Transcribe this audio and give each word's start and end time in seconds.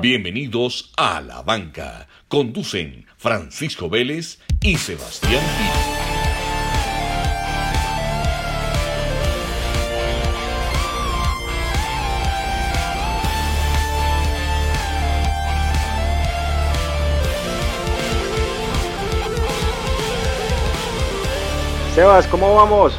Bienvenidos 0.00 0.92
a 0.98 1.22
La 1.22 1.40
Banca. 1.40 2.06
Conducen 2.28 3.06
Francisco 3.16 3.88
Vélez 3.88 4.38
y 4.60 4.76
Sebastián 4.76 5.42
Piz. 5.56 6.04
Sebas, 21.94 22.26
¿cómo 22.26 22.54
vamos? 22.54 22.92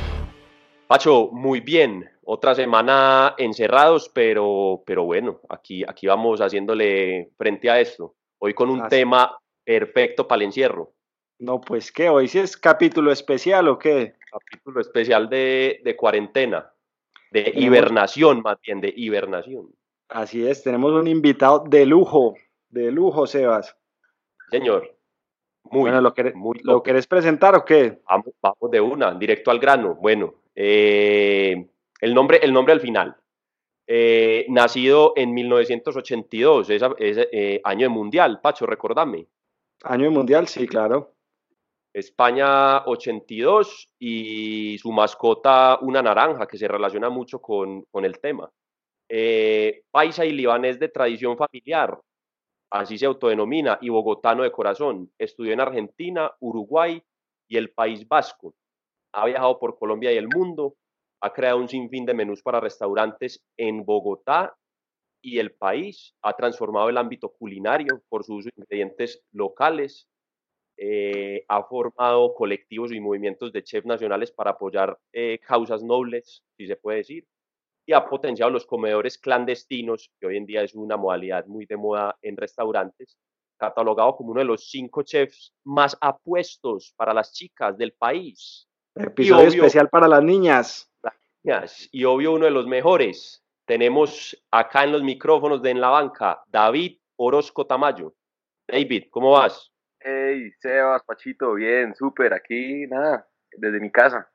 Pacho, 0.88 1.30
muy 1.34 1.60
bien. 1.60 2.10
Otra 2.24 2.56
semana 2.56 3.36
encerrados, 3.38 4.10
pero, 4.14 4.84
pero 4.86 5.04
bueno, 5.04 5.42
aquí, 5.50 5.84
aquí 5.86 6.08
vamos 6.08 6.40
haciéndole 6.40 7.32
frente 7.38 7.70
a 7.70 7.80
esto. 7.80 8.16
Hoy 8.40 8.54
con 8.54 8.70
un 8.70 8.88
tema 8.88 9.38
perfecto 9.66 10.28
para 10.28 10.42
el 10.42 10.46
encierro. 10.48 10.94
No, 11.40 11.60
pues 11.60 11.92
qué, 11.92 12.10
hoy 12.10 12.30
sí 12.30 12.40
es 12.40 12.56
capítulo 12.56 13.12
especial 13.12 13.68
o 13.68 13.78
qué? 13.78 14.16
Capítulo 14.32 14.80
especial 14.80 15.30
de, 15.30 15.82
de 15.84 15.96
cuarentena, 15.96 16.72
de 17.32 17.52
hibernación 17.56 18.42
más 18.42 18.58
bien, 18.62 18.80
de 18.80 18.94
hibernación. 18.96 19.70
Así 20.10 20.48
es, 20.48 20.64
tenemos 20.64 20.94
un 20.94 21.08
invitado 21.08 21.66
de 21.68 21.86
lujo, 21.86 22.36
de 22.70 22.92
lujo, 22.92 23.28
Sebas. 23.28 23.76
Señor. 24.50 24.98
Muy, 25.64 25.82
bueno, 25.82 26.00
¿lo, 26.00 26.14
querés, 26.14 26.34
¿lo 26.64 26.82
querés 26.82 27.08
presentar 27.08 27.56
o 27.56 27.66
qué? 27.66 28.02
Vamos, 28.10 28.34
vamos, 28.42 28.72
de 28.72 28.80
una, 28.80 29.14
directo 29.14 29.52
al 29.52 29.60
grano. 29.60 29.96
Bueno, 29.96 30.34
eh, 30.60 31.70
el, 32.02 32.14
nombre, 32.16 32.40
el 32.42 32.52
nombre 32.52 32.74
al 32.74 32.82
final. 32.82 33.16
Eh, 33.86 34.48
nacido 34.50 35.14
en 35.16 35.32
1982, 35.34 36.70
es, 36.72 36.82
eh, 37.32 37.62
año 37.64 37.86
de 37.86 37.90
mundial, 37.90 38.42
Pacho, 38.42 38.66
recordame. 38.66 39.28
Año 39.84 40.06
de 40.06 40.10
mundial, 40.10 40.48
sí, 40.48 40.68
claro. 40.68 41.14
España 41.94 42.86
82 42.86 43.90
y 44.00 44.78
su 44.80 44.92
mascota 44.92 45.78
una 45.82 46.02
naranja 46.02 46.48
que 46.48 46.58
se 46.58 46.68
relaciona 46.68 47.10
mucho 47.10 47.40
con, 47.40 47.84
con 47.84 48.04
el 48.04 48.20
tema. 48.20 48.52
paisa 49.92 50.26
y 50.26 50.32
libanés 50.32 50.80
de 50.80 50.90
tradición 50.90 51.38
familiar, 51.38 52.00
así 52.72 52.98
se 52.98 53.06
autodenomina, 53.06 53.78
y 53.82 53.90
bogotano 53.90 54.42
de 54.44 54.52
corazón. 54.52 55.12
Estudió 55.20 55.54
en 55.54 55.62
Argentina, 55.62 56.32
Uruguay 56.40 57.02
y 57.48 57.58
el 57.58 57.70
País 57.70 58.08
Vasco. 58.08 58.56
Ha 59.18 59.26
viajado 59.26 59.60
por 59.60 59.78
Colombia 59.78 60.12
y 60.14 60.18
el 60.18 60.28
mundo. 60.28 60.76
Ha 61.22 61.34
creado 61.34 61.58
un 61.58 61.68
sinfín 61.68 62.06
de 62.06 62.14
menús 62.14 62.42
para 62.44 62.60
restaurantes 62.60 63.44
en 63.58 63.84
Bogotá 63.84 64.56
y 65.22 65.40
el 65.40 65.54
país. 65.54 66.14
Ha 66.22 66.34
transformado 66.34 66.90
el 66.90 66.98
ámbito 66.98 67.30
culinario 67.30 68.02
por 68.10 68.24
sus 68.24 68.48
ingredientes 68.56 69.24
locales. 69.32 70.08
Eh, 70.78 71.44
ha 71.48 71.64
formado 71.64 72.36
colectivos 72.36 72.92
y 72.92 73.00
movimientos 73.00 73.52
de 73.52 73.64
chefs 73.64 73.88
nacionales 73.88 74.32
para 74.32 74.52
apoyar 74.52 75.00
eh, 75.12 75.40
causas 75.40 75.82
nobles, 75.84 76.44
si 76.56 76.68
se 76.68 76.76
puede 76.76 77.00
decir 77.00 77.26
y 77.88 77.94
ha 77.94 78.06
potenciado 78.06 78.52
los 78.52 78.66
comedores 78.66 79.18
clandestinos, 79.18 80.12
que 80.20 80.28
hoy 80.28 80.36
en 80.38 80.46
día 80.46 80.62
es 80.62 80.76
una 80.76 80.98
modalidad 80.98 81.46
muy 81.46 81.66
de 81.66 81.78
moda 81.78 82.18
en 82.22 82.36
restaurantes, 82.36 83.18
catalogado 83.58 84.18
como 84.18 84.32
uno 84.32 84.42
de 84.42 84.46
los 84.46 84.70
cinco 84.70 85.04
chefs 85.04 85.54
más 85.64 85.98
apuestos 86.02 86.94
para 86.98 87.14
las 87.14 87.32
chicas 87.32 87.78
del 87.78 87.94
país. 87.94 88.68
Episodio 89.00 89.48
especial 89.48 89.90
para 89.90 90.08
las 90.08 90.24
niñas. 90.24 90.92
Y 91.92 92.04
obvio 92.04 92.34
uno 92.34 92.46
de 92.46 92.52
los 92.52 92.68
mejores. 92.68 93.44
Tenemos 93.66 94.38
acá 94.52 94.84
en 94.84 94.92
los 94.92 95.04
micrófonos 95.04 95.62
de 95.62 95.72
En 95.72 95.82
la 95.82 95.90
Banca, 95.90 96.42
David 96.48 96.98
Orozco 97.18 97.66
Tamayo. 97.66 98.14
David, 98.68 99.06
¿cómo 99.10 99.32
vas? 99.32 99.72
Hey, 100.00 100.52
Sebas, 100.60 101.04
Pachito, 101.04 101.54
bien, 101.54 101.96
súper, 101.96 102.34
aquí, 102.34 102.86
nada, 102.88 103.28
desde 103.52 103.80
mi 103.80 103.92
casa. 103.92 104.30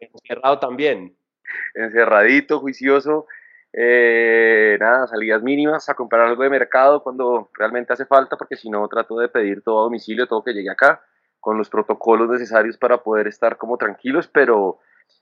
Encerrado 0.00 0.58
también 0.58 1.16
encerradito, 1.74 2.60
juicioso. 2.60 3.26
Eh, 3.72 4.76
nada, 4.78 5.06
salidas 5.06 5.42
mínimas 5.42 5.88
a 5.88 5.94
comprar 5.94 6.28
algo 6.28 6.42
de 6.42 6.50
mercado 6.50 7.02
cuando 7.02 7.50
realmente 7.54 7.92
hace 7.92 8.04
falta, 8.04 8.36
porque 8.36 8.56
si 8.56 8.68
no 8.68 8.86
trato 8.88 9.16
de 9.16 9.28
pedir 9.28 9.62
todo 9.62 9.80
a 9.80 9.84
domicilio, 9.84 10.26
todo 10.26 10.44
que 10.44 10.52
llegue 10.52 10.70
acá, 10.70 11.02
con 11.42 11.58
los 11.58 11.68
protocolos 11.68 12.30
necesarios 12.30 12.78
para 12.78 13.02
poder 13.02 13.26
estar 13.26 13.58
como 13.58 13.76
tranquilos, 13.76 14.30
pero, 14.32 14.78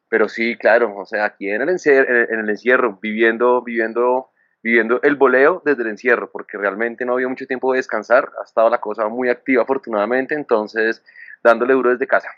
pero 0.08 0.28
sí, 0.28 0.56
claro, 0.56 0.96
o 0.96 1.04
sea, 1.04 1.24
aquí 1.24 1.50
en 1.50 1.62
el, 1.62 1.70
encierro, 1.70 2.32
en 2.32 2.38
el 2.38 2.50
encierro, 2.50 2.98
viviendo, 3.02 3.62
viviendo, 3.62 4.30
viviendo 4.62 5.00
el 5.02 5.16
boleo 5.16 5.62
desde 5.64 5.82
el 5.82 5.88
encierro, 5.88 6.30
porque 6.30 6.58
realmente 6.58 7.04
no 7.04 7.14
había 7.14 7.26
mucho 7.26 7.46
tiempo 7.46 7.72
de 7.72 7.78
descansar, 7.78 8.30
ha 8.40 8.44
estado 8.44 8.70
la 8.70 8.78
cosa 8.78 9.08
muy 9.08 9.28
activa 9.28 9.64
afortunadamente, 9.64 10.36
entonces 10.36 11.02
dándole 11.42 11.72
duro 11.74 11.90
desde 11.90 12.06
casa. 12.06 12.28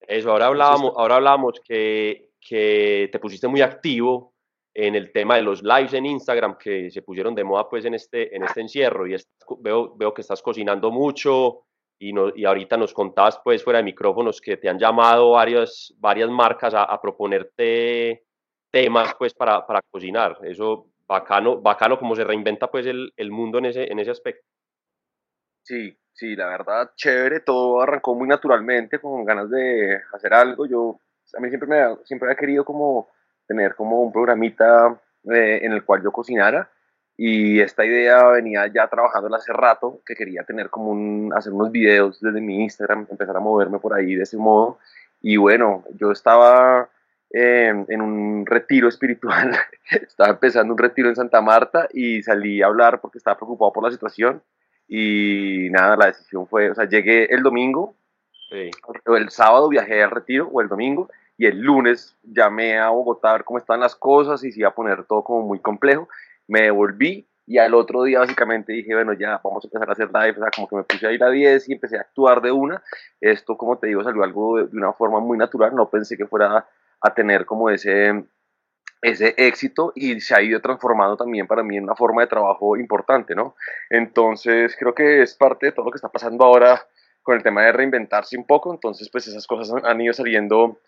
Eso, 0.00 0.30
ahora 0.30 0.46
hablábamos, 0.46 0.92
ahora 0.96 1.16
hablábamos 1.16 1.60
que 1.64 2.28
que 2.40 3.08
te 3.12 3.18
pusiste 3.18 3.48
muy 3.48 3.60
activo 3.60 4.34
en 4.74 4.94
el 4.94 5.12
tema 5.12 5.36
de 5.36 5.42
los 5.42 5.62
lives 5.62 5.92
en 5.94 6.06
Instagram 6.06 6.56
que 6.56 6.90
se 6.90 7.02
pusieron 7.02 7.34
de 7.34 7.44
moda 7.44 7.68
pues 7.68 7.84
en 7.84 7.94
este, 7.94 8.34
en 8.34 8.44
este 8.44 8.60
encierro 8.60 9.06
y 9.06 9.16
veo, 9.58 9.96
veo 9.96 10.14
que 10.14 10.22
estás 10.22 10.40
cocinando 10.40 10.90
mucho 10.90 11.64
y, 11.98 12.12
no, 12.12 12.34
y 12.34 12.44
ahorita 12.44 12.76
nos 12.76 12.94
contabas 12.94 13.40
pues 13.42 13.62
fuera 13.62 13.78
de 13.78 13.84
micrófonos 13.84 14.40
que 14.40 14.56
te 14.56 14.68
han 14.68 14.78
llamado 14.78 15.32
varias, 15.32 15.94
varias 15.98 16.30
marcas 16.30 16.72
a, 16.76 17.00
proponerte 17.00 18.24
temas 18.70 19.14
pues 19.18 19.34
para, 19.34 19.66
para, 19.66 19.80
cocinar. 19.90 20.38
Eso 20.44 20.86
bacano, 21.06 21.60
bacano 21.60 21.98
como 21.98 22.14
se 22.14 22.24
reinventa 22.24 22.70
pues 22.70 22.86
el, 22.86 23.12
el 23.16 23.30
mundo 23.30 23.58
en 23.58 23.66
ese, 23.66 23.90
en 23.90 23.98
ese 23.98 24.10
aspecto. 24.12 24.46
Sí, 25.62 25.96
sí, 26.12 26.36
la 26.36 26.46
verdad, 26.46 26.92
chévere, 26.94 27.40
todo 27.40 27.82
arrancó 27.82 28.14
muy 28.14 28.28
naturalmente, 28.28 29.00
con 29.00 29.24
ganas 29.24 29.50
de 29.50 30.00
hacer 30.12 30.32
algo. 30.32 30.66
Yo 30.66 31.00
a 31.36 31.40
mí 31.40 31.48
siempre 31.48 31.68
me 31.68 32.04
siempre 32.04 32.28
había 32.28 32.38
querido 32.38 32.64
como 32.64 33.08
tener 33.46 33.74
como 33.74 34.02
un 34.02 34.12
programita 34.12 35.00
eh, 35.24 35.60
en 35.62 35.72
el 35.72 35.84
cual 35.84 36.02
yo 36.02 36.12
cocinara 36.12 36.70
y 37.20 37.58
esta 37.58 37.84
idea 37.84 38.28
venía 38.28 38.68
ya 38.68 38.86
trabajando 38.86 39.34
hace 39.34 39.52
rato 39.52 40.00
que 40.06 40.14
quería 40.14 40.44
tener 40.44 40.70
como 40.70 40.92
un 40.92 41.32
hacer 41.34 41.52
unos 41.52 41.72
videos 41.72 42.20
desde 42.20 42.40
mi 42.40 42.62
Instagram 42.62 43.08
empezar 43.10 43.36
a 43.36 43.40
moverme 43.40 43.80
por 43.80 43.92
ahí 43.92 44.14
de 44.14 44.22
ese 44.22 44.36
modo. 44.36 44.78
Y 45.20 45.36
bueno 45.36 45.82
yo 45.98 46.12
estaba 46.12 46.88
eh, 47.34 47.74
en 47.88 48.00
un 48.00 48.46
retiro 48.46 48.88
espiritual 48.88 49.50
estaba 49.90 50.30
empezando 50.30 50.72
un 50.72 50.78
retiro 50.78 51.08
en 51.08 51.16
Santa 51.16 51.42
Marta 51.42 51.88
y 51.92 52.22
salí 52.22 52.62
a 52.62 52.66
hablar 52.66 53.00
porque 53.00 53.18
estaba 53.18 53.36
preocupado 53.36 53.72
por 53.72 53.82
la 53.82 53.90
situación. 53.90 54.40
Y 54.86 55.68
nada 55.70 55.96
la 55.96 56.06
decisión 56.06 56.46
fue 56.46 56.70
o 56.70 56.74
sea 56.76 56.88
llegué 56.88 57.24
el 57.34 57.42
domingo 57.42 57.96
el 59.16 59.30
sábado 59.30 59.68
viajé 59.68 60.04
al 60.04 60.12
retiro 60.12 60.48
o 60.52 60.60
el 60.60 60.68
domingo 60.68 61.10
y 61.36 61.46
el 61.46 61.58
lunes 61.60 62.16
llamé 62.22 62.78
a 62.78 62.90
Bogotá 62.90 63.30
a 63.30 63.32
ver 63.34 63.44
cómo 63.44 63.58
están 63.58 63.80
las 63.80 63.96
cosas 63.96 64.42
y 64.44 64.52
si 64.52 64.60
iba 64.60 64.70
a 64.70 64.74
poner 64.74 65.04
todo 65.04 65.22
como 65.22 65.42
muy 65.42 65.60
complejo. 65.60 66.08
Me 66.48 66.62
devolví 66.62 67.28
y 67.48 67.56
al 67.56 67.72
otro 67.72 68.02
día 68.02 68.18
básicamente 68.18 68.74
dije, 68.74 68.94
bueno, 68.94 69.14
ya 69.14 69.40
vamos 69.42 69.64
a 69.64 69.68
empezar 69.68 69.88
a 69.88 69.92
hacer 69.92 70.08
live, 70.12 70.32
o 70.32 70.42
sea, 70.42 70.50
como 70.54 70.68
que 70.68 70.76
me 70.76 70.84
puse 70.84 71.06
a 71.06 71.12
ir 71.12 71.24
a 71.24 71.30
10 71.30 71.68
y 71.68 71.72
empecé 71.72 71.96
a 71.96 72.02
actuar 72.02 72.42
de 72.42 72.52
una. 72.52 72.82
Esto, 73.22 73.56
como 73.56 73.78
te 73.78 73.86
digo, 73.86 74.04
salió 74.04 74.22
algo 74.22 74.58
de, 74.58 74.76
una 74.76 74.92
forma 74.92 75.18
muy 75.20 75.38
natural, 75.38 75.74
no 75.74 75.88
pensé 75.88 76.18
que 76.18 76.26
fuera 76.26 76.66
a 77.00 77.14
tener 77.14 77.46
como 77.46 77.70
ese, 77.70 78.22
ese 79.00 79.34
éxito 79.38 79.92
y 79.94 80.20
se 80.20 80.34
ha 80.34 80.42
ido 80.42 80.60
transformando 80.60 81.16
también 81.16 81.46
para 81.46 81.62
mí 81.62 81.78
en 81.78 81.84
una 81.84 81.94
forma 81.94 82.20
de 82.20 82.28
trabajo 82.28 82.76
importante, 82.76 83.34
¿no? 83.34 83.54
Entonces, 83.88 84.76
creo 84.78 84.94
que 84.94 85.22
es 85.22 85.34
parte 85.34 85.66
de 85.66 85.72
todo 85.72 85.86
lo 85.86 85.90
que 85.90 85.96
está 85.96 86.10
pasando 86.10 86.44
ahora 86.44 86.82
con 87.22 87.36
el 87.36 87.42
tema 87.42 87.62
de 87.62 87.72
reinventarse 87.72 88.36
un 88.36 88.46
poco, 88.46 88.72
entonces 88.72 89.08
pues 89.10 89.26
esas 89.26 89.46
cosas 89.46 89.82
han 89.84 90.00
ido 90.00 90.12
saliendo 90.12 90.80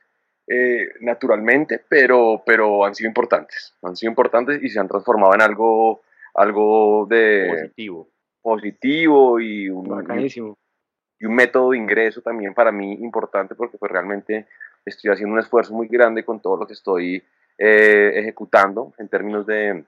eh, 0.53 0.95
naturalmente, 0.99 1.81
pero, 1.89 2.43
pero 2.45 2.85
han 2.85 2.93
sido 2.93 3.07
importantes, 3.07 3.73
han 3.83 3.95
sido 3.95 4.11
importantes 4.11 4.61
y 4.61 4.69
se 4.69 4.81
han 4.81 4.89
transformado 4.89 5.33
en 5.33 5.43
algo, 5.43 6.01
algo 6.35 7.07
de 7.09 7.47
positivo, 7.49 8.09
positivo 8.43 9.39
y 9.39 9.71
un, 9.71 9.87
y 11.21 11.25
un 11.25 11.35
método 11.37 11.71
de 11.71 11.77
ingreso 11.77 12.21
también 12.21 12.53
para 12.53 12.73
mí 12.73 12.95
importante 12.95 13.55
porque 13.55 13.79
pues 13.79 13.93
realmente 13.93 14.49
estoy 14.85 15.13
haciendo 15.13 15.35
un 15.35 15.39
esfuerzo 15.39 15.73
muy 15.73 15.87
grande 15.87 16.25
con 16.25 16.41
todo 16.41 16.57
lo 16.57 16.67
que 16.67 16.73
estoy 16.73 17.23
eh, 17.57 18.13
ejecutando 18.17 18.93
en 18.99 19.07
términos 19.07 19.47
de 19.47 19.85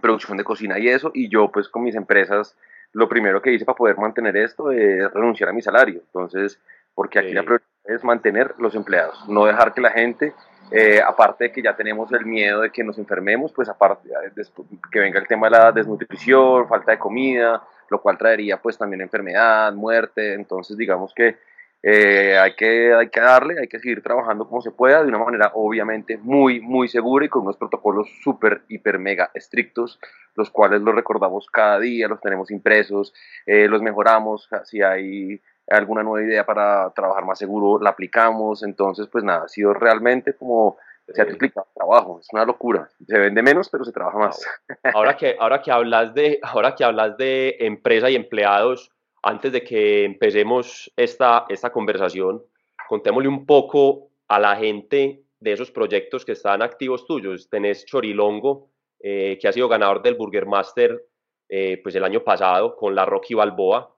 producción 0.00 0.38
de 0.38 0.44
cocina 0.44 0.78
y 0.78 0.90
eso, 0.90 1.10
y 1.12 1.28
yo 1.28 1.50
pues 1.50 1.68
con 1.68 1.82
mis 1.82 1.96
empresas 1.96 2.56
lo 2.92 3.08
primero 3.08 3.42
que 3.42 3.52
hice 3.52 3.64
para 3.64 3.76
poder 3.76 3.96
mantener 3.98 4.36
esto 4.36 4.70
es 4.70 5.12
renunciar 5.12 5.48
a 5.48 5.52
mi 5.52 5.60
salario. 5.60 6.02
Entonces, 6.06 6.60
porque 6.94 7.18
aquí 7.18 7.32
la 7.32 7.42
prioridad 7.42 7.71
es 7.84 8.04
mantener 8.04 8.54
los 8.58 8.74
empleados, 8.74 9.28
no 9.28 9.44
dejar 9.44 9.74
que 9.74 9.80
la 9.80 9.90
gente, 9.90 10.34
eh, 10.70 11.00
aparte 11.06 11.44
de 11.44 11.52
que 11.52 11.62
ya 11.62 11.76
tenemos 11.76 12.12
el 12.12 12.24
miedo 12.24 12.60
de 12.60 12.70
que 12.70 12.84
nos 12.84 12.98
enfermemos, 12.98 13.52
pues 13.52 13.68
aparte 13.68 14.08
de 14.08 14.44
que 14.90 15.00
venga 15.00 15.18
el 15.18 15.26
tema 15.26 15.48
de 15.48 15.58
la 15.58 15.72
desnutrición, 15.72 16.68
falta 16.68 16.92
de 16.92 16.98
comida, 16.98 17.62
lo 17.90 18.00
cual 18.00 18.16
traería 18.16 18.60
pues 18.60 18.78
también 18.78 19.02
enfermedad, 19.02 19.72
muerte, 19.74 20.34
entonces 20.34 20.76
digamos 20.76 21.12
que 21.14 21.36
eh, 21.84 22.38
hay, 22.38 22.54
que, 22.54 22.94
hay 22.94 23.08
que 23.08 23.20
darle, 23.20 23.60
hay 23.60 23.66
que 23.66 23.80
seguir 23.80 24.02
trabajando 24.02 24.46
como 24.46 24.62
se 24.62 24.70
pueda, 24.70 25.02
de 25.02 25.08
una 25.08 25.18
manera 25.18 25.50
obviamente 25.54 26.16
muy, 26.16 26.60
muy 26.60 26.86
segura 26.86 27.26
y 27.26 27.28
con 27.28 27.42
unos 27.42 27.56
protocolos 27.56 28.08
súper, 28.22 28.62
hiper, 28.68 29.00
mega 29.00 29.30
estrictos, 29.34 29.98
los 30.36 30.48
cuales 30.50 30.80
los 30.80 30.94
recordamos 30.94 31.48
cada 31.50 31.80
día, 31.80 32.06
los 32.06 32.20
tenemos 32.20 32.52
impresos, 32.52 33.12
eh, 33.46 33.66
los 33.66 33.82
mejoramos, 33.82 34.48
si 34.64 34.80
hay 34.80 35.40
alguna 35.68 36.02
nueva 36.02 36.26
idea 36.26 36.44
para 36.44 36.90
trabajar 36.90 37.24
más 37.24 37.38
seguro, 37.38 37.82
la 37.82 37.90
aplicamos, 37.90 38.62
entonces 38.62 39.08
pues 39.08 39.24
nada, 39.24 39.44
ha 39.44 39.48
sido 39.48 39.72
realmente 39.74 40.34
como 40.34 40.76
se 41.08 41.20
ha 41.20 41.26
triplicado 41.26 41.66
el 41.68 41.74
trabajo, 41.74 42.20
es 42.20 42.28
una 42.32 42.44
locura, 42.44 42.88
se 43.06 43.18
vende 43.18 43.42
menos 43.42 43.68
pero 43.68 43.84
se 43.84 43.92
trabaja 43.92 44.18
más. 44.18 44.46
Ahora 44.94 45.16
que, 45.16 45.36
ahora 45.38 45.60
que, 45.60 45.70
hablas, 45.70 46.14
de, 46.14 46.38
ahora 46.42 46.74
que 46.74 46.84
hablas 46.84 47.16
de 47.16 47.56
empresa 47.60 48.08
y 48.10 48.16
empleados, 48.16 48.90
antes 49.22 49.52
de 49.52 49.62
que 49.62 50.04
empecemos 50.04 50.92
esta, 50.96 51.46
esta 51.48 51.70
conversación, 51.70 52.42
contémosle 52.88 53.28
un 53.28 53.46
poco 53.46 54.10
a 54.28 54.40
la 54.40 54.56
gente 54.56 55.22
de 55.38 55.52
esos 55.52 55.70
proyectos 55.70 56.24
que 56.24 56.32
están 56.32 56.62
activos 56.62 57.06
tuyos. 57.06 57.48
Tenés 57.48 57.84
Chorilongo, 57.84 58.70
eh, 59.00 59.38
que 59.40 59.48
ha 59.48 59.52
sido 59.52 59.68
ganador 59.68 60.02
del 60.02 60.14
Burger 60.14 60.46
Master 60.46 61.04
eh, 61.48 61.80
pues 61.82 61.94
el 61.94 62.04
año 62.04 62.24
pasado 62.24 62.76
con 62.76 62.94
la 62.94 63.04
Rocky 63.04 63.34
Balboa. 63.34 63.94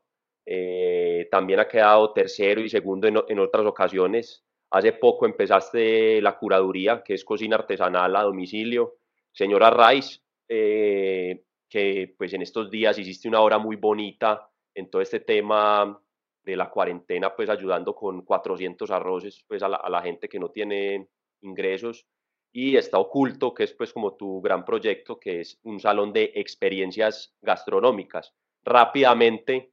Eh, 0.47 1.04
también 1.25 1.61
ha 1.61 1.69
quedado 1.69 2.13
tercero 2.13 2.61
y 2.61 2.69
segundo 2.69 3.09
en, 3.09 3.39
otras 3.39 3.67
ocasiones. 3.67 4.45
Hace 4.71 4.93
poco 4.93 5.27
empezaste 5.27 6.21
la 6.21 6.37
curaduría, 6.37 7.03
que 7.03 7.15
es 7.15 7.25
cocina 7.25 7.57
artesanal 7.57 8.17
a 8.17 8.23
domicilio. 8.23 8.97
Señora 9.33 9.71
Rice, 9.71 10.21
que 10.47 12.15
pues 12.17 12.33
en 12.33 12.43
estos 12.43 12.71
días 12.71 12.99
hiciste 12.99 13.29
una 13.29 13.41
obra 13.41 13.59
muy 13.59 13.77
bonita 13.77 14.49
en 14.75 14.91
todo 14.91 15.03
este 15.03 15.21
tema 15.21 16.01
de 16.45 16.57
la 16.57 16.71
cuarentena, 16.71 17.35
pues 17.35 17.49
ayudando 17.49 17.95
con 17.95 18.23
400 18.23 18.91
arroces 18.91 19.45
pues 19.49 19.63
a 19.63 19.69
la, 19.69 20.03
gente 20.03 20.29
que 20.29 20.39
no 20.39 20.51
tiene 20.51 21.09
ingresos. 21.41 22.07
Y 22.53 22.77
está 22.77 22.99
oculto, 22.99 23.53
que 23.53 23.65
es 23.65 23.73
pues 23.73 23.93
como 23.93 24.15
tu 24.15 24.41
gran 24.41 24.65
proyecto, 24.65 25.19
que 25.19 25.41
es 25.41 25.59
un 25.65 25.81
salón 25.81 26.13
de 26.13 26.33
experiencias 26.37 27.35
gastronómicas. 27.43 28.33
Rápidamente, 28.63 29.73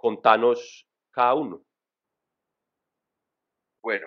contanos 0.00 0.86
cada 1.10 1.34
uno. 1.34 1.62
Bueno, 3.82 4.06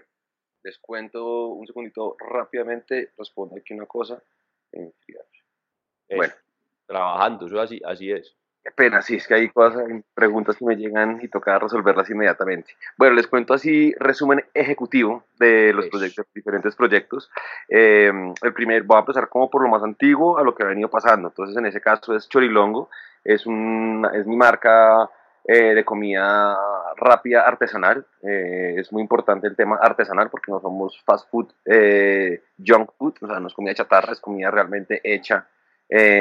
les 0.63 0.77
cuento 0.79 1.47
un 1.47 1.65
segundito 1.67 2.15
rápidamente, 2.19 3.11
respondo 3.17 3.55
aquí 3.57 3.73
una 3.73 3.85
cosa. 3.85 4.21
bueno. 6.09 6.33
Trabajando, 6.85 7.47
eso 7.47 7.61
así, 7.61 7.81
así 7.85 8.11
es. 8.11 8.35
Qué 8.63 8.71
pena, 8.71 9.01
sí, 9.01 9.15
es 9.15 9.27
que 9.27 9.33
hay 9.33 9.49
cosas, 9.49 9.83
preguntas 10.13 10.55
que 10.55 10.63
me 10.63 10.75
llegan 10.75 11.19
y 11.21 11.27
toca 11.27 11.59
resolverlas 11.59 12.09
inmediatamente. 12.09 12.71
Bueno, 12.97 13.15
les 13.15 13.27
cuento 13.27 13.53
así, 13.53 13.93
resumen 13.99 14.45
ejecutivo 14.53 15.25
de 15.37 15.73
los 15.73 15.87
proyectos, 15.87 16.25
diferentes 16.33 16.75
proyectos. 16.75 17.29
Em, 17.67 18.33
el 18.41 18.53
primer, 18.53 18.83
voy 18.83 18.97
a 18.97 18.99
empezar 19.01 19.27
como 19.27 19.49
por 19.49 19.63
lo 19.63 19.69
más 19.69 19.83
antiguo 19.83 20.37
a 20.37 20.43
lo 20.43 20.55
que 20.55 20.63
ha 20.63 20.67
venido 20.67 20.89
pasando. 20.89 21.27
Entonces, 21.27 21.57
en 21.57 21.65
ese 21.65 21.81
caso 21.81 22.15
es 22.15 22.29
Chorilongo, 22.29 22.89
es, 23.23 23.45
un, 23.45 24.07
es 24.13 24.25
mi 24.25 24.37
marca 24.37 25.09
eh, 25.45 25.73
de 25.73 25.83
comida 25.83 26.57
rápida 26.95 27.41
artesanal. 27.41 28.05
Eh, 28.21 28.75
es 28.77 28.91
muy 28.91 29.01
importante 29.01 29.47
el 29.47 29.55
tema 29.55 29.77
artesanal 29.81 30.29
porque 30.29 30.51
no 30.51 30.59
somos 30.61 31.01
fast 31.03 31.29
food, 31.29 31.47
eh, 31.65 32.43
junk 32.65 32.91
food, 32.97 33.15
o 33.21 33.27
sea, 33.27 33.39
no 33.39 33.47
es 33.47 33.53
comida 33.53 33.73
chatarra, 33.73 34.13
es 34.13 34.21
comida 34.21 34.51
realmente 34.51 35.01
hecha 35.03 35.47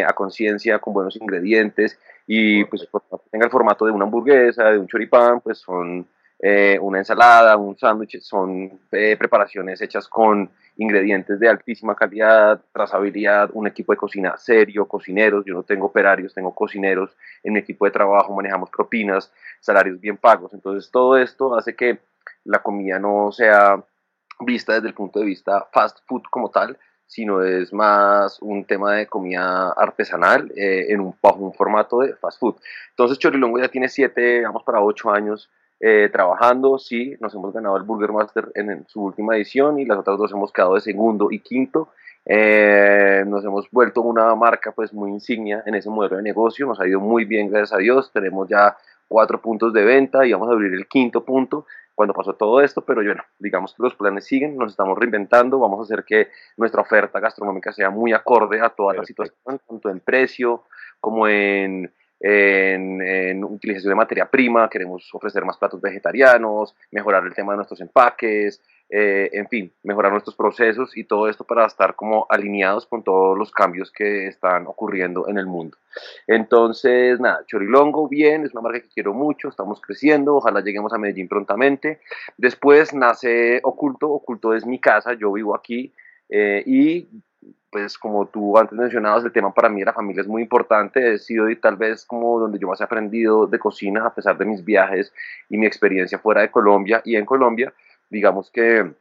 a 0.06 0.12
conciencia, 0.12 0.80
con 0.80 0.92
buenos 0.92 1.16
ingredientes 1.16 1.98
y 2.26 2.62
pues 2.66 2.86
tenga 3.30 3.46
el 3.46 3.50
formato 3.50 3.86
de 3.86 3.92
una 3.92 4.04
hamburguesa, 4.04 4.64
de 4.64 4.76
un 4.78 4.86
choripán, 4.86 5.40
pues 5.40 5.58
son 5.60 6.06
eh, 6.44 6.76
una 6.80 6.98
ensalada, 6.98 7.56
un 7.56 7.78
sándwich, 7.78 8.20
son 8.20 8.80
eh, 8.90 9.16
preparaciones 9.16 9.80
hechas 9.80 10.08
con 10.08 10.50
ingredientes 10.76 11.38
de 11.38 11.48
altísima 11.48 11.94
calidad, 11.94 12.60
trazabilidad, 12.72 13.50
un 13.52 13.68
equipo 13.68 13.92
de 13.92 13.98
cocina 13.98 14.36
serio, 14.36 14.88
cocineros, 14.88 15.44
yo 15.46 15.54
no 15.54 15.62
tengo 15.62 15.86
operarios, 15.86 16.34
tengo 16.34 16.52
cocineros 16.52 17.16
en 17.44 17.52
mi 17.52 17.60
equipo 17.60 17.84
de 17.84 17.92
trabajo, 17.92 18.34
manejamos 18.34 18.70
propinas, 18.70 19.32
salarios 19.60 20.00
bien 20.00 20.16
pagos, 20.16 20.52
entonces 20.52 20.90
todo 20.90 21.16
esto 21.16 21.54
hace 21.54 21.76
que 21.76 22.00
la 22.42 22.58
comida 22.60 22.98
no 22.98 23.30
sea 23.30 23.80
vista 24.40 24.74
desde 24.74 24.88
el 24.88 24.94
punto 24.94 25.20
de 25.20 25.26
vista 25.26 25.68
fast 25.72 26.00
food 26.06 26.22
como 26.28 26.50
tal, 26.50 26.76
sino 27.06 27.44
es 27.44 27.72
más 27.72 28.40
un 28.40 28.64
tema 28.64 28.94
de 28.94 29.06
comida 29.06 29.70
artesanal 29.76 30.50
eh, 30.56 30.86
en 30.88 31.00
un, 31.00 31.14
un 31.22 31.54
formato 31.54 32.00
de 32.00 32.16
fast 32.16 32.40
food. 32.40 32.56
Entonces 32.90 33.18
Chorilongo 33.18 33.60
ya 33.60 33.68
tiene 33.68 33.88
siete, 33.88 34.42
vamos 34.42 34.64
para 34.64 34.80
ocho 34.80 35.08
años 35.10 35.48
eh, 35.84 36.10
trabajando, 36.12 36.78
sí, 36.78 37.16
nos 37.18 37.34
hemos 37.34 37.52
ganado 37.52 37.76
el 37.76 37.82
Burger 37.82 38.12
Master 38.12 38.52
en, 38.54 38.86
su 38.86 39.02
última 39.02 39.34
edición 39.34 39.80
y 39.80 39.84
las 39.84 39.98
otras 39.98 40.16
dos 40.16 40.30
hemos 40.30 40.52
quedado 40.52 40.76
de 40.76 40.80
segundo 40.80 41.32
y 41.32 41.40
quinto. 41.40 41.88
Eh, 42.24 43.24
nos 43.26 43.44
hemos 43.44 43.68
vuelto 43.68 44.00
una 44.00 44.32
marca 44.36 44.70
pues 44.70 44.92
muy 44.92 45.10
insignia 45.10 45.64
en 45.66 45.74
ese 45.74 45.90
modelo 45.90 46.18
de 46.18 46.22
negocio, 46.22 46.66
nos 46.66 46.78
ha 46.78 46.86
ido 46.86 47.00
muy 47.00 47.24
bien 47.24 47.50
gracias 47.50 47.72
a 47.72 47.78
Dios, 47.78 48.12
tenemos 48.12 48.48
ya 48.48 48.76
cuatro 49.08 49.42
puntos 49.42 49.72
de 49.72 49.84
venta 49.84 50.24
y 50.24 50.32
vamos 50.32 50.48
a 50.50 50.52
abrir 50.52 50.72
el 50.72 50.86
quinto 50.86 51.24
punto 51.24 51.66
cuando 51.96 52.14
pasó 52.14 52.34
todo 52.34 52.60
esto, 52.60 52.82
pero 52.82 53.02
bueno, 53.02 53.24
digamos 53.40 53.74
que 53.74 53.82
los 53.82 53.96
planes 53.96 54.24
siguen, 54.24 54.56
nos 54.56 54.70
estamos 54.70 54.96
reinventando, 54.96 55.58
vamos 55.58 55.80
a 55.80 55.82
hacer 55.82 56.04
que 56.04 56.28
nuestra 56.56 56.82
oferta 56.82 57.18
gastronómica 57.18 57.72
sea 57.72 57.90
muy 57.90 58.12
acorde 58.12 58.60
a 58.60 58.68
toda 58.68 58.94
la 58.94 59.04
situación, 59.04 59.36
tanto 59.68 59.90
en 59.90 59.98
precio 59.98 60.62
como 61.00 61.26
en, 61.26 61.92
en, 62.22 63.42
utilización 63.44 63.90
de 63.90 63.96
materia 63.96 64.26
prima, 64.30 64.70
queremos 64.70 65.08
ofrecer 65.12 65.44
más 65.44 65.58
platos 65.58 65.80
vegetarianos, 65.80 66.74
mejorar 66.90 67.24
el 67.24 67.34
tema 67.34 67.52
de 67.52 67.56
nuestros 67.56 67.80
empaques, 67.80 68.62
eh, 68.88 69.30
en 69.32 69.48
fin, 69.48 69.72
mejorar 69.82 70.12
nuestros 70.12 70.36
procesos 70.36 70.96
y 70.96 71.04
todo 71.04 71.28
esto 71.28 71.44
para 71.44 71.66
estar 71.66 71.96
como 71.96 72.26
alineados 72.28 72.86
con 72.86 73.02
todos 73.02 73.36
los 73.36 73.50
cambios 73.50 73.90
que 73.90 74.26
están 74.26 74.66
ocurriendo 74.66 75.28
en 75.28 75.38
el 75.38 75.46
mundo. 75.46 75.78
Entonces, 76.26 77.18
nada, 77.18 77.44
Chorilongo, 77.46 78.06
bien, 78.08 78.44
es 78.44 78.52
una 78.52 78.60
marca 78.60 78.80
que 78.80 78.88
quiero 78.88 79.14
mucho, 79.14 79.48
estamos 79.48 79.80
creciendo, 79.80 80.36
ojalá 80.36 80.60
lleguemos 80.60 80.92
a 80.92 80.98
Medellín 80.98 81.26
prontamente. 81.26 82.00
Después 82.36 82.94
nace 82.94 83.60
Oculto, 83.64 84.10
Oculto 84.10 84.54
es 84.54 84.64
mi 84.66 84.78
casa, 84.78 85.14
yo 85.14 85.32
vivo 85.32 85.56
aquí 85.56 85.92
eh, 86.28 86.62
y 86.66 87.08
pues 87.70 87.96
como 87.96 88.26
tú 88.26 88.58
antes 88.58 88.78
mencionabas, 88.78 89.24
el 89.24 89.32
tema 89.32 89.52
para 89.54 89.70
mí 89.70 89.80
de 89.80 89.86
la 89.86 89.92
familia 89.94 90.20
es 90.20 90.28
muy 90.28 90.42
importante, 90.42 91.14
he 91.14 91.18
sido 91.18 91.48
y 91.48 91.56
tal 91.56 91.76
vez 91.76 92.04
como 92.04 92.38
donde 92.38 92.58
yo 92.58 92.68
más 92.68 92.80
he 92.80 92.84
aprendido 92.84 93.46
de 93.46 93.58
cocina 93.58 94.06
a 94.06 94.14
pesar 94.14 94.36
de 94.36 94.44
mis 94.44 94.62
viajes 94.64 95.12
y 95.48 95.56
mi 95.56 95.66
experiencia 95.66 96.18
fuera 96.18 96.42
de 96.42 96.50
Colombia. 96.50 97.00
Y 97.04 97.16
en 97.16 97.24
Colombia, 97.24 97.72
digamos 98.10 98.50
que 98.50 98.92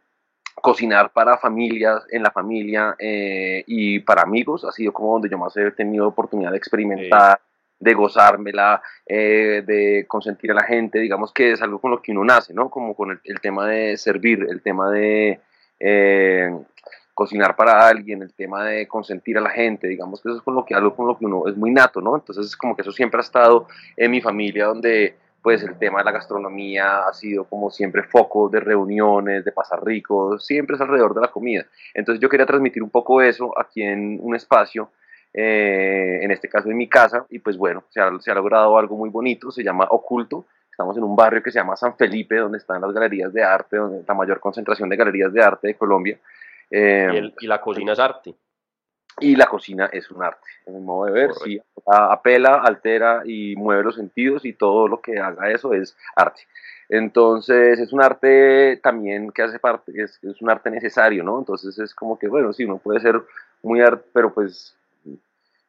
cocinar 0.56 1.12
para 1.12 1.38
familias, 1.38 2.04
en 2.12 2.24
la 2.24 2.32
familia 2.32 2.96
eh, 2.98 3.64
y 3.68 4.00
para 4.00 4.22
amigos 4.22 4.64
ha 4.64 4.72
sido 4.72 4.94
como 4.94 5.14
donde 5.14 5.30
yo 5.30 5.38
más 5.38 5.56
he 5.58 5.72
tenido 5.72 6.08
oportunidad 6.08 6.52
de 6.52 6.58
experimentar, 6.58 7.40
de 7.80 7.94
gozármela, 7.94 8.82
eh, 9.06 9.64
de 9.66 10.06
consentir 10.08 10.52
a 10.52 10.56
la 10.56 10.64
gente, 10.64 11.00
digamos 11.00 11.34
que 11.34 11.52
es 11.52 11.62
algo 11.62 11.80
con 11.80 11.92
lo 11.92 12.02
que 12.02 12.12
uno 12.12 12.24
nace, 12.24 12.54
¿no? 12.54 12.70
Como 12.70 12.96
con 12.96 13.20
el, 13.24 13.40
tema 13.42 13.68
de 13.68 13.98
servir, 13.98 14.46
el 14.50 14.62
tema 14.62 14.92
de... 14.92 15.40
Eh, 15.80 16.52
cocinar 17.22 17.56
para 17.56 17.88
alguien, 17.88 18.24
el 18.24 18.34
tema 18.34 18.66
de 18.66 18.88
consentir 18.88 19.38
a 19.38 19.42
la 19.42 19.52
gente, 19.52 19.88
digamos 19.88 20.20
que 20.20 20.30
eso 20.30 20.40
es 20.40 20.44
con 20.44 20.56
lo 20.56 20.66
que, 20.66 20.74
algo 20.74 20.96
con 20.96 21.06
lo 21.06 21.20
que 21.20 21.26
uno 21.26 21.44
es 21.48 21.56
muy 21.56 21.70
nato, 21.70 22.02
¿no? 22.02 22.16
Entonces 22.16 22.48
es 22.48 22.58
como 22.58 22.76
que 22.76 22.82
eso 22.82 22.92
siempre 22.92 23.20
ha 23.20 23.22
estado 23.22 23.68
en 23.96 24.10
mi 24.10 24.22
familia 24.22 24.66
donde 24.66 25.14
pues 25.44 25.62
el 25.62 25.78
tema 25.78 26.00
de 26.00 26.06
la 26.06 26.12
gastronomía 26.12 27.06
ha 27.08 27.14
sido 27.14 27.44
como 27.44 27.70
siempre 27.70 28.02
foco 28.02 28.50
de 28.50 28.60
reuniones, 28.60 29.46
de 29.46 29.52
pasar 29.52 29.86
ricos, 29.86 30.44
siempre 30.44 30.76
es 30.76 30.82
alrededor 30.82 31.14
de 31.14 31.22
la 31.22 31.28
comida. 31.28 31.64
Entonces 31.94 32.20
yo 32.20 32.28
quería 32.28 32.48
transmitir 32.48 32.82
un 32.82 32.90
poco 32.90 33.22
eso 33.22 33.54
aquí 33.56 33.84
en 33.84 34.18
un 34.20 34.36
espacio, 34.36 34.90
eh, 35.32 36.22
en 36.24 36.32
este 36.32 36.50
caso 36.50 36.72
en 36.72 36.78
mi 36.78 36.90
casa, 36.90 37.28
y 37.30 37.38
pues 37.38 37.56
bueno, 37.56 37.84
se 37.90 38.02
ha, 38.02 38.10
se 38.20 38.32
ha 38.32 38.34
logrado 38.34 38.80
algo 38.80 38.98
muy 38.98 39.10
bonito, 39.10 39.52
se 39.52 39.64
llama 39.64 39.86
Oculto, 39.92 40.46
estamos 40.72 40.98
en 40.98 41.04
un 41.04 41.16
barrio 41.16 41.44
que 41.44 41.52
se 41.52 41.60
llama 41.60 41.76
San 41.76 41.96
Felipe, 41.96 42.38
donde 42.38 42.58
están 42.58 42.82
las 42.82 42.92
galerías 42.92 43.32
de 43.32 43.44
arte, 43.44 43.78
donde 43.78 44.04
la 44.08 44.14
mayor 44.16 44.40
concentración 44.40 44.90
de 44.90 44.96
galerías 44.96 45.32
de 45.32 45.44
arte 45.44 45.68
de 45.68 45.76
Colombia, 45.76 46.18
Em, 46.72 47.32
y, 47.40 47.48
la 47.48 47.60
cocina 47.60 47.94
es 47.94 48.00
arte. 48.00 48.34
Y 49.20 49.36
la 49.36 49.46
cocina 49.48 49.90
es 49.92 50.10
un 50.10 50.24
arte, 50.24 50.48
en 50.66 50.76
mi 50.76 50.82
modo 50.82 51.06
de 51.06 51.12
ver, 51.12 51.34
sí, 51.44 51.60
apela, 51.86 52.62
altera 52.64 53.24
y 53.26 53.56
mueve 53.58 53.84
los 53.84 53.96
sentidos 53.96 54.46
y 54.46 54.54
todo 54.54 54.88
lo 54.88 55.02
que 55.02 55.20
haga 55.20 55.52
eso 55.52 55.74
es 55.74 55.98
arte. 56.16 56.44
Entonces 56.88 57.78
es 57.78 57.92
un 57.92 58.02
arte 58.02 58.80
también 58.82 59.32
que 59.32 59.42
hace 59.44 59.60
parte, 59.60 59.92
es, 59.96 60.18
es 60.24 60.42
un 60.42 60.50
arte 60.50 60.72
necesario, 60.72 61.24
¿no? 61.24 61.40
Entonces 61.40 61.78
es 61.78 61.94
como 61.94 62.18
que, 62.18 62.30
bueno, 62.30 62.54
sí, 62.54 62.64
uno 62.64 62.78
puede 62.78 63.02
ser 63.02 63.22
muy 63.62 63.82
arte, 63.82 64.06
pero 64.14 64.34
pues 64.34 64.76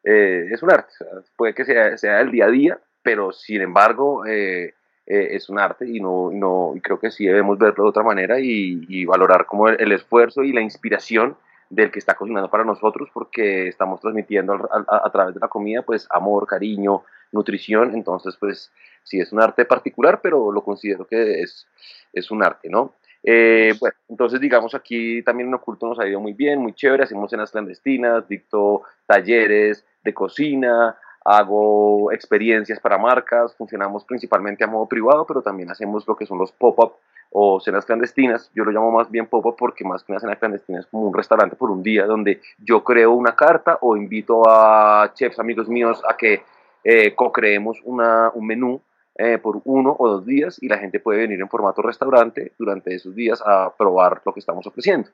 eh, 0.03 0.47
es 0.49 0.63
un 0.63 0.71
arte, 0.71 0.93
puede 1.35 1.53
que 1.53 1.65
sea, 1.65 1.97
sea 1.97 2.21
el 2.21 2.31
día 2.31 2.45
a 2.45 2.49
día, 2.49 2.79
pero 3.01 3.33
sin 3.33 3.61
embargo 3.61 4.25
eh, 4.25 4.73
eh, 5.05 5.29
es 5.31 5.49
un 5.49 5.59
arte 5.59 5.85
y 5.87 5.99
no, 5.99 6.31
no 6.31 6.73
y 6.75 6.81
creo 6.81 6.97
que 6.97 7.11
sí 7.11 7.25
debemos 7.25 7.57
verlo 7.57 7.83
de 7.83 7.89
otra 7.89 8.03
manera 8.03 8.39
y, 8.39 9.05
valorar 9.05 9.45
como 9.45 9.67
el, 9.67 9.91
esfuerzo 9.91 10.43
y 10.43 10.53
la 10.53 10.61
inspiración 10.61 11.35
del 11.69 11.91
que 11.91 11.99
está 11.99 12.15
cocinando 12.15 12.49
para 12.49 12.63
nosotros 12.63 13.09
porque 13.13 13.67
estamos 13.67 13.99
transmitiendo 13.99 14.69
a, 14.71 15.09
través 15.11 15.33
de 15.33 15.41
la 15.41 15.49
comida 15.49 15.81
pues 15.81 16.07
amor, 16.09 16.47
cariño, 16.47 17.03
nutrición, 17.33 17.95
entonces 17.95 18.37
pues 18.39 18.71
sí 19.03 19.19
es 19.19 19.33
un 19.33 19.41
arte 19.41 19.65
particular, 19.65 20.21
pero 20.21 20.51
lo 20.51 20.63
considero 20.63 21.05
que 21.05 21.41
es, 21.41 21.67
es 22.13 22.31
un 22.31 22.43
arte, 22.43 22.69
¿no? 22.69 22.93
Eh, 23.25 23.73
bueno, 23.79 23.95
entonces 24.09 24.39
digamos 24.39 24.75
aquí 24.75 25.23
también 25.23 25.47
en 25.47 25.55
Oculto 25.55 25.87
nos 25.87 25.99
ha 25.99 26.07
ido 26.07 26.19
muy 26.19 26.33
bien, 26.33 26.59
muy 26.59 26.73
chévere, 26.73 27.03
hacemos 27.03 27.29
cenas 27.29 27.51
clandestinas, 27.51 28.27
dicto 28.27 28.83
talleres 29.05 29.85
de 30.03 30.13
cocina, 30.13 30.97
hago 31.25 32.11
experiencias 32.11 32.79
para 32.79 32.97
marcas, 32.97 33.55
funcionamos 33.55 34.03
principalmente 34.03 34.63
a 34.63 34.67
modo 34.67 34.87
privado, 34.87 35.25
pero 35.25 35.41
también 35.41 35.71
hacemos 35.71 36.07
lo 36.07 36.15
que 36.15 36.25
son 36.25 36.37
los 36.37 36.51
pop-up 36.51 36.93
o 37.31 37.59
cenas 37.59 37.85
clandestinas. 37.85 38.51
Yo 38.53 38.63
lo 38.63 38.71
llamo 38.71 38.91
más 38.91 39.09
bien 39.09 39.27
pop-up 39.27 39.55
porque 39.57 39.83
más 39.83 40.03
que 40.03 40.11
una 40.11 40.19
cena 40.19 40.35
clandestina 40.35 40.79
es 40.79 40.87
como 40.87 41.07
un 41.07 41.13
restaurante 41.13 41.55
por 41.55 41.71
un 41.71 41.81
día 41.81 42.05
donde 42.05 42.41
yo 42.59 42.83
creo 42.83 43.11
una 43.11 43.35
carta 43.35 43.77
o 43.81 43.97
invito 43.97 44.43
a 44.47 45.11
chefs 45.13 45.39
amigos 45.39 45.67
míos 45.67 46.01
a 46.07 46.15
que 46.15 46.43
eh, 46.83 47.15
co-creemos 47.15 47.81
un 47.83 48.45
menú 48.45 48.81
eh, 49.15 49.37
por 49.37 49.61
uno 49.65 49.95
o 49.97 50.07
dos 50.07 50.25
días 50.25 50.57
y 50.61 50.67
la 50.67 50.79
gente 50.79 50.99
puede 50.99 51.19
venir 51.19 51.39
en 51.39 51.47
formato 51.47 51.83
restaurante 51.83 52.53
durante 52.57 52.95
esos 52.95 53.13
días 53.13 53.43
a 53.45 53.71
probar 53.77 54.21
lo 54.25 54.33
que 54.33 54.39
estamos 54.39 54.65
ofreciendo. 54.65 55.09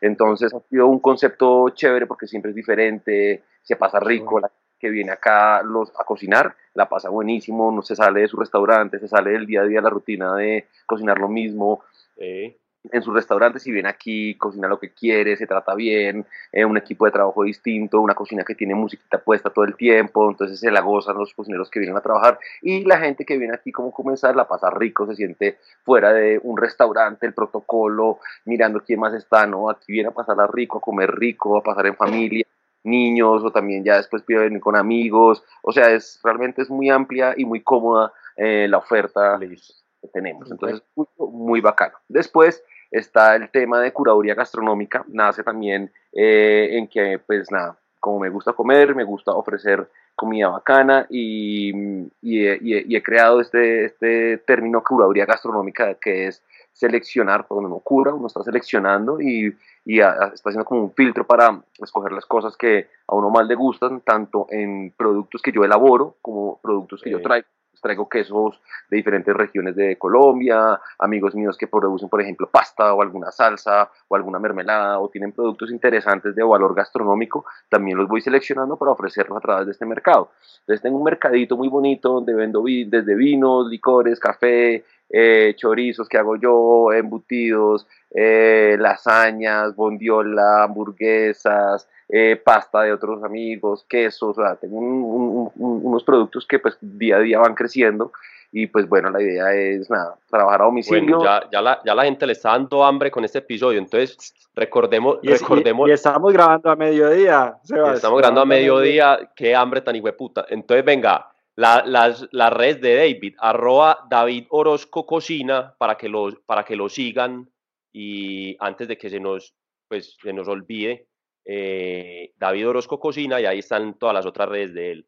Entonces 0.00 0.52
ha 0.54 0.60
sido 0.70 0.86
un 0.86 1.00
concepto 1.00 1.68
chévere 1.68 2.06
porque 2.06 2.26
siempre 2.26 2.50
es 2.50 2.56
diferente, 2.56 3.42
se 3.62 3.76
pasa 3.76 4.00
rico, 4.00 4.40
la 4.40 4.50
que 4.82 4.90
viene 4.90 5.12
acá 5.12 5.62
los, 5.62 5.92
a 5.96 6.02
cocinar, 6.02 6.56
la 6.74 6.88
pasa 6.88 7.08
buenísimo, 7.08 7.70
no 7.70 7.82
se 7.82 7.94
sale 7.94 8.22
de 8.22 8.28
su 8.28 8.36
restaurante, 8.36 8.98
se 8.98 9.06
sale 9.06 9.30
del 9.30 9.46
día 9.46 9.60
a 9.60 9.64
día 9.64 9.80
la 9.80 9.90
rutina 9.90 10.34
de 10.34 10.66
cocinar 10.86 11.18
lo 11.18 11.28
mismo. 11.28 11.84
En 12.16 13.00
su 13.00 13.12
restaurante, 13.12 13.60
si 13.60 13.70
viene 13.70 13.88
aquí, 13.88 14.34
cocina 14.34 14.66
lo 14.66 14.80
que 14.80 14.92
quiere, 14.92 15.36
se 15.36 15.46
trata 15.46 15.76
bien, 15.76 16.26
eh, 16.50 16.64
un 16.64 16.76
equipo 16.76 17.04
de 17.04 17.12
trabajo 17.12 17.44
distinto, 17.44 18.00
una 18.00 18.16
cocina 18.16 18.42
que 18.42 18.56
tiene 18.56 18.74
musiquita 18.74 19.18
puesta 19.18 19.50
todo 19.50 19.64
el 19.64 19.76
tiempo, 19.76 20.28
entonces 20.28 20.58
se 20.58 20.72
la 20.72 20.80
gozan 20.80 21.16
los 21.16 21.32
cocineros 21.32 21.70
que 21.70 21.78
vienen 21.78 21.96
a 21.96 22.00
trabajar 22.00 22.40
y 22.60 22.84
la 22.84 22.98
gente 22.98 23.24
que 23.24 23.38
viene 23.38 23.54
aquí 23.54 23.70
como 23.70 23.92
comenzar 23.92 24.34
la 24.34 24.48
pasa 24.48 24.68
rico, 24.68 25.06
se 25.06 25.14
siente 25.14 25.58
fuera 25.84 26.12
de 26.12 26.40
un 26.42 26.56
restaurante, 26.56 27.24
el 27.24 27.34
protocolo, 27.34 28.18
mirando 28.46 28.80
quién 28.80 28.98
más 28.98 29.14
está, 29.14 29.46
¿no? 29.46 29.70
Aquí 29.70 29.92
viene 29.92 30.08
a 30.08 30.12
pasarla 30.12 30.48
rico, 30.48 30.78
a 30.78 30.80
comer 30.80 31.14
rico, 31.14 31.56
a 31.56 31.62
pasar 31.62 31.86
en 31.86 31.94
familia 31.94 32.44
niños 32.84 33.42
o 33.44 33.50
también 33.50 33.84
ya 33.84 33.96
después 33.96 34.22
pide 34.22 34.40
venir 34.40 34.60
con 34.60 34.76
amigos. 34.76 35.42
O 35.62 35.72
sea, 35.72 35.90
es 35.90 36.20
realmente 36.22 36.62
es 36.62 36.70
muy 36.70 36.90
amplia 36.90 37.34
y 37.36 37.44
muy 37.44 37.62
cómoda 37.62 38.12
eh, 38.36 38.66
la 38.68 38.78
oferta 38.78 39.38
que 39.38 40.08
tenemos. 40.08 40.50
Entonces, 40.50 40.82
muy, 40.94 41.06
muy 41.18 41.60
bacano. 41.60 41.94
Después 42.08 42.62
está 42.90 43.36
el 43.36 43.50
tema 43.50 43.80
de 43.80 43.92
curaduría 43.92 44.34
gastronómica. 44.34 45.04
Nace 45.08 45.42
también 45.42 45.90
eh, 46.12 46.68
en 46.72 46.88
que, 46.88 47.18
pues 47.18 47.50
nada, 47.50 47.78
como 47.98 48.20
me 48.20 48.28
gusta 48.28 48.52
comer, 48.52 48.94
me 48.94 49.04
gusta 49.04 49.32
ofrecer 49.32 49.88
comida 50.14 50.48
bacana 50.48 51.06
y, 51.08 51.72
y, 52.20 52.46
he 52.46 53.02
creado 53.02 53.40
este, 53.40 53.86
este 53.86 54.38
término 54.38 54.82
curaduría 54.82 55.24
gastronómica 55.24 55.94
que 55.94 56.26
es 56.26 56.42
seleccionar, 56.72 57.46
cuando 57.46 57.68
uno 57.68 57.78
cura, 57.80 58.12
uno 58.14 58.26
está 58.26 58.42
seleccionando 58.42 59.20
y, 59.20 59.56
y 59.84 60.00
está 60.00 60.32
haciendo 60.32 60.64
como 60.64 60.82
un 60.82 60.92
filtro 60.92 61.26
para 61.26 61.62
escoger 61.78 62.12
las 62.12 62.26
cosas 62.26 62.56
que 62.56 62.88
a 63.06 63.14
uno 63.14 63.30
más 63.30 63.46
le 63.46 63.54
gustan, 63.54 64.00
tanto 64.00 64.46
en 64.50 64.92
productos 64.96 65.42
que 65.42 65.52
yo 65.52 65.64
elaboro 65.64 66.16
como 66.22 66.58
productos 66.60 67.02
que 67.02 67.10
yo 67.10 67.20
traigo. 67.20 67.46
Traigo 67.80 68.08
quesos 68.08 68.60
de 68.88 68.96
diferentes 68.98 69.34
regiones 69.34 69.74
de 69.74 69.98
Colombia, 69.98 70.80
amigos 71.00 71.34
míos 71.34 71.58
que 71.58 71.66
producen, 71.66 72.08
por 72.08 72.22
ejemplo, 72.22 72.48
pasta 72.48 72.94
o 72.94 73.02
alguna 73.02 73.32
salsa 73.32 73.90
o 74.06 74.14
alguna 74.14 74.38
mermelada 74.38 75.00
o 75.00 75.08
tienen 75.08 75.32
productos 75.32 75.72
interesantes 75.72 76.32
de 76.36 76.44
valor 76.44 76.76
gastronómico, 76.76 77.44
también 77.68 77.98
los 77.98 78.06
voy 78.06 78.20
seleccionando 78.20 78.76
para 78.76 78.92
ofrecerlos 78.92 79.36
a 79.36 79.40
través 79.40 79.66
de 79.66 79.72
este 79.72 79.84
mercado. 79.84 80.30
Entonces 80.60 80.80
tengo 80.80 80.96
un 80.96 81.02
mercadito 81.02 81.56
muy 81.56 81.66
bonito 81.66 82.10
donde 82.12 82.34
vendo 82.34 82.62
desde 82.62 83.16
vinos, 83.16 83.66
licores, 83.66 84.20
café, 84.20 84.84
eh, 85.12 85.54
chorizos 85.56 86.08
que 86.08 86.16
hago 86.16 86.36
yo, 86.36 86.90
embutidos, 86.92 87.86
eh, 88.10 88.76
lasañas, 88.78 89.76
bondiola, 89.76 90.64
hamburguesas, 90.64 91.86
eh, 92.08 92.40
pasta 92.42 92.82
de 92.82 92.92
otros 92.92 93.22
amigos, 93.22 93.84
quesos, 93.88 94.38
o 94.38 94.42
sea, 94.42 94.56
tengo 94.56 94.78
unos 94.78 96.02
productos 96.04 96.46
que 96.46 96.58
pues 96.58 96.78
día 96.80 97.16
a 97.16 97.20
día 97.20 97.38
van 97.38 97.54
creciendo 97.54 98.10
y 98.52 98.66
pues 98.66 98.88
bueno, 98.88 99.10
la 99.10 99.22
idea 99.22 99.54
es 99.54 99.88
nada, 99.88 100.16
trabajar 100.30 100.62
a 100.62 100.64
domicilio. 100.64 101.18
Bueno, 101.18 101.24
ya, 101.24 101.48
ya, 101.50 101.62
la, 101.62 101.80
ya 101.84 101.94
la 101.94 102.04
gente 102.04 102.26
le 102.26 102.32
está 102.32 102.50
dando 102.50 102.84
hambre 102.84 103.10
con 103.10 103.24
este 103.24 103.38
episodio, 103.38 103.78
entonces 103.78 104.34
recordemos... 104.54 105.18
Y, 105.22 105.28
recordemos 105.28 105.88
y, 105.88 105.92
estamos 105.92 106.32
grabando 106.32 106.70
a 106.70 106.76
mediodía, 106.76 107.56
Estamos 107.62 108.18
grabando 108.18 108.42
a 108.42 108.46
mediodía, 108.46 109.30
qué 109.34 109.54
hambre 109.54 109.80
tan 109.80 109.98
puta. 110.16 110.44
Entonces 110.50 110.84
venga, 110.84 111.31
la, 111.56 111.82
las, 111.84 112.26
las 112.32 112.52
redes 112.52 112.80
de 112.80 112.96
David, 112.96 113.34
arroba 113.38 114.06
David 114.08 114.46
Orozco 114.50 115.06
Cocina, 115.06 115.74
para 115.78 115.96
que, 115.96 116.08
lo, 116.08 116.30
para 116.46 116.64
que 116.64 116.76
lo 116.76 116.88
sigan 116.88 117.50
y 117.92 118.56
antes 118.58 118.88
de 118.88 118.96
que 118.96 119.10
se 119.10 119.20
nos, 119.20 119.54
pues, 119.88 120.16
se 120.22 120.32
nos 120.32 120.48
olvide, 120.48 121.08
eh, 121.44 122.32
David 122.36 122.68
Orozco 122.68 122.98
Cocina 122.98 123.40
y 123.40 123.46
ahí 123.46 123.58
están 123.58 123.98
todas 123.98 124.14
las 124.14 124.26
otras 124.26 124.48
redes 124.48 124.72
de 124.72 124.92
él. 124.92 125.06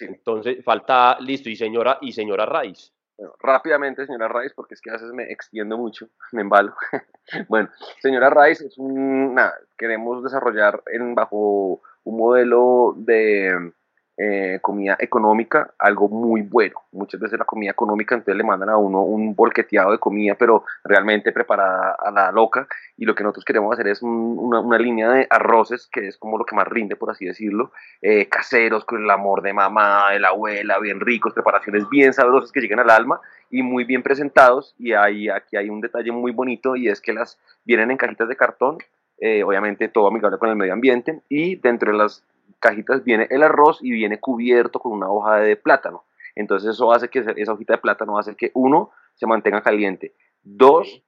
Entonces, 0.00 0.64
falta, 0.64 1.16
listo, 1.20 1.48
y 1.48 1.56
señora, 1.56 1.98
y 2.00 2.12
señora 2.12 2.46
Raiz. 2.46 2.92
rápidamente, 3.38 4.06
señora 4.06 4.26
Raiz, 4.26 4.52
porque 4.54 4.74
es 4.74 4.80
que 4.80 4.90
a 4.90 4.94
veces 4.94 5.12
me 5.12 5.30
extiendo 5.30 5.78
mucho, 5.78 6.08
me 6.32 6.42
embalo. 6.42 6.74
bueno, 7.48 7.68
señora 8.00 8.30
Raiz 8.30 8.60
es 8.60 8.76
un, 8.78 9.34
nada, 9.34 9.54
queremos 9.78 10.24
desarrollar 10.24 10.82
en, 10.92 11.14
bajo 11.14 11.80
un 12.02 12.16
modelo 12.16 12.94
de 12.96 13.72
eh, 14.16 14.60
comida 14.62 14.96
económica, 15.00 15.74
algo 15.76 16.08
muy 16.08 16.42
bueno. 16.42 16.76
Muchas 16.92 17.20
veces 17.20 17.36
la 17.36 17.44
comida 17.44 17.72
económica, 17.72 18.14
entonces 18.14 18.36
le 18.36 18.44
mandan 18.44 18.70
a 18.70 18.76
uno 18.76 19.02
un 19.02 19.34
bolqueteado 19.34 19.90
de 19.90 19.98
comida, 19.98 20.36
pero 20.36 20.64
realmente 20.84 21.32
preparada 21.32 21.96
a 21.98 22.12
la 22.12 22.30
loca. 22.30 22.68
Y 22.96 23.06
lo 23.06 23.14
que 23.16 23.24
nosotros 23.24 23.44
queremos 23.44 23.72
hacer 23.72 23.88
es 23.88 24.02
una, 24.02 24.78
línea 24.78 25.10
de 25.10 25.26
arroces, 25.28 25.88
que 25.90 26.06
es 26.06 26.16
como 26.16 26.38
lo 26.38 26.44
que 26.44 26.54
más 26.54 26.68
rinde, 26.68 26.94
por 26.94 27.10
así 27.10 27.24
decirlo, 27.24 27.72
eh, 28.02 28.28
caseros, 28.28 28.84
con 28.84 29.02
el 29.02 29.10
amor 29.10 29.42
de 29.42 29.52
mamá, 29.52 30.12
de 30.12 30.20
la 30.20 30.28
abuela, 30.28 30.78
bien 30.78 31.00
ricos, 31.00 31.32
preparaciones 31.32 31.88
bien 31.88 32.12
sabrosas 32.12 32.52
que 32.52 32.60
lleguen 32.60 32.78
al 32.78 32.90
alma 32.90 33.20
y 33.50 33.62
muy 33.62 33.82
bien 33.82 34.04
presentados. 34.04 34.76
Y 34.78 34.92
ahí, 34.92 35.28
aquí 35.28 35.56
hay 35.56 35.70
un 35.70 35.80
detalle 35.80 36.12
muy 36.12 36.30
bonito 36.30 36.76
y 36.76 36.88
es 36.88 37.00
que 37.00 37.12
las 37.12 37.40
vienen 37.64 37.90
en 37.90 37.96
cajitas 37.96 38.28
de 38.28 38.36
cartón, 38.36 38.78
eh, 39.18 39.42
obviamente 39.42 39.88
todo 39.88 40.06
amigable 40.06 40.38
con 40.38 40.50
el 40.50 40.56
medio 40.56 40.72
ambiente, 40.72 41.20
y 41.28 41.56
dentro 41.56 41.90
de 41.90 41.98
las 41.98 42.24
cajitas 42.58 43.04
viene 43.04 43.26
el 43.30 43.42
arroz 43.42 43.78
y 43.82 43.90
viene 43.90 44.20
cubierto 44.20 44.80
con 44.80 44.92
una 44.92 45.08
hoja 45.10 45.36
de 45.36 45.56
plátano. 45.56 46.04
Entonces 46.34 46.70
eso 46.70 46.92
hace 46.92 47.08
que 47.08 47.24
esa 47.36 47.52
hojita 47.52 47.74
de 47.74 47.78
plátano 47.78 48.18
hace 48.18 48.34
que 48.34 48.50
uno 48.54 48.90
se 49.14 49.26
mantenga 49.26 49.62
caliente, 49.62 50.14
dos 50.42 51.02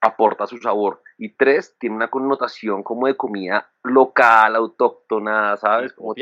aporta 0.00 0.46
su 0.46 0.58
sabor 0.58 1.02
y 1.16 1.30
tres 1.30 1.76
tiene 1.78 1.96
una 1.96 2.08
connotación 2.08 2.82
como 2.82 3.06
de 3.06 3.16
comida 3.16 3.68
local, 3.82 4.54
autóctona, 4.56 5.56
¿sabes? 5.56 5.92
Como 5.92 6.14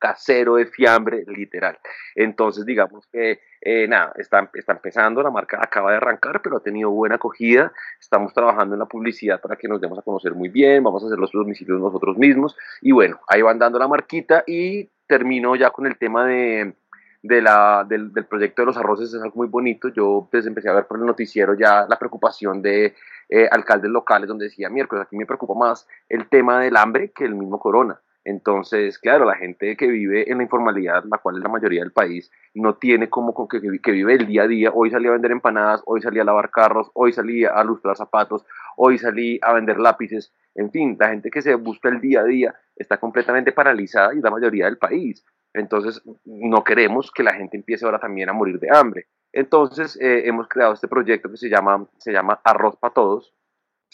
casero 0.00 0.56
de 0.56 0.66
fiambre, 0.66 1.24
literal. 1.28 1.78
Entonces, 2.16 2.64
digamos 2.66 3.06
que, 3.12 3.40
eh, 3.60 3.86
nada, 3.86 4.12
está, 4.16 4.50
está 4.54 4.72
empezando, 4.72 5.22
la 5.22 5.30
marca 5.30 5.60
acaba 5.62 5.92
de 5.92 5.98
arrancar, 5.98 6.40
pero 6.42 6.56
ha 6.56 6.62
tenido 6.62 6.90
buena 6.90 7.16
acogida. 7.16 7.72
Estamos 8.00 8.32
trabajando 8.32 8.74
en 8.74 8.80
la 8.80 8.86
publicidad 8.86 9.40
para 9.40 9.56
que 9.56 9.68
nos 9.68 9.80
demos 9.80 9.98
a 9.98 10.02
conocer 10.02 10.34
muy 10.34 10.48
bien, 10.48 10.82
vamos 10.82 11.04
a 11.04 11.06
hacer 11.06 11.18
los 11.18 11.30
domicilios 11.30 11.78
nosotros 11.80 12.16
mismos. 12.16 12.56
Y 12.80 12.90
bueno, 12.90 13.20
ahí 13.28 13.42
van 13.42 13.58
dando 13.58 13.78
la 13.78 13.86
marquita 13.86 14.42
y 14.46 14.90
termino 15.06 15.54
ya 15.54 15.70
con 15.70 15.86
el 15.86 15.98
tema 15.98 16.26
de, 16.26 16.74
de 17.22 17.42
la, 17.42 17.84
del, 17.86 18.10
proyecto 18.26 18.62
de 18.62 18.66
los 18.66 18.76
arroces, 18.78 19.12
es 19.12 19.22
algo 19.22 19.36
muy 19.36 19.48
bonito. 19.48 19.88
Yo 19.88 20.26
pues, 20.30 20.46
empecé 20.46 20.70
a 20.70 20.74
ver 20.74 20.86
por 20.86 20.98
el 20.98 21.04
noticiero 21.04 21.54
ya 21.54 21.86
la 21.88 21.98
preocupación 21.98 22.62
de 22.62 22.94
eh, 23.28 23.48
alcaldes 23.50 23.90
locales, 23.90 24.28
donde 24.28 24.46
decía 24.46 24.70
miércoles, 24.70 25.04
aquí 25.04 25.16
me 25.16 25.26
preocupa 25.26 25.54
más 25.54 25.86
el 26.08 26.28
tema 26.28 26.60
del 26.60 26.76
hambre 26.76 27.12
que 27.12 27.24
el 27.24 27.34
mismo 27.34 27.60
corona 27.60 28.00
entonces, 28.30 28.98
claro, 28.98 29.24
la 29.24 29.34
gente 29.34 29.76
que 29.76 29.88
vive 29.88 30.30
en 30.30 30.38
la 30.38 30.44
informalidad, 30.44 31.02
la 31.10 31.18
cual 31.18 31.36
es 31.36 31.42
la 31.42 31.48
mayoría 31.48 31.82
del 31.82 31.90
país, 31.90 32.30
no 32.54 32.76
tiene 32.76 33.10
como 33.10 33.48
que, 33.48 33.60
que 33.82 33.90
vive 33.90 34.14
el 34.14 34.26
día 34.28 34.44
a 34.44 34.46
día. 34.46 34.70
Hoy 34.72 34.90
salí 34.90 35.08
a 35.08 35.12
vender 35.12 35.32
empanadas, 35.32 35.82
hoy 35.84 36.00
salí 36.00 36.20
a 36.20 36.24
lavar 36.24 36.50
carros, 36.50 36.90
hoy 36.94 37.12
salí 37.12 37.44
a 37.44 37.62
lustrar 37.64 37.96
zapatos, 37.96 38.44
hoy 38.76 38.98
salí 38.98 39.40
a 39.42 39.52
vender 39.52 39.80
lápices. 39.80 40.32
En 40.54 40.70
fin, 40.70 40.96
la 40.98 41.08
gente 41.08 41.28
que 41.28 41.42
se 41.42 41.56
busca 41.56 41.88
el 41.88 42.00
día 42.00 42.20
a 42.20 42.24
día 42.24 42.54
está 42.76 42.98
completamente 42.98 43.50
paralizada 43.50 44.14
y 44.14 44.20
la 44.20 44.30
mayoría 44.30 44.66
del 44.66 44.78
país. 44.78 45.24
Entonces, 45.52 46.00
no 46.24 46.62
queremos 46.62 47.10
que 47.10 47.24
la 47.24 47.34
gente 47.34 47.56
empiece 47.56 47.84
ahora 47.84 47.98
también 47.98 48.28
a 48.28 48.32
morir 48.32 48.60
de 48.60 48.68
hambre. 48.72 49.06
Entonces, 49.32 49.98
eh, 50.00 50.22
hemos 50.26 50.46
creado 50.46 50.74
este 50.74 50.86
proyecto 50.86 51.28
que 51.30 51.36
se 51.36 51.48
llama, 51.48 51.84
se 51.98 52.12
llama 52.12 52.40
Arroz 52.44 52.76
para 52.76 52.94
Todos, 52.94 53.34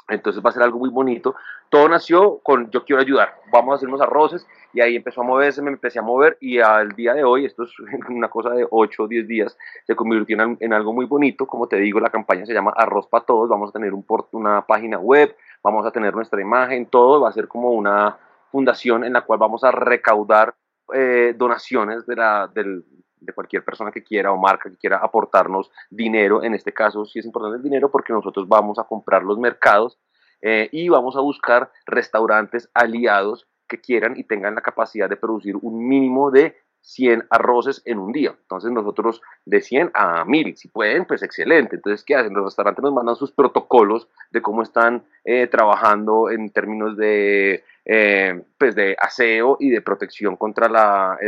entonces 0.09 0.45
va 0.45 0.51
a 0.51 0.53
ser 0.53 0.63
algo 0.63 0.79
muy 0.79 0.91
bonito. 0.91 1.35
Todo 1.69 1.89
nació 1.89 2.39
con 2.39 2.71
yo 2.71 2.85
quiero 2.85 3.03
ayudar, 3.03 3.35
vamos 3.51 3.73
a 3.73 3.77
hacer 3.77 3.89
unos 3.89 4.01
arroces 4.01 4.47
y 4.73 4.81
ahí 4.81 4.97
empezó 4.97 5.23
a 5.23 5.25
moverse, 5.25 5.63
me 5.63 5.71
empecé 5.71 5.99
a 5.99 6.03
mover 6.03 6.37
y 6.41 6.59
al 6.61 6.91
día 6.91 7.15
de 7.15 7.25
hoy, 7.25 7.45
esto 7.45 7.65
es 7.65 7.71
una 8.09 8.29
cosa 8.29 8.51
de 8.51 8.67
8 8.71 9.03
o 9.03 9.09
10 9.09 9.27
días, 9.27 9.59
se 9.87 9.97
convirtió 9.97 10.37
en, 10.61 10.73
algo 10.73 10.93
muy 10.93 11.07
bonito. 11.07 11.47
Como 11.47 11.67
te 11.67 11.77
digo, 11.77 12.01
la 12.01 12.11
campaña 12.11 12.47
se 12.47 12.55
llama 12.55 12.73
Arroz 12.77 13.09
para 13.09 13.25
Todos, 13.25 13.49
vamos 13.49 13.71
a 13.71 13.73
tener 13.73 13.93
un 13.95 14.05
una 14.33 14.65
página 14.67 14.99
web, 14.99 15.37
vamos 15.63 15.85
a 15.87 15.91
tener 15.91 16.15
nuestra 16.15 16.41
imagen, 16.41 16.87
todo 16.87 17.21
va 17.21 17.31
a 17.31 17.33
ser 17.33 17.49
como 17.49 17.71
una 17.71 18.19
fundación 18.53 19.05
en 19.05 19.13
la 19.13 19.23
cual 19.23 19.39
vamos 19.39 19.65
a 19.65 19.73
recaudar 19.73 20.55
eh, 20.95 21.35
donaciones 21.37 22.07
de 22.07 22.17
la, 22.17 22.47
del, 22.55 22.85
de 23.27 23.33
cualquier 23.33 23.65
persona 23.65 23.91
que 23.91 24.03
quiera 24.03 24.33
o 24.33 24.39
marca 24.39 24.71
que 24.71 24.77
quiera 24.77 24.99
aportarnos 24.99 25.71
dinero. 25.91 26.43
En 26.43 26.55
este 26.55 26.73
caso 26.73 27.05
sí 27.05 27.19
es 27.19 27.27
importante 27.27 27.59
el 27.59 27.63
dinero 27.63 27.91
porque 27.91 28.13
nosotros 28.13 28.49
vamos 28.49 28.79
a 28.79 28.85
comprar 28.85 29.23
los 29.23 29.39
mercados 29.39 29.99
eh, 30.41 30.69
y 30.73 30.89
vamos 30.89 31.17
a 31.17 31.21
buscar 31.21 31.71
restaurantes 31.87 32.71
aliados 32.73 33.47
que 33.69 33.81
quieran 33.81 34.17
y 34.17 34.25
tengan 34.25 34.55
la 34.55 34.61
capacidad 34.61 35.09
de 35.09 35.17
producir 35.17 35.57
un 35.57 35.87
mínimo 35.89 36.31
de 36.31 36.57
100 36.87 37.27
arroces 37.31 37.83
en 37.85 37.99
un 37.99 38.13
día. 38.13 38.37
Entonces 38.43 38.71
nosotros 38.71 39.21
de 39.45 39.61
100 39.61 39.91
a 39.93 40.25
1000, 40.25 40.57
si 40.57 40.69
pueden, 40.69 41.05
pues 41.05 41.23
excelente. 41.25 41.77
Entonces, 41.77 42.05
¿qué 42.05 42.15
hacen? 42.15 42.33
Los 42.33 42.45
restaurantes 42.45 42.83
nos 42.83 42.93
mandan 42.93 43.17
sus 43.17 43.33
protocolos 43.33 44.09
de 44.31 44.41
cómo 44.41 44.63
están 44.63 45.05
eh, 45.25 45.49
trabajando 45.49 46.31
en 46.31 46.51
términos 46.51 46.97
de, 46.97 47.65
eh, 47.85 48.41
pues 48.57 48.77
de 48.77 48.97
aseo 49.01 49.57
y 49.59 49.71
de 49.71 49.83
protección 49.83 50.37
contra 50.37 50.69
la... 50.69 51.19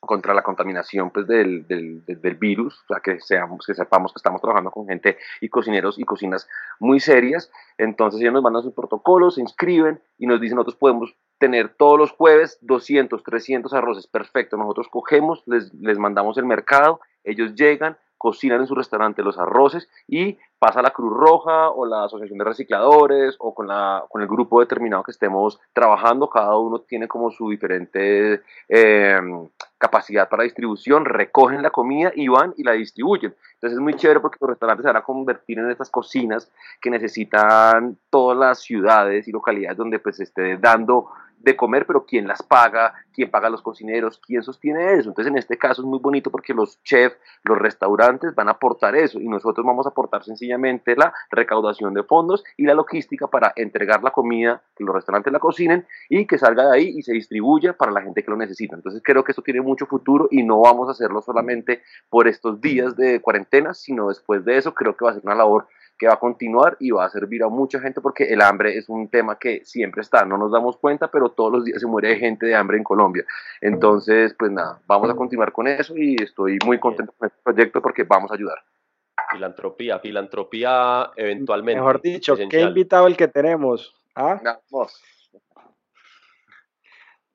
contra 0.00 0.32
la 0.32 0.42
contaminación 0.42 1.10
pues, 1.10 1.26
del, 1.26 1.66
del, 1.66 2.04
del, 2.04 2.34
virus, 2.36 2.82
o 2.82 2.86
sea, 2.94 3.00
que, 3.00 3.20
seamos, 3.20 3.66
que 3.66 3.74
sepamos 3.74 4.12
que 4.12 4.18
estamos 4.18 4.40
trabajando 4.40 4.70
con 4.70 4.86
gente 4.86 5.18
y 5.40 5.48
cocineros 5.48 5.98
y 5.98 6.04
cocinas 6.04 6.48
muy 6.78 7.00
serias. 7.00 7.50
Entonces 7.76 8.20
ellos 8.20 8.32
nos 8.32 8.42
mandan 8.42 8.62
sus 8.62 8.74
protocolos, 8.74 9.34
se 9.34 9.40
inscriben 9.40 10.00
y 10.18 10.26
nos 10.26 10.40
dicen, 10.40 10.56
nosotros 10.56 10.76
podemos 10.76 11.14
tener 11.38 11.74
todos 11.74 11.98
los 11.98 12.12
jueves 12.12 12.58
200, 12.62 13.22
300 13.22 13.72
arroces, 13.74 14.06
perfecto. 14.06 14.56
Nosotros 14.56 14.88
cogemos, 14.88 15.42
les, 15.46 15.72
les 15.74 15.98
mandamos 15.98 16.38
el 16.38 16.46
mercado, 16.46 17.00
ellos 17.24 17.54
llegan, 17.54 17.96
cocinan 18.18 18.60
en 18.60 18.66
su 18.66 18.74
restaurante 18.74 19.22
los 19.22 19.38
arroces 19.38 19.88
y 20.06 20.38
pasa 20.58 20.82
la 20.82 20.90
Cruz 20.90 21.12
Roja 21.12 21.70
o 21.70 21.86
la 21.86 22.04
Asociación 22.04 22.38
de 22.38 22.44
Recicladores 22.44 23.36
o 23.38 23.54
con, 23.54 23.68
la, 23.68 24.04
con 24.08 24.22
el 24.22 24.28
grupo 24.28 24.60
determinado 24.60 25.04
que 25.04 25.12
estemos 25.12 25.60
trabajando. 25.72 26.28
Cada 26.28 26.56
uno 26.56 26.80
tiene 26.80 27.06
como 27.06 27.30
su 27.30 27.48
diferente 27.50 28.42
eh, 28.68 29.20
capacidad 29.78 30.28
para 30.28 30.42
distribución, 30.42 31.04
recogen 31.04 31.62
la 31.62 31.70
comida 31.70 32.12
y 32.14 32.28
van 32.28 32.52
y 32.56 32.64
la 32.64 32.72
distribuyen. 32.72 33.34
Entonces 33.54 33.76
es 33.76 33.80
muy 33.80 33.94
chévere 33.94 34.20
porque 34.20 34.38
los 34.40 34.50
restaurantes 34.50 34.82
se 34.82 34.88
van 34.88 34.96
a 34.96 35.04
convertir 35.04 35.58
en 35.58 35.70
estas 35.70 35.88
cocinas 35.88 36.50
que 36.80 36.90
necesitan 36.90 37.96
todas 38.10 38.36
las 38.36 38.60
ciudades 38.60 39.28
y 39.28 39.32
localidades 39.32 39.78
donde 39.78 39.98
pues 40.00 40.20
esté 40.20 40.56
dando 40.58 41.10
de 41.40 41.56
comer, 41.56 41.86
pero 41.86 42.04
quién 42.04 42.26
las 42.26 42.42
paga, 42.42 42.94
quién 43.12 43.30
paga 43.30 43.48
a 43.48 43.50
los 43.50 43.62
cocineros, 43.62 44.18
quién 44.18 44.42
sostiene 44.42 44.94
eso. 44.94 45.08
Entonces, 45.10 45.30
en 45.30 45.38
este 45.38 45.58
caso 45.58 45.82
es 45.82 45.86
muy 45.86 45.98
bonito 45.98 46.30
porque 46.30 46.54
los 46.54 46.82
chefs, 46.82 47.16
los 47.44 47.58
restaurantes 47.58 48.34
van 48.34 48.48
a 48.48 48.52
aportar 48.52 48.96
eso 48.96 49.20
y 49.20 49.28
nosotros 49.28 49.66
vamos 49.66 49.86
a 49.86 49.90
aportar 49.90 50.24
sencillamente 50.24 50.96
la 50.96 51.12
recaudación 51.30 51.94
de 51.94 52.02
fondos 52.02 52.44
y 52.56 52.64
la 52.64 52.74
logística 52.74 53.26
para 53.26 53.52
entregar 53.56 54.02
la 54.02 54.10
comida, 54.10 54.62
que 54.76 54.84
los 54.84 54.94
restaurantes 54.94 55.32
la 55.32 55.38
cocinen 55.38 55.86
y 56.08 56.26
que 56.26 56.38
salga 56.38 56.68
de 56.68 56.76
ahí 56.76 56.94
y 56.96 57.02
se 57.02 57.12
distribuya 57.12 57.72
para 57.72 57.92
la 57.92 58.02
gente 58.02 58.22
que 58.22 58.30
lo 58.30 58.36
necesita. 58.36 58.76
Entonces, 58.76 59.02
creo 59.04 59.24
que 59.24 59.32
esto 59.32 59.42
tiene 59.42 59.60
mucho 59.60 59.86
futuro 59.86 60.28
y 60.30 60.42
no 60.42 60.60
vamos 60.60 60.88
a 60.88 60.92
hacerlo 60.92 61.20
solamente 61.20 61.82
por 62.08 62.28
estos 62.28 62.60
días 62.60 62.96
de 62.96 63.20
cuarentena, 63.20 63.74
sino 63.74 64.08
después 64.08 64.44
de 64.44 64.56
eso, 64.56 64.74
creo 64.74 64.96
que 64.96 65.04
va 65.04 65.12
a 65.12 65.14
ser 65.14 65.22
una 65.24 65.34
labor 65.34 65.66
que 65.98 66.06
va 66.06 66.14
a 66.14 66.18
continuar 66.18 66.76
y 66.80 66.90
va 66.90 67.04
a 67.04 67.10
servir 67.10 67.42
a 67.42 67.48
mucha 67.48 67.80
gente 67.80 68.00
porque 68.00 68.24
el 68.24 68.40
hambre 68.40 68.76
es 68.76 68.88
un 68.88 69.08
tema 69.08 69.38
que 69.38 69.64
siempre 69.64 70.02
está, 70.02 70.24
no 70.24 70.38
nos 70.38 70.52
damos 70.52 70.76
cuenta, 70.76 71.10
pero 71.10 71.30
todos 71.30 71.52
los 71.52 71.64
días 71.64 71.80
se 71.80 71.86
muere 71.86 72.16
gente 72.16 72.46
de 72.46 72.54
hambre 72.54 72.78
en 72.78 72.84
Colombia. 72.84 73.24
Entonces, 73.60 74.34
pues 74.38 74.52
nada, 74.52 74.80
vamos 74.86 75.10
a 75.10 75.14
continuar 75.14 75.52
con 75.52 75.66
eso 75.66 75.96
y 75.96 76.16
estoy 76.22 76.58
muy 76.64 76.78
contento 76.78 77.12
con 77.18 77.26
este 77.26 77.40
proyecto 77.42 77.82
porque 77.82 78.04
vamos 78.04 78.30
a 78.30 78.34
ayudar. 78.34 78.58
Filantropía, 79.32 79.98
filantropía 79.98 81.10
eventualmente. 81.16 81.80
Mejor 81.80 82.00
dicho, 82.00 82.36
qué 82.48 82.60
invitado 82.60 83.06
el 83.06 83.16
que 83.16 83.28
tenemos. 83.28 83.94
¿Ah? 84.14 84.40
Vamos. 84.70 85.02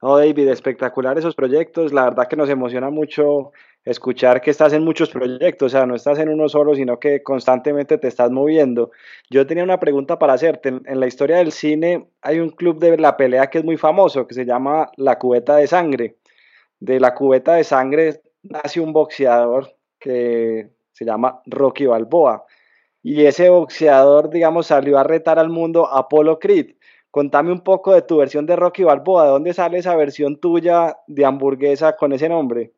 No, 0.02 0.18
David, 0.18 0.50
espectacular 0.50 1.18
esos 1.18 1.34
proyectos. 1.34 1.94
La 1.94 2.04
verdad 2.04 2.28
que 2.28 2.36
nos 2.36 2.50
emociona 2.50 2.90
mucho 2.90 3.52
escuchar 3.86 4.42
que 4.42 4.52
estás 4.52 4.74
en 4.74 4.84
muchos 4.84 5.10
proyectos, 5.10 5.74
o 5.74 5.78
sea, 5.78 5.86
no 5.86 5.96
estás 5.96 6.20
en 6.20 6.30
uno 6.30 6.48
solo, 6.48 6.76
sino 6.76 7.00
que 7.00 7.22
constantemente 7.22 7.98
te 7.98 8.08
estás 8.08 8.32
moviendo. 8.32 8.92
Yo 9.30 9.46
tenía 9.46 9.64
una 9.64 9.80
pregunta 9.80 10.18
para 10.20 10.34
hacerte. 10.34 10.70
En, 10.70 11.00
la 11.00 11.08
historia 11.08 11.38
del 11.38 11.52
cine 11.52 12.08
hay 12.22 12.40
un 12.40 12.50
club 12.50 12.80
de 12.80 12.98
la 12.98 13.18
pelea 13.18 13.48
que 13.48 13.60
es 13.60 13.64
muy 13.66 13.78
famoso, 13.78 14.28
que 14.28 14.34
se 14.34 14.46
llama 14.46 14.90
La 14.98 15.20
Cubeta 15.20 15.58
de 15.58 15.68
Sangre. 15.68 16.18
De 16.80 17.00
la 17.00 17.14
Cubeta 17.14 17.56
de 17.56 17.64
Sangre 17.64 18.22
nace 18.44 18.80
un 18.80 18.94
boxeador 18.94 19.76
que 20.00 20.70
se 20.94 21.06
llama 21.06 21.42
Rocky 21.46 21.86
Balboa. 21.86 22.46
Y 23.02 23.26
ese 23.26 23.50
boxeador, 23.50 24.30
digamos, 24.30 24.68
salió 24.68 24.98
a 24.98 25.04
retar 25.04 25.40
al 25.40 25.50
mundo 25.50 25.88
a 25.88 26.00
Apollo 26.00 26.40
Creed. 26.40 26.76
Contame 27.12 27.52
un 27.52 27.62
poco 27.62 27.94
de 27.94 28.02
tu 28.02 28.18
versión 28.18 28.46
de 28.46 28.56
Rocky 28.56 28.84
Balboa, 28.84 29.26
¿de 29.26 29.30
dónde 29.32 29.54
sale 29.54 29.78
esa 29.78 29.96
versión 29.96 30.38
tuya 30.38 30.98
de 31.08 31.26
hamburguesa 31.26 31.96
con 31.96 32.14
ese 32.14 32.30
nombre? 32.30 32.72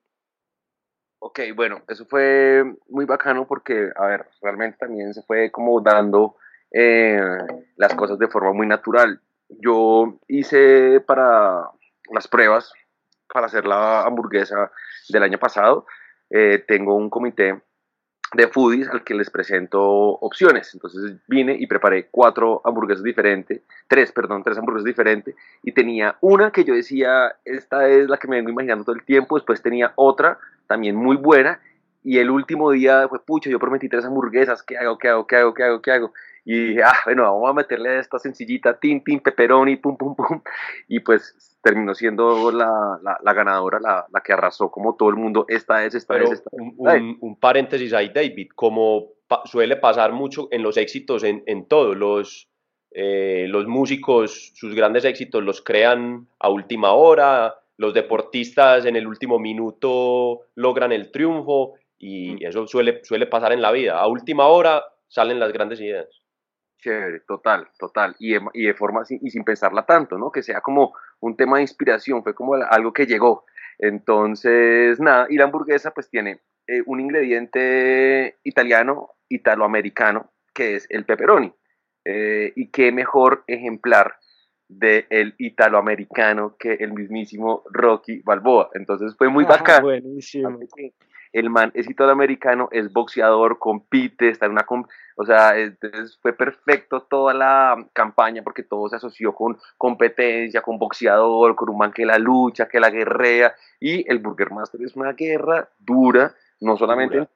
Ok, 1.28 1.40
bueno, 1.56 1.82
eso 1.88 2.06
fue 2.06 2.64
muy 2.88 3.06
bacano 3.06 3.48
porque, 3.48 3.90
a 3.96 4.06
ver, 4.06 4.28
realmente 4.44 4.78
también 4.78 5.12
se 5.12 5.24
fue 5.24 5.50
como 5.50 5.82
dando 5.82 6.38
eh, 6.70 7.20
las 7.78 7.96
cosas 7.96 8.20
de 8.20 8.28
forma 8.28 8.54
muy 8.54 8.68
natural. 8.68 9.20
Yo 9.50 10.20
hice 10.28 11.00
para 11.00 11.68
las 12.14 12.28
pruebas, 12.28 12.72
para 13.34 13.48
hacer 13.48 13.66
la 13.66 14.04
hamburguesa 14.04 14.72
del 15.10 15.24
año 15.24 15.40
pasado, 15.40 15.88
eh, 16.30 16.64
tengo 16.68 16.94
un 16.94 17.10
comité 17.10 17.60
de 18.36 18.48
foodies 18.48 18.88
al 18.90 19.04
que 19.04 19.14
les 19.14 19.30
presento 19.30 19.82
opciones. 19.82 20.74
Entonces 20.74 21.16
vine 21.28 21.56
y 21.58 21.68
preparé 21.68 22.08
cuatro 22.12 22.62
hamburguesas 22.64 23.04
diferentes, 23.04 23.62
tres, 23.88 24.12
perdón, 24.12 24.44
tres 24.44 24.58
hamburguesas 24.58 24.86
diferentes, 24.86 25.36
y 25.64 25.72
tenía 25.72 26.18
una 26.22 26.52
que 26.52 26.64
yo 26.64 26.74
decía, 26.74 27.36
esta 27.46 27.88
es 27.88 28.10
la 28.10 28.18
que 28.18 28.28
me 28.28 28.38
vengo 28.38 28.50
imaginando 28.50 28.84
todo 28.84 28.96
el 28.96 29.04
tiempo, 29.04 29.36
después 29.36 29.62
tenía 29.62 29.94
otra 29.96 30.38
también 30.68 30.96
muy 30.96 31.18
buena. 31.18 31.60
Y 32.04 32.20
el 32.20 32.30
último 32.30 32.70
día 32.70 33.08
fue, 33.08 33.20
pucha, 33.20 33.50
yo 33.50 33.58
prometí 33.58 33.90
tres 33.90 34.06
hamburguesas, 34.06 34.62
¿qué 34.62 34.78
hago, 34.78 35.00
qué 35.00 35.10
hago, 35.10 35.26
qué 35.26 35.38
hago, 35.38 35.54
qué 35.56 35.64
hago, 35.64 35.82
qué 35.82 35.92
hago? 35.92 36.14
Y 36.46 36.68
dije, 36.68 36.84
ah, 36.84 36.94
bueno, 37.06 37.24
vamos 37.24 37.50
a 37.50 37.54
meterle 37.54 38.00
esta 38.00 38.20
sencillita, 38.20 38.80
tin, 38.80 39.04
tin, 39.04 39.20
pepperoni, 39.20 39.78
pum, 39.78 39.98
pum, 39.98 40.16
pum. 40.16 40.42
Y 40.88 41.00
pues 41.00 41.58
terminó 41.64 41.96
siendo 41.96 42.52
la, 42.52 43.00
la, 43.02 43.34
ganadora, 43.34 43.80
la, 43.80 44.06
la, 44.14 44.22
que 44.22 44.34
arrasó 44.34 44.70
como 44.70 44.96
todo 44.96 45.10
el 45.10 45.16
mundo. 45.16 45.46
Esta 45.48 45.84
es, 45.84 45.96
esta 45.96 46.18
es, 46.20 46.32
esta 46.32 46.52
un, 46.54 47.18
un, 47.20 47.40
paréntesis 47.40 47.92
ahí, 47.94 48.10
David, 48.10 48.50
como 48.54 49.08
suele 49.46 49.76
pasar 49.78 50.14
mucho 50.14 50.48
en 50.52 50.62
los 50.62 50.78
éxitos, 50.78 51.24
en, 51.24 51.42
en 51.48 51.68
todos 51.68 51.98
los, 51.98 52.48
eh, 52.92 53.48
los 53.50 53.66
músicos, 53.66 54.52
sus 54.54 54.76
grandes 54.76 55.04
éxitos 55.04 55.44
los 55.44 55.64
crean 55.64 56.28
a 56.40 56.50
última 56.50 56.94
hora, 56.94 57.56
los 57.78 57.96
deportistas 57.96 58.86
en 58.86 58.96
el 58.96 59.08
último 59.08 59.40
minuto 59.40 60.42
logran 60.54 60.92
el 60.92 61.12
triunfo 61.12 61.74
y 61.98 62.34
mm. 62.34 62.38
eso 62.42 62.68
suele, 62.68 63.04
suele 63.04 63.26
pasar 63.26 63.52
en 63.54 63.64
la 63.64 63.72
vida. 63.72 64.00
A 64.00 64.08
última 64.08 64.46
hora 64.48 64.84
salen 65.08 65.40
las 65.40 65.52
grandes 65.52 65.82
ideas. 65.82 66.08
Chévere, 66.80 67.22
total, 67.22 67.68
total. 67.78 68.16
Y 68.20 68.34
de, 68.34 68.42
y 68.54 68.66
de 68.66 68.74
forma 68.74 69.04
y 69.10 69.30
sin 69.30 69.44
pensarla 69.44 69.86
tanto, 69.86 70.18
¿no? 70.18 70.32
Que 70.32 70.44
sea 70.44 70.62
como 70.62 70.94
un 71.20 71.36
tema 71.36 71.58
de 71.58 71.64
inspiración, 71.64 72.24
fue 72.24 72.36
como 72.36 72.56
algo 72.56 72.94
que 72.94 73.06
llegó. 73.06 73.46
Entonces, 73.80 75.00
nada, 75.00 75.28
y 75.30 75.38
la 75.38 75.46
hamburguesa 75.46 75.92
pues 75.92 76.10
tiene 76.10 76.42
eh, 76.68 76.82
un 76.86 77.00
ingrediente 77.00 78.38
italiano, 78.44 79.12
italoamericano, 79.30 80.32
que 80.54 80.76
es 80.76 80.88
el 80.90 81.06
pepperoni. 81.06 81.54
Eh, 82.06 82.54
y 82.56 82.70
qué 82.70 82.92
mejor 82.92 83.44
ejemplar 83.48 84.16
del 84.68 85.06
el 85.10 85.36
italoamericano 85.38 86.56
que 86.58 86.74
el 86.74 86.94
mismísimo 86.94 87.64
Rocky 87.72 88.22
Balboa. 88.24 88.70
Entonces 88.74 89.16
fue 89.18 89.30
muy 89.30 89.46
ah, 89.46 89.50
bacán. 89.50 89.84
Buenísimo. 89.84 90.60
El 91.36 91.50
man 91.50 91.70
es 91.74 91.90
italoamericano, 91.90 92.70
es 92.72 92.94
boxeador, 92.94 93.60
compite, 93.60 94.30
está 94.30 94.46
en 94.46 94.54
una... 94.54 94.66
O 95.18 95.26
sea, 95.26 95.58
entonces 95.60 96.18
fue 96.22 96.32
perfecto 96.32 97.02
toda 97.02 97.34
la 97.34 97.86
campaña 97.92 98.42
porque 98.42 98.64
todo 98.64 98.88
se 98.88 98.96
asoció 98.96 99.36
con 99.36 99.58
competencia, 99.78 100.62
con 100.62 100.80
boxeador, 100.80 101.58
con 101.58 101.70
un 101.72 101.78
man 101.78 101.92
que 101.92 102.06
la 102.06 102.18
lucha, 102.20 102.70
que 102.70 102.80
la 102.80 102.90
guerrea. 102.90 103.54
Y 103.82 104.10
el 104.10 104.20
Burger 104.20 104.52
Master 104.52 104.82
es 104.82 104.96
una 104.96 105.12
guerra 105.12 105.68
dura, 105.78 106.34
no 106.62 106.78
solamente 106.78 107.28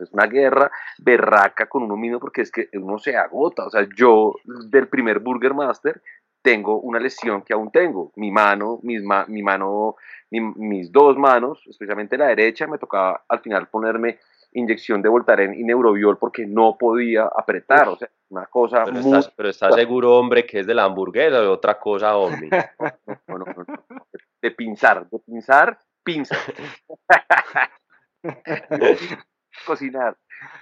es 0.00 0.12
una 0.12 0.26
guerra 0.26 0.70
berraca 0.98 1.66
con 1.66 1.82
uno 1.82 1.96
mismo 1.96 2.20
porque 2.20 2.40
es 2.40 2.50
que 2.50 2.70
uno 2.72 2.98
se 2.98 3.18
agota. 3.18 3.66
O 3.66 3.70
sea, 3.70 3.86
yo 3.94 4.34
del 4.70 4.88
primer 4.88 5.18
Burger 5.18 5.52
Master 5.52 6.00
tengo 6.42 6.80
una 6.80 6.98
lesión 6.98 7.42
que 7.42 7.54
aún 7.54 7.70
tengo. 7.70 8.12
Mi 8.16 8.30
mano, 8.30 8.80
mis 8.82 9.02
mi 9.28 9.42
mano, 9.42 9.96
mis 10.30 10.92
dos 10.92 11.16
manos, 11.16 11.62
especialmente 11.68 12.18
la 12.18 12.26
derecha, 12.26 12.66
me 12.66 12.78
tocaba 12.78 13.24
al 13.28 13.40
final 13.40 13.68
ponerme 13.68 14.18
inyección 14.52 15.00
de 15.00 15.08
Voltaren 15.08 15.54
y 15.54 15.64
Neurobiol 15.64 16.18
porque 16.18 16.46
no 16.46 16.76
podía 16.78 17.24
apretar, 17.24 17.88
o 17.88 17.96
sea, 17.96 18.10
una 18.28 18.46
cosa 18.46 18.84
pero 18.84 18.98
Estás, 18.98 19.32
pero 19.34 19.48
estás 19.48 19.74
seguro, 19.74 20.16
hombre, 20.16 20.46
que 20.46 20.60
es 20.60 20.66
de 20.66 20.74
la 20.74 20.84
hamburguesa 20.84 21.38
o 21.38 21.42
de 21.42 21.48
otra 21.48 21.78
cosa, 21.78 22.16
hombre. 22.16 22.50
de 24.42 24.50
pinzar, 24.50 25.08
de 25.08 25.18
pinzar, 25.20 25.78
pinza. 26.02 26.36
Cocinar. 29.66 30.16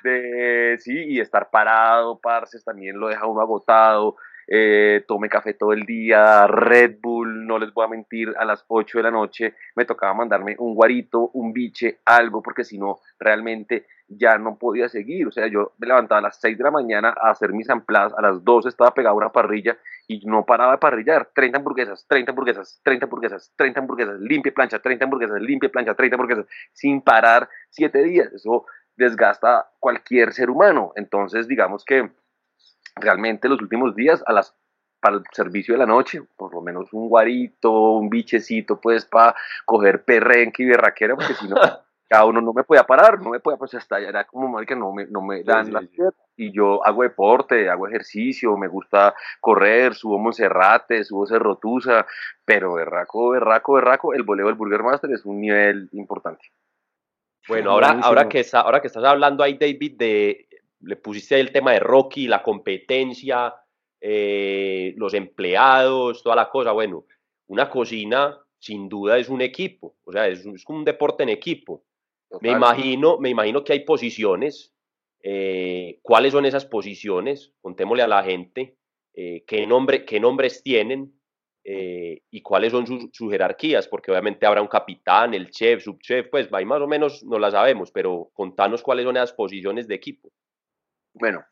De, 0.05 0.77
sí, 0.79 0.93
y 0.93 1.21
estar 1.21 1.51
parado, 1.51 2.19
parces, 2.19 2.65
también 2.65 2.99
lo 2.99 3.09
deja 3.09 3.27
uno 3.27 3.41
agotado, 3.41 4.17
eh, 4.53 5.05
tomé 5.07 5.29
café 5.29 5.55
todo 5.55 5.73
el 5.73 5.87
día, 5.87 6.45
Red 6.49 6.97
Bull, 7.01 7.47
no 7.47 7.57
les 7.57 7.73
voy 7.73 7.85
a 7.85 7.89
mentir, 7.89 8.35
a 8.37 8.45
las 8.45 8.65
8 8.67 8.99
de 8.99 9.05
la 9.05 9.13
noche 9.13 9.55
me 9.77 9.85
tocaba 9.85 10.13
mandarme 10.13 10.57
un 10.59 10.75
guarito, 10.75 11.31
un 11.35 11.53
biche, 11.53 12.01
algo, 12.05 12.43
porque 12.43 12.65
si 12.65 12.77
no, 12.77 12.99
realmente 13.21 13.87
ya 14.09 14.39
no 14.39 14.59
podía 14.59 14.89
seguir. 14.89 15.29
O 15.29 15.31
sea, 15.31 15.47
yo 15.47 15.73
me 15.79 15.87
levantaba 15.87 16.19
a 16.19 16.23
las 16.23 16.41
6 16.41 16.59
de 16.59 16.65
la 16.65 16.73
mañana 16.73 17.15
a 17.17 17.31
hacer 17.31 17.53
mis 17.53 17.71
ampladas, 17.71 18.13
a 18.19 18.23
las 18.23 18.43
12 18.43 18.71
estaba 18.71 18.93
pegado 18.93 19.15
a 19.15 19.19
una 19.19 19.31
parrilla 19.31 19.79
y 20.09 20.27
no 20.27 20.45
paraba 20.45 20.73
de 20.73 20.79
parrillar. 20.79 21.31
30 21.33 21.59
hamburguesas, 21.59 22.05
30 22.09 22.33
hamburguesas, 22.33 22.81
30 22.83 23.07
hamburguesas, 23.07 23.53
30 23.55 23.81
hamburguesas, 23.81 24.21
limpia 24.21 24.53
plancha, 24.53 24.81
30 24.81 25.05
hamburguesas, 25.05 25.41
limpia 25.41 25.71
plancha, 25.71 25.95
30 25.95 26.17
hamburguesas, 26.17 26.47
sin 26.73 27.03
parar 27.03 27.49
7 27.71 28.03
días. 28.03 28.33
Eso 28.33 28.67
desgasta 28.97 29.71
cualquier 29.79 30.33
ser 30.33 30.51
humano. 30.51 30.93
Entonces, 30.97 31.47
digamos 31.47 31.85
que 31.85 32.11
realmente 32.97 33.49
los 33.49 33.61
últimos 33.61 33.95
días 33.95 34.23
a 34.27 34.33
las 34.33 34.55
para 35.01 35.17
el 35.17 35.23
servicio 35.33 35.75
de 35.75 35.79
la 35.79 35.87
noche, 35.87 36.23
por 36.37 36.53
lo 36.55 36.61
menos 36.61 36.93
un 36.93 37.09
guarito, 37.09 37.93
un 37.93 38.11
bichecito, 38.11 38.81
pues 38.81 39.07
para 39.07 39.35
coger 39.65 40.05
perrenque 40.05 40.63
y 40.63 40.67
berraquera, 40.67 41.17
porque 41.17 41.35
si 41.35 41.49
no, 41.49 41.57
cada 42.09 42.27
uno 42.27 42.41
no 42.41 42.53
me 42.53 42.65
podía 42.65 42.85
parar, 42.85 43.21
no 43.21 43.31
me 43.31 43.41
podía, 43.41 43.57
pues 43.57 43.75
hasta 43.75 43.99
era 43.99 44.25
como 44.25 44.49
mal 44.49 44.67
que 44.67 44.77
no 44.77 44.93
me, 44.93 45.07
no 45.07 45.23
me 45.23 45.43
dan 45.43 45.73
las 45.73 45.85
Y 46.37 46.53
yo 46.53 46.85
hago 46.85 47.03
deporte, 47.03 47.71
hago 47.71 47.89
ejercicio, 47.89 48.57
me 48.57 48.69
gusta 48.69 49.15
correr, 49.41 49.95
subo 49.95 50.19
Monserrate, 50.19 51.05
subo 51.05 51.27
Cerrotusa, 51.27 52.07
pero 52.45 52.75
berraco, 52.75 53.31
berraco, 53.31 53.75
berraco, 53.75 54.13
el 54.13 54.23
voleo 54.23 54.47
del 54.47 54.57
Burger 54.57 54.83
Master 54.83 55.11
es 55.13 55.25
un 55.25 55.41
nivel 55.41 55.89
importante. 55.93 56.45
Bueno, 57.49 57.71
ahora, 57.71 57.99
ahora, 58.03 58.29
que 58.29 58.41
está, 58.41 58.61
ahora 58.61 58.81
que 58.81 58.89
estás 58.89 59.03
hablando 59.03 59.43
ahí, 59.43 59.57
David, 59.57 59.97
de, 59.97 60.47
le 60.81 60.97
pusiste 60.97 61.39
el 61.39 61.53
tema 61.53 61.73
de 61.73 61.81
Rocky, 61.81 62.27
la 62.27 62.43
competencia, 62.43 63.55
eh, 64.01 64.95
los 64.97 65.15
empleados, 65.15 66.23
toda 66.23 66.37
la 66.37 66.49
cosa. 66.49 66.73
Bueno, 66.73 67.05
una 67.47 67.69
cocina 67.69 68.39
sin 68.59 68.89
duda 68.89 69.19
es 69.19 69.29
un 69.29 69.41
equipo, 69.41 69.97
o 70.05 70.13
sea, 70.13 70.29
es, 70.29 70.45
es 70.45 70.65
un 70.69 70.85
deporte 70.85 71.23
en 71.23 71.31
equipo. 71.31 71.85
Me 72.41 72.51
imagino, 72.51 73.19
me 73.19 73.29
imagino 73.29 73.65
que 73.65 73.73
hay 73.73 73.81
posiciones. 73.85 74.73
Eh, 75.23 75.99
¿Cuáles 76.03 76.33
son 76.33 76.47
esas 76.47 76.65
posiciones? 76.65 77.53
Contémosle 77.61 78.03
a 78.03 78.09
la 78.09 78.23
gente 78.23 78.77
eh, 79.15 79.45
qué, 79.47 79.67
nombre, 79.67 80.05
qué 80.05 80.21
nombres 80.21 80.63
tienen 80.63 81.13
eh, 81.65 82.23
y 82.31 82.41
cuáles 82.41 82.73
son 82.73 82.87
sus, 82.87 83.31
jerarquías, 83.31 83.89
porque 83.89 84.11
obviamente 84.11 84.47
habrá 84.47 84.63
un 84.63 84.69
capitán, 84.69 85.35
el 85.35 85.51
chef, 85.51 85.83
subchef, 85.83 86.29
pues 86.31 86.49
ahí 86.53 86.65
más 86.65 86.81
o 86.81 86.87
menos 86.87 87.23
no 87.25 87.39
la 87.39 87.51
sabemos, 87.51 87.91
pero 87.91 88.31
contanos 88.33 88.83
cuáles 88.83 89.05
son 89.05 89.17
esas 89.17 89.33
posiciones 89.33 89.89
de 89.89 89.97
equipo. 89.97 90.31
Bueno, 91.15 91.45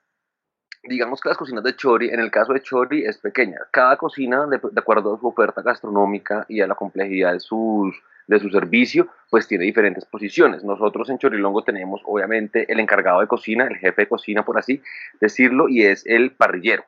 digamos 0.82 1.20
que 1.20 1.28
las 1.28 1.38
cocinas 1.38 1.64
de 1.64 1.76
Chori, 1.76 2.08
en 2.08 2.20
el 2.20 2.30
caso 2.30 2.52
de 2.52 2.62
Chori, 2.62 3.04
es 3.04 3.18
pequeña. 3.18 3.58
Cada 3.70 3.96
cocina, 3.96 4.46
de, 4.46 4.60
acuerdo 4.76 5.14
a 5.14 5.18
su 5.20 5.26
oferta 5.26 5.62
gastronómica 5.62 6.46
y 6.48 6.60
a 6.60 6.66
la 6.66 6.74
complejidad 6.74 7.32
de 7.32 7.40
sus 7.40 7.94
de 8.28 8.38
su 8.38 8.50
servicio, 8.50 9.08
pues 9.30 9.46
tiene 9.46 9.64
diferentes 9.64 10.04
posiciones. 10.04 10.64
Nosotros 10.64 11.08
en 11.10 11.18
Chorilongo 11.18 11.62
tenemos 11.62 12.00
obviamente 12.04 12.70
el 12.70 12.80
encargado 12.80 13.20
de 13.20 13.26
cocina, 13.26 13.66
el 13.66 13.76
jefe 13.76 14.02
de 14.02 14.08
cocina 14.08 14.44
por 14.44 14.58
así 14.58 14.82
decirlo, 15.20 15.68
y 15.68 15.82
es 15.82 16.04
el 16.06 16.32
parrillero 16.32 16.84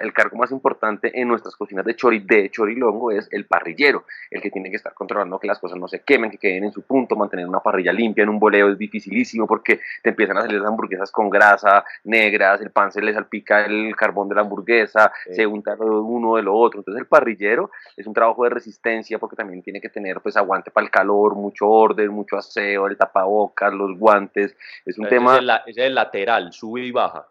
el 0.00 0.12
cargo 0.12 0.36
más 0.36 0.50
importante 0.50 1.10
en 1.20 1.28
nuestras 1.28 1.56
cocinas 1.56 1.84
de 1.84 1.94
chori, 1.94 2.20
de 2.20 2.50
chorilongo 2.50 3.10
es 3.10 3.28
el 3.30 3.46
parrillero, 3.46 4.04
el 4.30 4.40
que 4.40 4.50
tiene 4.50 4.70
que 4.70 4.76
estar 4.76 4.94
controlando 4.94 5.38
que 5.38 5.46
las 5.46 5.58
cosas 5.58 5.78
no 5.78 5.88
se 5.88 6.00
quemen, 6.00 6.30
que 6.30 6.38
queden 6.38 6.64
en 6.64 6.72
su 6.72 6.82
punto, 6.82 7.16
mantener 7.16 7.46
una 7.46 7.60
parrilla 7.60 7.92
limpia 7.92 8.22
en 8.22 8.30
un 8.30 8.38
boleo 8.38 8.70
es 8.70 8.78
dificilísimo 8.78 9.46
porque 9.46 9.80
te 10.02 10.10
empiezan 10.10 10.38
a 10.38 10.42
salir 10.42 10.60
las 10.60 10.68
hamburguesas 10.68 11.10
con 11.10 11.30
grasa, 11.30 11.84
negras, 12.04 12.60
el 12.60 12.70
pan 12.70 12.92
se 12.92 13.02
le 13.02 13.12
salpica 13.12 13.64
el 13.64 13.94
carbón 13.96 14.28
de 14.28 14.34
la 14.34 14.40
hamburguesa, 14.42 15.12
se 15.30 15.46
unta 15.46 15.76
uno 15.76 16.36
de 16.36 16.42
lo 16.42 16.54
otro. 16.54 16.80
Entonces 16.80 17.00
el 17.00 17.06
parrillero 17.06 17.70
es 17.96 18.06
un 18.06 18.14
trabajo 18.14 18.44
de 18.44 18.50
resistencia 18.50 19.18
porque 19.18 19.36
también 19.36 19.62
tiene 19.62 19.80
que 19.80 19.88
tener 19.88 20.20
pues 20.20 20.36
aguante 20.36 20.70
para 20.70 20.84
el 20.84 20.90
calor, 20.90 21.34
mucho 21.34 21.68
orden, 21.72 22.10
mucho 22.10 22.36
aseo, 22.36 22.86
el 22.86 22.96
tapabocas, 22.96 23.72
los 23.72 23.98
guantes. 23.98 24.56
Es 24.84 24.98
un 24.98 25.08
tema... 25.08 25.38
Es 25.66 25.76
el, 25.76 25.94
lateral, 25.94 26.52
sube 26.52 26.82
y 26.82 26.90
baja. 26.90 27.26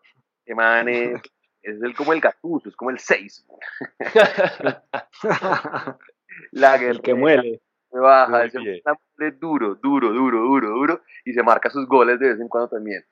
Emanes, 0.45 1.21
es 1.61 1.81
el, 1.81 1.95
como 1.95 2.13
el 2.13 2.21
gatuso, 2.21 2.69
es 2.69 2.75
como 2.75 2.91
el 2.91 2.99
6. 2.99 3.45
la 6.51 6.75
el 6.75 7.01
que 7.01 7.13
muele. 7.13 7.61
Baja, 7.91 8.45
es 8.45 8.53
duro, 9.39 9.75
duro, 9.75 10.13
duro, 10.13 10.39
duro, 10.39 10.69
duro, 10.69 11.01
y 11.25 11.33
se 11.33 11.43
marca 11.43 11.69
sus 11.69 11.85
goles 11.87 12.19
de 12.19 12.29
vez 12.29 12.39
en 12.39 12.47
cuando 12.47 12.69
también. 12.69 13.03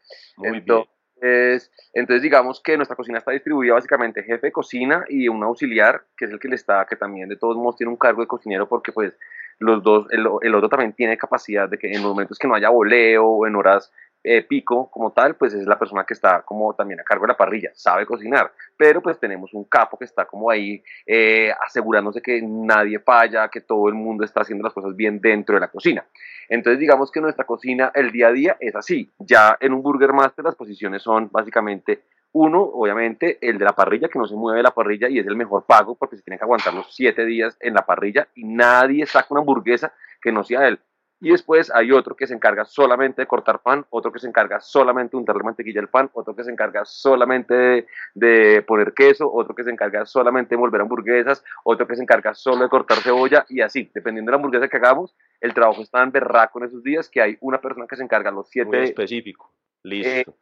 entonces, 0.42 1.70
entonces, 1.94 2.22
digamos 2.22 2.62
que 2.62 2.78
nuestra 2.78 2.96
cocina 2.96 3.18
está 3.18 3.32
distribuida 3.32 3.74
básicamente 3.74 4.24
jefe 4.24 4.48
de 4.48 4.54
cocina 4.54 5.04
y 5.10 5.28
un 5.28 5.44
auxiliar, 5.44 6.06
que 6.16 6.26
es 6.26 6.32
el 6.32 6.40
que 6.40 6.48
le 6.48 6.56
está, 6.56 6.86
que 6.86 6.96
también 6.96 7.28
de 7.28 7.36
todos 7.36 7.58
modos 7.58 7.76
tiene 7.76 7.92
un 7.92 7.98
cargo 7.98 8.22
de 8.22 8.28
cocinero 8.28 8.70
porque 8.70 8.94
pues 8.94 9.14
los 9.60 9.84
dos, 9.84 10.08
el, 10.12 10.26
otro 10.56 10.70
también 10.70 10.94
tiene 10.94 11.18
capacidad 11.18 11.70
de 11.70 11.78
que 11.78 11.92
en 11.92 12.02
momentos 12.02 12.40
que 12.40 12.48
no 12.48 12.56
haya 12.56 12.70
voleo 12.70 13.26
o 13.26 13.48
en 13.48 13.56
horas 13.56 13.92
eh, 14.24 14.42
pico 14.44 14.90
como 14.92 15.12
tal, 15.12 15.36
pues 15.36 15.54
es 15.54 15.66
la 15.66 15.80
persona 15.80 16.04
que 16.04 16.14
está 16.14 16.42
como 16.42 16.74
también 16.74 17.00
a 17.00 17.04
cargo 17.04 17.24
de 17.24 17.30
la 17.30 17.38
parrilla, 17.38 17.72
sabe 17.74 18.06
cocinar, 18.06 18.52
pero 18.76 19.02
pues 19.02 19.18
tenemos 19.18 19.54
un 19.54 19.64
capo 19.66 19.98
que 19.98 20.06
está 20.06 20.26
como 20.26 20.50
ahí 20.50 20.84
eh, 21.06 21.54
asegurándose 21.66 22.22
que 22.22 22.42
nadie 22.42 23.00
falla, 23.00 23.48
que 23.48 23.62
todo 23.62 23.88
el 23.88 23.94
mundo 23.94 24.26
está 24.26 24.42
haciendo 24.42 24.64
las 24.64 24.74
cosas 24.74 24.96
bien 24.96 25.22
dentro 25.22 25.56
de 25.56 25.62
la 25.62 25.70
cocina. 25.70 26.06
Entonces 26.50 26.80
digamos 26.80 27.12
que 27.12 27.22
nuestra 27.22 27.46
cocina 27.46 27.92
el 27.96 28.12
día 28.12 28.28
a 28.28 28.32
día 28.34 28.58
es 28.60 28.76
así, 28.76 29.10
ya 29.20 29.58
en 29.60 29.74
un 29.74 29.82
Burger 29.82 30.12
Master 30.12 30.44
las 30.44 30.56
posiciones 30.56 31.02
son 31.02 31.30
básicamente 31.32 32.02
uno, 32.32 32.62
obviamente, 32.62 33.38
el 33.42 33.58
de 33.58 33.66
la 33.66 33.74
parrilla, 33.74 34.08
que 34.08 34.20
no 34.20 34.28
se 34.28 34.36
mueve 34.36 34.62
la 34.62 34.72
parrilla 34.72 35.10
y 35.10 35.20
es 35.20 35.28
el 35.28 35.36
mejor 35.36 35.66
pago 35.66 35.96
porque 35.96 36.18
se 36.18 36.24
tiene 36.24 36.38
que 36.38 36.44
aguantar 36.44 36.74
los 36.74 36.94
siete 36.94 37.26
días 37.26 37.58
en 37.60 37.74
la 37.74 37.86
parrilla 37.86 38.28
y 38.36 38.44
nadie 38.44 39.06
saca 39.06 39.28
una 39.32 39.42
hamburguesa 39.42 39.94
que 40.22 40.32
no 40.32 40.44
sea 40.44 40.68
él. 40.68 40.80
Y 41.22 41.32
después 41.32 41.70
hay 41.74 41.92
otro 41.92 42.16
que 42.16 42.28
se 42.28 42.34
encarga 42.34 42.64
solamente 42.64 43.22
de 43.22 43.28
cortar 43.28 43.60
pan, 43.60 43.86
otro 43.90 44.12
que 44.12 44.20
se 44.20 44.28
encarga 44.28 44.62
solamente 44.62 45.12
de 45.12 45.18
untarle 45.18 45.44
mantequilla 45.44 45.82
al 45.82 45.90
pan, 45.90 46.10
otro 46.14 46.34
que 46.34 46.46
se 46.46 46.52
encarga 46.52 46.86
solamente 46.86 47.88
de, 48.14 48.64
poner 48.66 48.94
queso, 48.94 49.30
otro 49.30 49.54
que 49.54 49.66
se 49.66 49.70
encarga 49.70 50.06
solamente 50.06 50.50
de 50.50 50.56
envolver 50.56 50.80
hamburguesas, 50.80 51.44
otro 51.66 51.86
que 51.88 51.98
se 51.98 52.04
encarga 52.04 52.34
solo 52.34 52.64
de 52.64 52.70
cortar 52.70 53.00
cebolla 53.00 53.46
y 53.50 53.60
así, 53.60 53.92
dependiendo 53.94 54.30
de 54.30 54.34
la 54.34 54.38
hamburguesa 54.38 54.70
que 54.70 54.78
hagamos, 54.78 55.14
el 55.42 55.54
trabajo 55.54 55.82
está 55.82 56.02
en 56.04 56.12
berraco 56.12 56.60
en 56.60 56.68
esos 56.68 56.84
días 56.84 57.10
que 57.10 57.22
hay 57.22 57.38
una 57.42 57.60
persona 57.60 57.86
que 57.86 57.98
se 57.98 58.04
encarga 58.04 58.32
los 58.32 58.50
siete... 58.50 58.78
Muy 58.78 58.86
específico, 58.86 59.52
listo. 59.84 60.34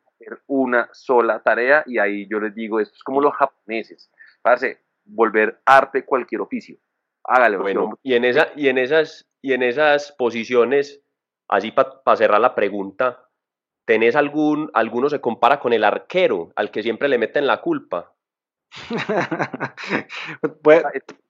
Una 0.48 0.90
sola 0.94 1.42
tarea 1.42 1.84
y 1.86 1.98
ahí 2.00 2.28
yo 2.30 2.40
les 2.40 2.54
digo, 2.54 2.80
esto 2.80 2.96
es 2.96 3.04
como 3.04 3.22
los 3.22 3.34
japoneses, 3.36 4.12
parece 4.42 4.80
volver 5.06 5.60
arte 5.66 6.06
cualquier 6.06 6.42
oficio. 6.42 6.78
Hágale. 7.24 7.58
Bueno, 7.58 8.00
y 8.04 8.14
en, 8.14 8.24
esa, 8.24 8.50
y 8.56 8.70
en 8.70 8.78
esas 8.78 9.28
y 9.42 9.54
en 9.54 9.64
esas 9.64 10.12
posiciones, 10.12 11.02
así 11.48 11.72
para 11.72 12.18
cerrar 12.18 12.42
la 12.42 12.56
pregunta, 12.56 13.30
¿tenés 13.86 14.16
algún, 14.16 14.70
alguno 14.74 15.10
se 15.10 15.22
compara 15.22 15.60
con 15.60 15.74
el 15.74 15.84
arquero, 15.84 16.52
al 16.56 16.72
que 16.72 16.84
siempre 16.84 17.08
le 17.08 17.18
meten 17.18 17.48
la 17.48 17.62
culpa? 17.62 18.14
pues, 20.62 20.84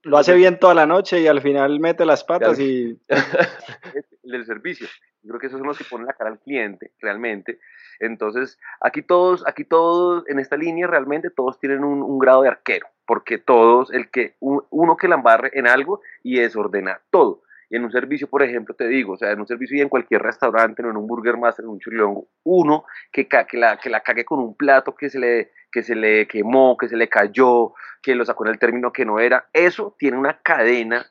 lo 0.04 0.18
hace 0.18 0.34
bien 0.34 0.60
toda 0.60 0.74
la 0.74 0.86
noche 0.86 1.22
y 1.22 1.28
al 1.28 1.42
final 1.42 1.80
mete 1.80 2.06
las 2.06 2.24
patas 2.24 2.60
y... 2.60 3.00
el 4.24 4.46
servicio. 4.46 4.88
Yo 5.24 5.30
creo 5.30 5.40
que 5.40 5.48
esos 5.48 5.60
son 5.60 5.68
los 5.68 5.78
que 5.78 5.84
ponen 5.84 6.08
la 6.08 6.14
cara 6.14 6.30
al 6.32 6.40
cliente, 6.40 6.92
realmente. 7.00 7.60
Entonces, 8.00 8.60
aquí 8.82 9.02
todos, 9.02 9.46
aquí 9.48 9.64
todos, 9.64 10.24
en 10.28 10.40
esta 10.40 10.58
línea 10.58 10.88
realmente 10.88 11.30
todos 11.30 11.60
tienen 11.60 11.84
un, 11.84 12.02
un 12.02 12.20
grado 12.20 12.44
de 12.44 12.50
arquero, 12.50 12.88
porque 13.06 13.38
todos, 13.38 13.92
el 13.92 14.10
que, 14.10 14.36
uno 14.40 14.98
que 14.98 15.08
la 15.08 15.16
embarre 15.16 15.52
en 15.54 15.68
algo 15.68 16.02
y 16.24 16.40
desordena 16.40 17.02
todo. 17.10 17.44
Y 17.70 17.76
en 17.76 17.84
un 17.84 17.92
servicio, 17.92 18.30
por 18.30 18.44
ejemplo, 18.44 18.76
te 18.76 18.88
digo, 18.88 19.14
o 19.14 19.18
sea, 19.18 19.32
en 19.32 19.42
un 19.42 19.48
servicio 19.48 19.78
y 19.78 19.82
en 19.82 19.90
cualquier 19.90 20.22
restaurante, 20.22 20.82
no 20.82 20.90
en 20.90 20.98
un 20.98 21.08
Burger 21.08 21.36
Master, 21.38 21.66
en 21.66 21.72
un 21.72 21.80
churilongo, 21.80 22.28
uno 22.44 22.86
que, 23.12 23.28
que, 23.28 23.58
la, 23.58 23.78
que 23.78 23.90
la 23.90 24.02
cague 24.02 24.24
con 24.24 24.40
un 24.40 24.56
plato 24.56 24.96
que 24.96 25.10
se, 25.10 25.20
le, 25.20 25.52
que 25.78 25.84
se 25.84 25.94
le 25.94 26.28
quemó, 26.28 26.76
que 26.76 26.90
se 26.90 26.98
le 26.98 27.08
cayó, 27.08 27.76
que 28.02 28.16
lo 28.16 28.26
sacó 28.26 28.48
en 28.48 28.54
el 28.54 28.58
término 28.58 28.92
que 28.92 29.06
no 29.06 29.20
era, 29.20 29.48
eso 29.54 29.96
tiene 30.00 30.18
una 30.18 30.40
cadena 30.42 31.06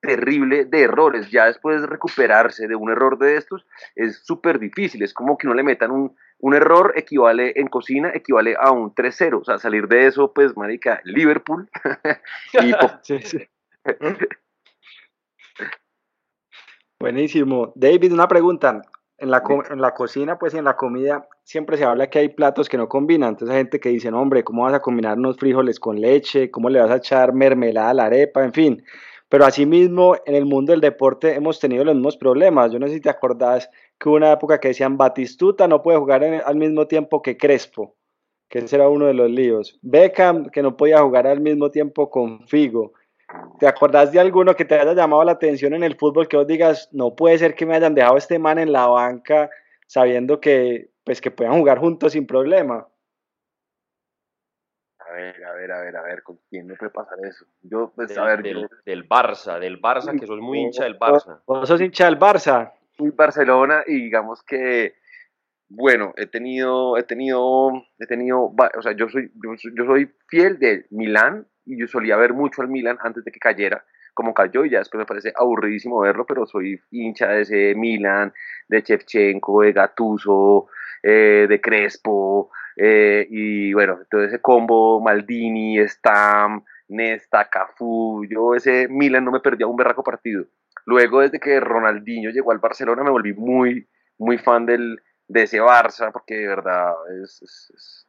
terrible 0.00 0.64
de 0.64 0.80
errores. 0.82 1.30
Ya 1.30 1.46
después 1.46 1.82
de 1.82 1.86
recuperarse 1.86 2.66
de 2.66 2.74
un 2.74 2.90
error 2.90 3.16
de 3.16 3.36
estos 3.36 3.64
es 3.94 4.18
súper 4.24 4.58
difícil. 4.58 5.04
Es 5.04 5.14
como 5.14 5.38
que 5.38 5.46
no 5.46 5.54
le 5.54 5.62
metan 5.62 5.92
un, 5.92 6.16
un 6.38 6.54
error 6.54 6.94
equivale 6.96 7.52
en 7.54 7.68
cocina, 7.68 8.10
equivale 8.12 8.56
a 8.58 8.72
un 8.72 8.92
3-0. 8.92 9.40
O 9.40 9.44
sea, 9.44 9.58
salir 9.58 9.86
de 9.86 10.08
eso, 10.08 10.32
pues, 10.32 10.56
marica, 10.56 11.00
Liverpool. 11.04 11.70
y, 12.54 12.72
sí, 13.02 13.20
sí. 13.22 13.48
Buenísimo. 16.98 17.72
David, 17.76 18.12
una 18.12 18.26
pregunta. 18.26 18.82
En 19.20 19.30
la, 19.32 19.42
en 19.70 19.80
la 19.80 19.94
cocina, 19.94 20.38
pues 20.38 20.54
en 20.54 20.64
la 20.64 20.76
comida, 20.76 21.28
siempre 21.42 21.76
se 21.76 21.84
habla 21.84 22.08
que 22.08 22.20
hay 22.20 22.28
platos 22.28 22.68
que 22.68 22.76
no 22.76 22.88
combinan. 22.88 23.30
Entonces 23.30 23.52
hay 23.54 23.62
gente 23.62 23.80
que 23.80 23.88
dice, 23.88 24.10
no, 24.12 24.20
hombre, 24.20 24.44
¿cómo 24.44 24.62
vas 24.62 24.74
a 24.74 24.80
combinar 24.80 25.18
unos 25.18 25.36
frijoles 25.36 25.80
con 25.80 26.00
leche? 26.00 26.50
¿Cómo 26.52 26.70
le 26.70 26.80
vas 26.80 26.90
a 26.90 26.96
echar 26.96 27.32
mermelada 27.32 27.90
a 27.90 27.94
la 27.94 28.04
arepa? 28.06 28.44
En 28.44 28.52
fin. 28.52 28.84
Pero 29.28 29.44
asimismo, 29.44 30.16
en 30.24 30.34
el 30.36 30.46
mundo 30.46 30.72
del 30.72 30.80
deporte 30.80 31.34
hemos 31.34 31.58
tenido 31.60 31.84
los 31.84 31.94
mismos 31.96 32.16
problemas. 32.16 32.72
Yo 32.72 32.78
no 32.78 32.86
sé 32.86 32.94
si 32.94 33.00
te 33.00 33.10
acordás 33.10 33.68
que 33.98 34.08
hubo 34.08 34.16
una 34.16 34.32
época 34.32 34.60
que 34.60 34.68
decían 34.68 34.96
Batistuta 34.96 35.66
no 35.68 35.82
puede 35.82 35.98
jugar 35.98 36.22
al 36.24 36.56
mismo 36.56 36.86
tiempo 36.86 37.20
que 37.20 37.36
Crespo. 37.36 37.96
que 38.48 38.60
ese 38.60 38.76
era 38.76 38.88
uno 38.88 39.06
de 39.06 39.14
los 39.14 39.30
líos. 39.30 39.78
Beckham, 39.82 40.50
que 40.50 40.62
no 40.62 40.76
podía 40.76 41.02
jugar 41.02 41.26
al 41.26 41.40
mismo 41.40 41.70
tiempo 41.70 42.10
con 42.10 42.46
Figo. 42.48 42.92
¿Te 43.58 43.66
acordás 43.66 44.12
de 44.12 44.20
alguno 44.20 44.54
que 44.54 44.64
te 44.64 44.74
haya 44.78 44.92
llamado 44.94 45.24
la 45.24 45.32
atención 45.32 45.74
en 45.74 45.82
el 45.82 45.96
fútbol 45.96 46.28
que 46.28 46.36
vos 46.36 46.46
digas, 46.46 46.88
no 46.92 47.14
puede 47.14 47.38
ser 47.38 47.54
que 47.54 47.66
me 47.66 47.74
hayan 47.74 47.94
dejado 47.94 48.16
este 48.16 48.38
man 48.38 48.58
en 48.58 48.72
la 48.72 48.86
banca 48.86 49.50
sabiendo 49.86 50.40
que, 50.40 50.90
pues, 51.04 51.20
que 51.20 51.30
puedan 51.30 51.58
jugar 51.58 51.78
juntos 51.78 52.12
sin 52.12 52.26
problema? 52.26 52.86
A 55.00 55.12
ver, 55.12 55.44
a 55.44 55.52
ver, 55.54 55.72
a 55.72 55.80
ver, 55.80 55.96
a 55.96 56.02
ver, 56.02 56.22
¿con 56.22 56.38
quién 56.50 56.66
me 56.66 56.74
puede 56.76 56.90
pasar 56.90 57.18
eso? 57.24 57.46
Yo, 57.62 57.92
pues, 57.94 58.08
del, 58.08 58.18
a 58.18 58.24
ver, 58.24 58.42
del, 58.42 58.60
yo 58.62 58.68
del 58.84 59.08
Barça, 59.08 59.58
del 59.58 59.80
Barça, 59.80 60.18
que 60.18 60.26
sos 60.26 60.38
muy 60.40 60.58
hincha 60.58 60.84
del 60.84 60.98
Barça. 60.98 61.40
¿Vos 61.46 61.68
sos 61.68 61.80
hincha 61.80 62.04
del 62.04 62.18
Barça? 62.18 62.72
fui 62.96 63.10
Barcelona 63.10 63.84
y 63.86 63.94
digamos 63.94 64.42
que, 64.42 64.94
bueno, 65.68 66.12
he 66.16 66.26
tenido, 66.26 66.96
he 66.96 67.04
tenido, 67.04 67.70
he 67.98 68.06
tenido, 68.06 68.52
va- 68.54 68.72
o 68.76 68.82
sea, 68.82 68.92
yo 68.92 69.08
soy, 69.08 69.30
yo, 69.36 69.56
soy- 69.56 69.72
yo 69.76 69.84
soy 69.84 70.12
fiel 70.26 70.58
de 70.58 70.86
Milán 70.90 71.46
y 71.68 71.78
yo 71.78 71.86
solía 71.86 72.16
ver 72.16 72.32
mucho 72.32 72.62
al 72.62 72.68
Milán 72.68 72.98
antes 73.00 73.24
de 73.24 73.30
que 73.30 73.38
cayera, 73.38 73.84
como 74.14 74.34
cayó 74.34 74.64
y 74.64 74.70
ya 74.70 74.78
después 74.78 74.98
me 74.98 75.06
parece 75.06 75.32
aburridísimo 75.36 76.00
verlo, 76.00 76.24
pero 76.26 76.46
soy 76.46 76.80
hincha 76.90 77.28
de 77.28 77.42
ese 77.42 77.74
Milán, 77.76 78.32
de 78.68 78.80
Shevchenko, 78.80 79.62
de 79.62 79.72
Gattuso, 79.72 80.68
eh, 81.02 81.46
de 81.48 81.60
Crespo, 81.60 82.50
eh, 82.76 83.26
y 83.28 83.72
bueno, 83.74 83.98
todo 84.10 84.24
ese 84.24 84.40
combo 84.40 85.00
Maldini, 85.00 85.78
Stam, 85.86 86.64
Nesta, 86.88 87.50
Cafú, 87.50 88.24
yo 88.24 88.54
ese 88.54 88.88
Milan 88.88 89.24
no 89.24 89.30
me 89.30 89.40
perdía 89.40 89.66
un 89.66 89.76
berraco 89.76 90.02
partido. 90.02 90.46
Luego, 90.86 91.20
desde 91.20 91.38
que 91.38 91.60
Ronaldinho 91.60 92.30
llegó 92.30 92.50
al 92.50 92.60
Barcelona, 92.60 93.04
me 93.04 93.10
volví 93.10 93.34
muy, 93.34 93.86
muy 94.16 94.38
fan 94.38 94.64
del, 94.64 94.98
de 95.28 95.42
ese 95.42 95.60
Barça, 95.60 96.10
porque 96.12 96.36
de 96.36 96.48
verdad 96.48 96.94
es, 97.22 98.06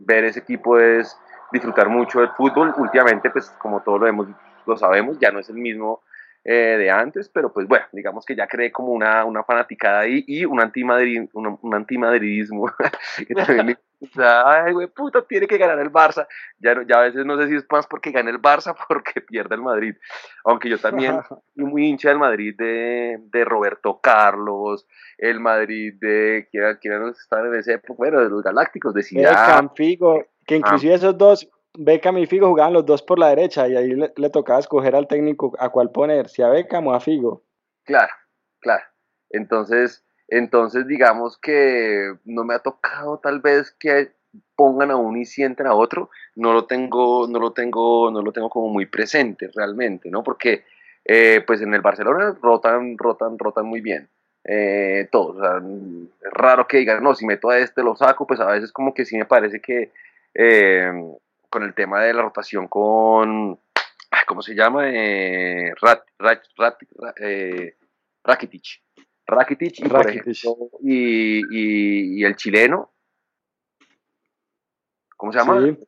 ver 0.00 0.24
ese 0.24 0.40
equipo 0.40 0.78
es 0.78 1.16
disfrutar 1.52 1.88
mucho 1.88 2.20
del 2.20 2.30
fútbol. 2.30 2.74
Últimamente, 2.76 3.30
pues 3.30 3.50
como 3.58 3.82
todos 3.82 4.00
lo, 4.00 4.06
hemos, 4.06 4.28
lo 4.66 4.76
sabemos, 4.76 5.18
ya 5.18 5.30
no 5.30 5.38
es 5.38 5.48
el 5.48 5.56
mismo 5.56 6.02
eh, 6.44 6.76
de 6.78 6.90
antes, 6.90 7.28
pero 7.28 7.52
pues 7.52 7.66
bueno, 7.66 7.86
digamos 7.92 8.24
que 8.24 8.36
ya 8.36 8.46
creé 8.46 8.70
como 8.70 8.92
una, 8.92 9.24
una 9.24 9.42
fanaticada 9.42 10.00
ahí 10.00 10.24
y 10.26 10.44
un, 10.44 10.60
antimadrid, 10.60 11.28
un, 11.32 11.58
un 11.60 11.74
antimadridismo. 11.74 12.70
que 13.26 13.34
también 13.34 13.78
sea, 14.14 14.64
ay, 14.64 14.72
güey, 14.72 14.86
puta, 14.88 15.22
tiene 15.22 15.46
que 15.46 15.58
ganar 15.58 15.78
el 15.78 15.90
Barça. 15.90 16.26
Ya, 16.58 16.74
ya 16.86 16.98
a 16.98 17.02
veces 17.02 17.24
no 17.24 17.40
sé 17.40 17.48
si 17.48 17.56
es 17.56 17.66
más 17.70 17.86
porque 17.86 18.10
gane 18.10 18.30
el 18.30 18.40
Barça 18.40 18.74
porque 18.88 19.20
pierde 19.20 19.54
el 19.54 19.62
Madrid. 19.62 19.96
Aunque 20.44 20.68
yo 20.68 20.78
también 20.78 21.20
fui 21.54 21.64
muy 21.64 21.86
hincha 21.86 22.10
del 22.10 22.18
Madrid 22.18 22.54
de, 22.56 23.18
de 23.20 23.44
Roberto 23.44 24.00
Carlos, 24.00 24.86
el 25.18 25.40
Madrid 25.40 25.94
de 26.00 26.48
quién 26.50 26.78
quién 26.80 27.08
estar 27.08 27.44
en 27.46 27.54
época, 27.54 27.94
bueno, 27.96 28.20
de 28.20 28.28
los 28.28 28.42
Galácticos, 28.42 28.94
de 28.94 29.02
Zidane. 29.02 29.28
Beckham, 29.28 29.74
Figo, 29.74 30.24
que 30.46 30.56
inclusive 30.56 30.94
esos 30.94 31.18
dos, 31.18 31.48
Beckham 31.78 32.18
y 32.18 32.26
Figo 32.26 32.48
jugaban 32.48 32.72
los 32.72 32.86
dos 32.86 33.02
por 33.02 33.18
la 33.18 33.28
derecha 33.28 33.68
y 33.68 33.76
ahí 33.76 33.88
le, 33.88 34.12
le 34.16 34.30
tocaba 34.30 34.60
escoger 34.60 34.94
al 34.94 35.08
técnico 35.08 35.52
a 35.58 35.68
cuál 35.68 35.90
poner, 35.90 36.28
si 36.28 36.42
a 36.42 36.48
Beckham 36.48 36.86
o 36.86 36.94
a 36.94 37.00
Figo. 37.00 37.42
Claro, 37.84 38.12
claro. 38.60 38.84
Entonces, 39.30 40.04
entonces 40.28 40.86
digamos 40.86 41.38
que 41.38 42.14
no 42.24 42.44
me 42.44 42.54
ha 42.54 42.60
tocado 42.60 43.18
tal 43.18 43.40
vez 43.40 43.72
que 43.78 44.12
pongan 44.54 44.90
a 44.90 44.96
uno 44.96 45.18
y 45.18 45.24
sienten 45.24 45.66
a 45.66 45.74
otro, 45.74 46.10
no 46.34 46.52
lo 46.52 46.66
tengo, 46.66 47.26
no 47.28 47.38
lo 47.38 47.52
tengo, 47.52 48.10
no 48.10 48.22
lo 48.22 48.32
tengo 48.32 48.50
como 48.50 48.68
muy 48.68 48.86
presente 48.86 49.50
realmente, 49.54 50.10
¿no? 50.10 50.22
Porque 50.22 50.64
eh, 51.04 51.42
pues 51.46 51.60
en 51.60 51.74
el 51.74 51.80
Barcelona 51.82 52.36
rotan, 52.40 52.96
rotan, 52.98 53.38
rotan 53.38 53.66
muy 53.66 53.80
bien. 53.80 54.08
Eh, 54.48 55.08
todos, 55.10 55.36
o 55.36 55.40
sea, 55.40 55.56
es 55.58 56.32
raro 56.32 56.68
que 56.68 56.78
digan, 56.78 57.02
no, 57.02 57.14
si 57.14 57.26
meto 57.26 57.50
a 57.50 57.58
este 57.58 57.82
lo 57.82 57.96
saco, 57.96 58.26
pues 58.26 58.38
a 58.40 58.46
veces 58.46 58.72
como 58.72 58.94
que 58.94 59.04
sí 59.04 59.16
me 59.16 59.24
parece 59.24 59.60
que 59.60 59.90
eh, 60.38 60.90
con 61.50 61.62
el 61.62 61.74
tema 61.74 62.02
de 62.02 62.12
la 62.14 62.22
rotación 62.22 62.68
con, 62.68 63.58
¿cómo 64.26 64.42
se 64.42 64.54
llama? 64.54 64.88
Eh, 64.90 65.72
Rat, 65.80 66.02
Rat, 66.18 66.42
Rat- 66.56 66.82
Ra- 66.98 67.14
eh, 67.20 67.76
Rakitic. 68.24 68.82
Rakitic, 69.26 69.80
y, 69.80 69.82
por 69.88 70.04
Rakitic. 70.04 70.26
ejemplo, 70.28 70.68
y, 70.82 71.38
y- 71.50 72.20
y 72.20 72.24
el 72.24 72.36
chileno. 72.36 72.92
¿Cómo 75.16 75.32
se 75.32 75.38
llama? 75.38 75.60
Sí, 75.62 75.78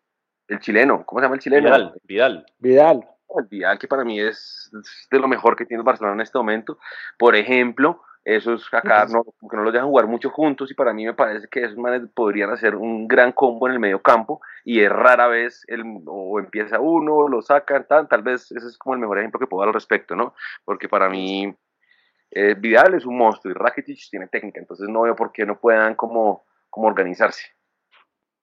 El 0.49 0.59
chileno. 0.61 1.05
¿Cómo 1.05 1.21
se 1.21 1.25
llama 1.27 1.35
el 1.37 1.41
chileno? 1.43 1.65
Vidal, 1.67 1.95
Vidal. 2.05 2.47
Vidal. 2.59 3.09
El 3.37 3.45
Vidal, 3.45 3.79
que 3.79 3.87
para 3.89 4.05
mí 4.05 4.19
es 4.19 4.71
es 4.73 5.07
de 5.11 5.19
lo 5.19 5.29
mejor 5.29 5.55
que 5.55 5.67
tiene 5.67 5.81
el 5.83 5.85
Barcelona 5.85 6.15
en 6.15 6.21
este 6.23 6.39
momento. 6.39 6.79
Por 7.19 7.37
ejemplo, 7.37 8.03
esos 8.37 8.69
acá 8.75 9.07
no, 9.13 9.25
que 9.25 9.57
no 9.57 9.63
los 9.63 9.73
dejan 9.73 9.89
jugar 9.89 10.07
mucho 10.07 10.29
juntos 10.31 10.71
y 10.71 10.75
para 10.75 10.93
mí 10.93 11.07
me 11.07 11.15
parece 11.15 11.49
que 11.49 11.65
esos 11.65 11.79
manes 11.79 12.03
podrían 12.15 12.51
hacer 12.51 12.75
un 12.77 13.09
gran 13.09 13.33
combo 13.33 13.67
en 13.67 13.73
el 13.75 13.79
medio 13.81 14.03
campo 14.03 14.41
y 14.65 14.81
es 14.81 14.91
rara 14.91 15.29
vez 15.29 15.65
el, 15.67 15.83
o 16.07 16.39
empieza 16.39 16.79
uno, 16.79 17.27
lo 17.29 17.41
sacan, 17.41 17.87
tal, 17.89 18.07
tal 18.07 18.23
vez 18.23 18.53
ese 18.53 18.67
es 18.67 18.77
como 18.77 18.95
el 18.95 19.01
mejor 19.01 19.19
ejemplo 19.19 19.41
que 19.41 19.47
puedo 19.47 19.61
dar 19.63 19.69
al 19.69 19.75
respecto, 19.75 20.15
¿no? 20.15 20.35
Porque 20.65 20.89
para 20.91 21.09
mí 21.09 21.55
eh, 22.31 22.55
Vidal 22.59 22.93
es 22.95 23.07
un 23.07 23.17
monstruo 23.17 23.51
y 23.51 23.55
Rakitic 23.55 23.99
tiene 24.11 24.29
técnica, 24.29 24.61
entonces 24.61 24.89
no 24.91 25.03
veo 25.03 25.17
por 25.17 25.33
qué 25.33 25.47
no 25.47 25.59
puedan 25.59 25.95
como, 25.95 26.45
como 26.69 26.87
organizarse. 26.89 27.47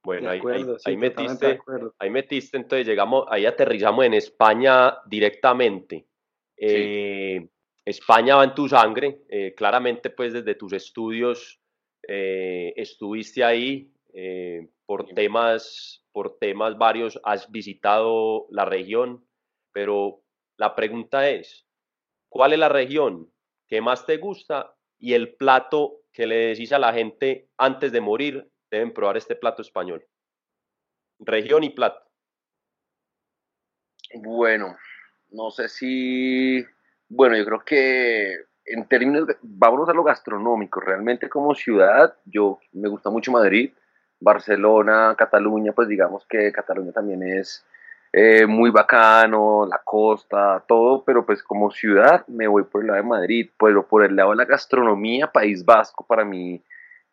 Bueno, 0.03 0.29
ahí, 0.31 0.39
acuerdo, 0.39 0.73
ahí- 0.73 0.79
sí, 0.79 0.89
ahí 0.91 0.97
totalmente 0.97 1.45
de 1.45 1.51
metiste, 1.53 1.93
ahí 1.99 2.09
metiste, 2.09 2.57
entonces 2.57 2.87
llegamos, 2.87 3.25
ahí 3.29 3.45
aterrizamos 3.45 4.03
en 4.05 4.15
España 4.15 4.97
directamente. 5.05 6.07
Eh, 6.57 7.47
España 7.85 8.35
va 8.35 8.43
en 8.43 8.55
tu 8.55 8.67
sangre, 8.67 9.21
eh, 9.29 9.53
claramente 9.55 10.09
pues 10.09 10.33
desde 10.33 10.55
tus 10.55 10.73
estudios 10.73 11.61
eh, 12.07 12.73
estuviste 12.75 13.43
ahí 13.43 13.91
eh, 14.13 14.67
por 14.85 15.05
temas, 15.13 16.03
por 16.11 16.37
temas 16.39 16.77
varios, 16.77 17.19
has 17.23 17.51
visitado 17.51 18.47
la 18.49 18.65
región, 18.65 19.23
pero 19.71 20.23
la 20.57 20.75
pregunta 20.75 21.29
es, 21.29 21.67
¿cuál 22.27 22.53
es 22.53 22.59
la 22.59 22.69
región 22.69 23.31
que 23.67 23.81
más 23.81 24.05
te 24.05 24.17
gusta 24.17 24.75
y 24.97 25.13
el 25.13 25.35
plato 25.35 26.01
que 26.11 26.25
le 26.25 26.35
decís 26.47 26.71
a 26.71 26.79
la 26.79 26.93
gente 26.93 27.49
antes 27.57 27.91
de 27.91 28.01
morir, 28.01 28.49
deben 28.71 28.93
probar 28.93 29.17
este 29.17 29.35
plato 29.35 29.61
español? 29.61 30.07
Región 31.19 31.63
y 31.63 31.69
plato. 31.69 31.99
Bueno, 34.13 34.75
no 35.31 35.51
sé 35.51 35.67
si, 35.67 36.63
bueno, 37.09 37.37
yo 37.37 37.45
creo 37.45 37.59
que 37.59 38.35
en 38.65 38.87
términos, 38.87 39.27
vámonos 39.41 39.89
a 39.89 39.93
lo 39.93 40.03
gastronómico, 40.03 40.79
realmente 40.79 41.29
como 41.29 41.53
ciudad, 41.53 42.15
yo 42.25 42.59
me 42.73 42.89
gusta 42.89 43.09
mucho 43.09 43.31
Madrid, 43.31 43.71
Barcelona, 44.19 45.15
Cataluña, 45.17 45.71
pues 45.73 45.87
digamos 45.87 46.25
que 46.27 46.51
Cataluña 46.51 46.91
también 46.91 47.21
es 47.23 47.63
eh, 48.11 48.45
muy 48.45 48.71
bacano, 48.71 49.67
la 49.69 49.81
costa, 49.83 50.63
todo, 50.67 51.03
pero 51.03 51.25
pues 51.25 51.43
como 51.43 51.69
ciudad 51.69 52.25
me 52.27 52.47
voy 52.47 52.63
por 52.63 52.81
el 52.81 52.87
lado 52.87 52.97
de 52.97 53.07
Madrid, 53.07 53.49
pero 53.59 53.85
por 53.85 54.03
el 54.03 54.15
lado 54.15 54.31
de 54.31 54.37
la 54.37 54.45
gastronomía, 54.45 55.31
País 55.31 55.63
Vasco 55.63 56.05
para 56.07 56.25
mí 56.25 56.63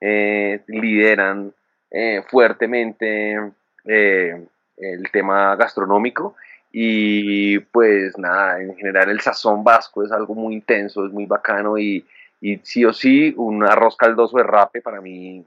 eh, 0.00 0.62
lideran 0.68 1.52
eh, 1.90 2.22
fuertemente 2.28 3.38
eh, 3.84 4.46
el 4.76 5.10
tema 5.10 5.54
gastronómico. 5.56 6.34
Y 6.72 7.58
pues 7.58 8.16
nada, 8.16 8.62
en 8.62 8.74
general 8.76 9.10
el 9.10 9.20
sazón 9.20 9.62
vasco 9.62 10.02
es 10.02 10.10
algo 10.10 10.34
muy 10.34 10.54
intenso, 10.54 11.04
es 11.06 11.12
muy 11.12 11.26
bacano 11.26 11.76
y, 11.76 12.06
y 12.40 12.58
sí 12.62 12.84
o 12.86 12.94
sí 12.94 13.34
un 13.36 13.62
arroz 13.62 13.96
caldoso 13.96 14.38
de 14.38 14.44
rape 14.44 14.80
para 14.80 15.00
mí 15.00 15.44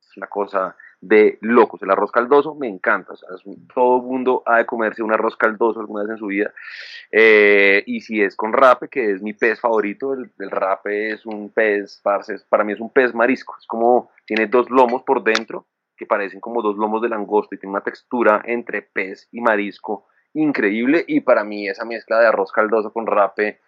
es 0.00 0.16
una 0.16 0.28
cosa 0.28 0.76
de 1.00 1.38
locos. 1.40 1.82
El 1.82 1.90
arroz 1.90 2.12
caldoso 2.12 2.54
me 2.54 2.68
encanta, 2.68 3.14
o 3.14 3.16
sea, 3.16 3.28
todo 3.74 4.00
mundo 4.00 4.42
ha 4.46 4.58
de 4.58 4.66
comerse 4.66 5.02
un 5.02 5.12
arroz 5.12 5.36
caldoso 5.36 5.80
alguna 5.80 6.02
vez 6.02 6.12
en 6.12 6.18
su 6.18 6.26
vida. 6.26 6.52
Eh, 7.10 7.82
y 7.86 8.00
si 8.02 8.22
es 8.22 8.36
con 8.36 8.52
rape, 8.52 8.88
que 8.88 9.12
es 9.12 9.22
mi 9.22 9.32
pez 9.32 9.60
favorito, 9.60 10.14
el, 10.14 10.30
el 10.38 10.50
rape 10.50 11.12
es 11.12 11.26
un 11.26 11.50
pez, 11.50 12.00
para 12.48 12.64
mí 12.64 12.74
es 12.74 12.80
un 12.80 12.90
pez 12.90 13.14
marisco, 13.14 13.56
es 13.58 13.66
como, 13.66 14.10
tiene 14.24 14.46
dos 14.46 14.70
lomos 14.70 15.02
por 15.02 15.24
dentro 15.24 15.66
que 15.96 16.06
parecen 16.06 16.40
como 16.40 16.62
dos 16.62 16.76
lomos 16.76 17.02
de 17.02 17.08
langosta 17.08 17.54
y 17.54 17.58
tiene 17.58 17.72
una 17.72 17.82
textura 17.82 18.40
entre 18.44 18.82
pez 18.82 19.28
y 19.32 19.40
marisco 19.40 20.06
increíble 20.34 21.04
y 21.06 21.20
para 21.20 21.44
mí 21.44 21.68
esa 21.68 21.84
mezcla 21.84 22.20
de 22.20 22.26
arroz 22.26 22.52
caldoso 22.52 22.92
con 22.92 23.06
rape 23.06 23.60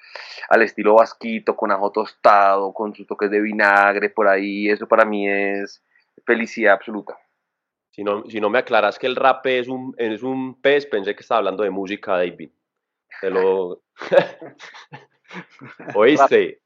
al 0.49 0.63
estilo 0.63 0.95
vasquito, 0.95 1.57
con 1.57 1.71
ajo 1.71 1.91
tostado, 1.91 2.73
con 2.73 2.95
sus 2.95 3.07
toques 3.07 3.31
de 3.31 3.41
vinagre 3.41 4.11
por 4.11 4.29
ahí, 4.29 4.69
eso 4.69 4.87
para 4.87 5.05
mí 5.05 5.29
es 5.29 5.83
felicidad 6.25 6.75
absoluta. 6.75 7.19
Si 7.91 8.03
no, 8.03 8.25
si 8.27 8.41
no 8.41 8.49
me 8.49 8.59
aclaras 8.59 8.99
que 8.99 9.07
el 9.07 9.17
rap 9.17 9.47
es 9.47 9.69
un, 9.69 9.95
es 9.99 10.23
un 10.23 10.61
pez, 10.61 10.87
pensé 10.87 11.15
que 11.15 11.21
estaba 11.21 11.39
hablando 11.39 11.63
de 11.63 11.71
música, 11.71 12.13
David. 12.13 12.51
Te 13.21 13.29
lo... 13.29 13.83
¿Oíste? 15.95 16.63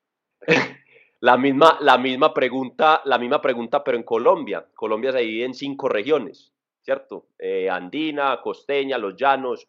La 1.21 1.37
misma, 1.37 1.79
la 1.81 1.99
misma 1.99 2.33
pregunta, 2.33 3.03
la 3.05 3.19
misma 3.19 3.41
pregunta, 3.41 3.83
pero 3.83 3.97
en 3.97 4.05
Colombia. 4.05 4.67
Colombia 4.75 5.13
se 5.13 5.19
divide 5.19 5.47
en 5.47 5.55
cinco 5.55 5.89
regiones, 5.89 6.53
¿cierto? 6.83 7.27
Eh, 7.39 7.69
andina, 7.69 8.41
costeña, 8.41 8.97
los 8.99 9.17
llanos. 9.17 9.67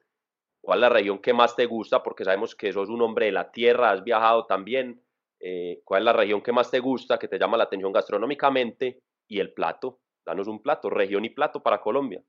¿Cuál 0.68 0.80
es 0.80 0.82
la 0.82 0.90
región 0.90 1.20
que 1.20 1.34
más 1.34 1.56
te 1.56 1.66
gusta? 1.66 2.04
Porque 2.04 2.26
sabemos 2.26 2.54
que 2.54 2.74
sos 2.74 2.90
un 2.90 3.02
hombre 3.02 3.28
de 3.28 3.32
la 3.32 3.54
tierra, 3.54 3.92
has 3.92 4.04
viajado 4.04 4.48
también. 4.48 5.02
Eh, 5.40 5.80
¿Cuál 5.86 6.02
es 6.02 6.06
la 6.08 6.12
región 6.12 6.42
que 6.42 6.52
más 6.52 6.70
te 6.70 6.80
gusta, 6.80 7.18
que 7.18 7.30
te 7.30 7.40
llama 7.40 7.56
la 7.56 7.64
atención 7.64 7.94
gastronómicamente? 7.94 9.00
Y 9.30 9.40
el 9.40 9.54
plato, 9.54 10.02
Danos 10.26 10.50
un 10.50 10.62
plato, 10.62 10.90
región 10.90 11.24
y 11.24 11.30
plato 11.30 11.64
para 11.64 11.80
Colombia. 11.80 12.22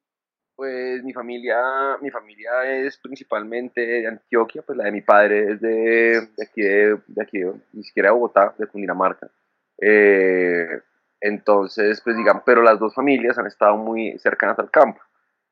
Pues 0.55 1.03
mi 1.03 1.13
familia, 1.13 1.99
mi 2.01 2.13
familia 2.13 2.65
es 2.65 2.97
principalmente 2.99 3.81
de 3.85 4.07
Antioquia, 4.07 4.63
pues 4.63 4.79
la 4.79 4.85
de 4.85 4.93
mi 4.93 5.01
padre 5.01 5.55
es 5.55 5.61
de, 5.61 6.29
aquí, 6.41 6.63
de, 6.63 7.21
aquí, 7.21 7.39
ni 7.73 7.83
siquiera 7.83 8.11
de 8.11 8.15
Bogotá, 8.15 8.55
de 8.57 8.69
Cundinamarca. 8.69 9.29
Eh, 9.81 10.81
entonces, 11.21 12.01
pues 12.03 12.17
digamos, 12.17 12.45
pero 12.47 12.63
las 12.63 12.79
dos 12.79 12.95
familias 12.95 13.37
han 13.37 13.49
estado 13.49 13.77
muy 13.77 14.17
cercanas 14.21 14.61
al 14.61 14.71
campo. 14.71 15.01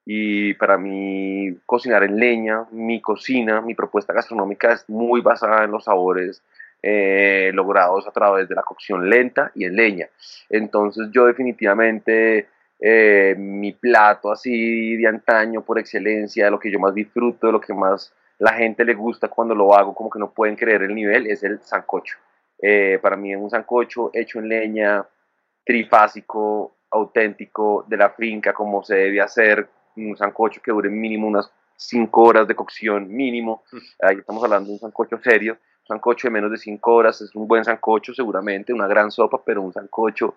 Y 0.08 0.54
para 0.54 0.78
mí, 0.78 1.58
cocinar 1.66 2.04
en 2.04 2.16
leña, 2.16 2.64
mi 2.70 3.00
cocina, 3.00 3.60
mi 3.60 3.74
propuesta 3.74 4.12
gastronómica 4.12 4.72
es 4.72 4.88
muy 4.88 5.20
basada 5.20 5.64
en 5.64 5.72
los 5.72 5.84
sabores 5.84 6.42
eh, 6.80 7.50
logrados 7.52 8.06
a 8.06 8.12
través 8.12 8.48
de 8.48 8.54
la 8.54 8.62
cocción 8.62 9.10
lenta 9.10 9.50
y 9.56 9.64
en 9.64 9.74
leña. 9.74 10.08
Entonces, 10.48 11.08
yo 11.10 11.26
definitivamente 11.26 12.46
eh, 12.78 13.34
mi 13.36 13.72
plato 13.72 14.30
así 14.30 14.96
de 14.96 15.08
antaño 15.08 15.62
por 15.62 15.78
excelencia, 15.80 16.50
lo 16.50 16.60
que 16.60 16.70
yo 16.70 16.78
más 16.78 16.94
disfruto, 16.94 17.50
lo 17.50 17.60
que 17.60 17.74
más 17.74 18.12
la 18.38 18.52
gente 18.52 18.84
le 18.84 18.94
gusta 18.94 19.28
cuando 19.28 19.56
lo 19.56 19.74
hago, 19.74 19.94
como 19.94 20.10
que 20.10 20.20
no 20.20 20.30
pueden 20.30 20.54
creer 20.54 20.82
el 20.82 20.94
nivel, 20.94 21.26
es 21.26 21.42
el 21.42 21.60
sancocho. 21.60 22.16
Eh, 22.62 22.98
para 23.02 23.16
mí 23.16 23.32
es 23.32 23.38
un 23.38 23.50
sancocho 23.50 24.10
hecho 24.12 24.38
en 24.38 24.48
leña, 24.48 25.04
trifásico, 25.64 26.76
auténtico, 26.90 27.84
de 27.88 27.96
la 27.96 28.10
finca, 28.10 28.52
como 28.52 28.84
se 28.84 28.94
debe 28.94 29.20
hacer, 29.20 29.68
un 29.96 30.16
sancocho 30.16 30.60
que 30.62 30.72
dure 30.72 30.90
mínimo 30.90 31.26
unas 31.26 31.50
5 31.76 32.22
horas 32.22 32.48
de 32.48 32.54
cocción 32.54 33.08
mínimo, 33.08 33.62
ahí 34.00 34.16
estamos 34.16 34.42
hablando 34.42 34.68
de 34.68 34.74
un 34.74 34.78
sancocho 34.80 35.18
serio, 35.22 35.58
un 35.82 35.86
sancocho 35.86 36.28
de 36.28 36.32
menos 36.32 36.50
de 36.50 36.56
5 36.56 36.92
horas, 36.92 37.20
es 37.20 37.34
un 37.34 37.46
buen 37.46 37.64
sancocho 37.64 38.14
seguramente, 38.14 38.72
una 38.72 38.86
gran 38.86 39.10
sopa, 39.10 39.42
pero 39.44 39.62
un 39.62 39.72
sancocho 39.72 40.36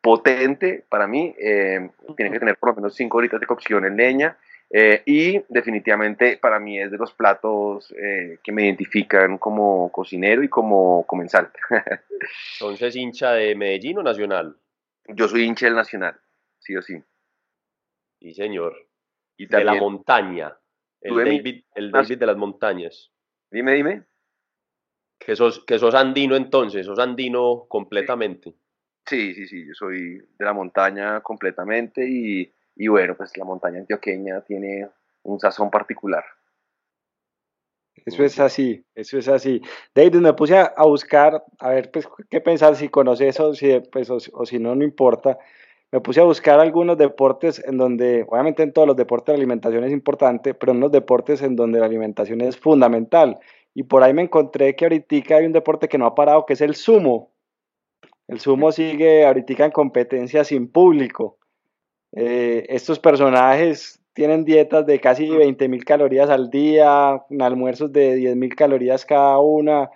potente 0.00 0.84
para 0.88 1.06
mí, 1.06 1.34
eh, 1.38 1.90
tiene 2.16 2.32
que 2.32 2.38
tener 2.38 2.56
por 2.56 2.70
lo 2.70 2.76
menos 2.76 2.94
5 2.94 3.18
horitas 3.18 3.40
de 3.40 3.46
cocción 3.46 3.84
en 3.84 3.96
leña 3.96 4.36
eh, 4.72 5.02
y 5.04 5.42
definitivamente 5.48 6.38
para 6.38 6.60
mí 6.60 6.78
es 6.78 6.92
de 6.92 6.96
los 6.96 7.12
platos 7.12 7.92
eh, 8.00 8.38
que 8.42 8.52
me 8.52 8.64
identifican 8.64 9.36
como 9.36 9.90
cocinero 9.90 10.44
y 10.44 10.48
como 10.48 11.04
comensal. 11.06 11.50
Entonces, 12.60 12.94
hincha 12.94 13.32
de 13.32 13.56
Medellín 13.56 13.98
o 13.98 14.02
Nacional? 14.02 14.56
Yo 15.08 15.26
soy 15.26 15.42
hincha 15.42 15.66
del 15.66 15.74
Nacional, 15.74 16.14
sí 16.60 16.76
o 16.76 16.82
sí. 16.82 17.02
Sí, 18.20 18.34
señor. 18.34 18.76
Y 19.36 19.46
de 19.46 19.64
la 19.64 19.74
montaña. 19.74 20.56
El 21.00 21.16
David, 21.16 21.64
el 21.74 21.90
David 21.90 22.18
de 22.18 22.26
las 22.26 22.36
montañas. 22.36 23.10
Dime, 23.50 23.72
dime. 23.72 24.04
Que 25.18 25.34
sos, 25.34 25.64
que 25.64 25.78
sos 25.78 25.94
andino 25.94 26.36
entonces, 26.36 26.84
sos 26.84 26.98
andino 26.98 27.64
completamente. 27.68 28.54
Sí, 29.06 29.34
sí, 29.34 29.46
sí, 29.46 29.66
yo 29.66 29.74
soy 29.74 30.18
de 30.18 30.44
la 30.44 30.52
montaña 30.52 31.20
completamente 31.20 32.06
y, 32.06 32.52
y 32.76 32.88
bueno, 32.88 33.16
pues 33.16 33.36
la 33.36 33.44
montaña 33.44 33.78
antioqueña 33.78 34.42
tiene 34.42 34.88
un 35.22 35.40
sazón 35.40 35.70
particular. 35.70 36.24
Eso 38.04 38.24
es 38.24 38.38
así, 38.40 38.84
eso 38.94 39.18
es 39.18 39.28
así. 39.28 39.60
David, 39.94 40.16
me 40.16 40.32
puse 40.32 40.56
a, 40.56 40.72
buscar, 40.84 41.42
a 41.58 41.70
ver, 41.70 41.90
pues, 41.90 42.08
qué 42.28 42.40
pensar, 42.40 42.76
si 42.76 42.88
conoces 42.88 43.36
eso 43.36 43.54
si, 43.54 43.80
pues, 43.92 44.08
o, 44.10 44.18
o, 44.32 44.46
si 44.46 44.58
no, 44.58 44.74
no 44.74 44.84
importa. 44.84 45.38
Me 45.92 46.00
puse 46.00 46.20
a 46.20 46.24
buscar 46.24 46.60
algunos 46.60 46.96
deportes 46.96 47.60
en 47.66 47.76
donde, 47.76 48.24
obviamente 48.28 48.62
en 48.62 48.72
todos 48.72 48.86
los 48.86 48.96
deportes 48.96 49.32
la 49.32 49.38
alimentación 49.38 49.82
es 49.82 49.92
importante, 49.92 50.54
pero 50.54 50.72
en 50.72 50.80
los 50.80 50.92
deportes 50.92 51.42
en 51.42 51.56
donde 51.56 51.80
la 51.80 51.86
alimentación 51.86 52.40
es 52.42 52.56
fundamental. 52.56 53.40
Y 53.74 53.82
por 53.84 54.02
ahí 54.02 54.14
me 54.14 54.22
encontré 54.22 54.76
que 54.76 54.84
ahorita 54.84 55.36
hay 55.36 55.46
un 55.46 55.52
deporte 55.52 55.88
que 55.88 55.98
no 55.98 56.06
ha 56.06 56.14
parado, 56.14 56.46
que 56.46 56.52
es 56.52 56.60
el 56.60 56.76
sumo. 56.76 57.32
El 58.28 58.38
sumo 58.38 58.70
sigue 58.70 59.26
ahorita 59.26 59.64
en 59.64 59.72
competencia 59.72 60.44
sin 60.44 60.68
público. 60.68 61.38
Eh, 62.12 62.66
estos 62.68 63.00
personajes 63.00 64.00
tienen 64.12 64.44
dietas 64.44 64.86
de 64.86 65.00
casi 65.00 65.28
20 65.28 65.68
mil 65.68 65.84
calorías 65.84 66.30
al 66.30 66.50
día, 66.50 67.24
almuerzos 67.40 67.92
de 67.92 68.14
10 68.14 68.36
mil 68.36 68.54
calorías 68.54 69.04
cada 69.04 69.38
una. 69.40 69.90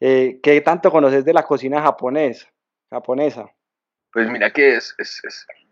Eh, 0.00 0.40
¿Qué 0.42 0.60
tanto 0.60 0.90
conoces 0.90 1.24
de 1.24 1.32
la 1.32 1.44
cocina 1.44 1.82
japonés, 1.82 2.48
japonesa? 2.90 3.55
Pues 4.16 4.30
mira 4.30 4.48
que 4.48 4.76
es, 4.76 4.96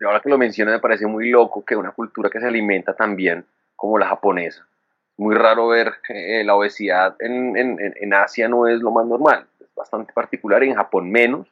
ahora 0.05 0.21
que 0.21 0.29
lo 0.29 0.37
mencionas 0.37 0.75
me 0.75 0.81
parece 0.81 1.07
muy 1.07 1.31
loco 1.31 1.65
que 1.65 1.77
una 1.77 1.93
cultura 1.93 2.29
que 2.29 2.41
se 2.41 2.47
alimenta 2.47 2.95
tan 2.95 3.17
bien 3.17 3.47
como 3.75 3.99
la 3.99 4.07
japonesa. 4.07 4.67
Muy 5.17 5.35
raro 5.35 5.69
ver 5.69 5.95
eh, 6.11 6.45
la 6.45 6.55
obesidad 6.55 7.17
en 7.21 8.13
Asia 8.13 8.47
no 8.49 8.67
es 8.67 8.81
lo 8.81 8.91
más 8.91 9.07
normal, 9.07 9.47
es 9.61 9.75
bastante 9.75 10.13
particular, 10.13 10.63
en 10.63 10.75
Japón 10.75 11.11
menos, 11.11 11.49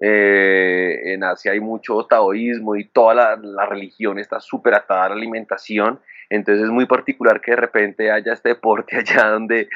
eh, 0.00 1.12
en 1.12 1.22
Asia 1.22 1.52
hay 1.52 1.60
mucho 1.60 2.04
taoísmo 2.06 2.74
y 2.74 2.86
toda 2.86 3.36
la, 3.36 3.66
religión 3.66 4.18
está 4.18 4.40
súper 4.40 4.74
atada 4.74 5.04
a 5.04 5.08
la 5.10 5.14
alimentación. 5.14 6.00
Entonces 6.30 6.64
es 6.64 6.70
muy 6.70 6.86
particular 6.86 7.40
que 7.40 7.52
de 7.52 7.58
repente 7.58 8.10
haya 8.10 8.32
este 8.32 8.50
deporte 8.50 8.96
allá 8.98 9.28
donde 9.28 9.68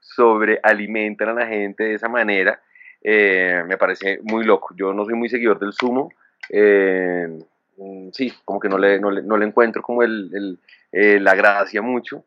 sobrealimentan 0.00 1.30
a 1.30 1.34
la 1.34 1.46
gente 1.46 1.84
de 1.84 1.94
esa 1.94 2.08
manera. 2.08 2.60
Eh, 3.04 3.62
me 3.66 3.76
parece 3.76 4.18
muy 4.22 4.44
loco. 4.44 4.74
Yo 4.76 4.94
no 4.94 5.04
soy 5.04 5.14
muy 5.14 5.28
seguidor 5.28 5.60
del 5.60 5.74
sumo. 5.74 6.10
Eh, 6.48 7.28
mm, 7.76 8.08
sí, 8.12 8.32
como 8.44 8.58
que 8.58 8.68
no 8.68 8.78
le, 8.78 8.98
no 8.98 9.10
le, 9.10 9.46
encuentro 9.46 9.82
como 9.82 10.02
el, 10.02 10.58
la 10.90 11.34
gracia 11.34 11.82
mucho. 11.82 12.24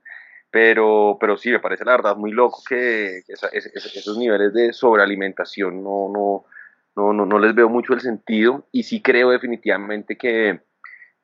Pero, 0.51 1.17
pero 1.19 1.37
sí, 1.37 1.49
me 1.49 1.59
parece 1.59 1.83
la 1.83 1.91
verdad 1.91 2.15
muy 2.15 2.31
loco 2.31 2.61
que 2.67 3.21
esos 3.27 4.17
niveles 4.17 4.53
de 4.53 4.71
sobrealimentación 4.71 5.83
no, 5.83 6.09
no, 6.09 6.45
no, 6.95 7.11
no, 7.11 7.25
no 7.25 7.39
les 7.39 7.53
veo 7.53 7.67
mucho 7.67 7.93
el 7.93 7.99
sentido 7.99 8.65
y 8.71 8.83
sí 8.83 9.01
creo 9.01 9.31
definitivamente 9.31 10.17
que, 10.17 10.61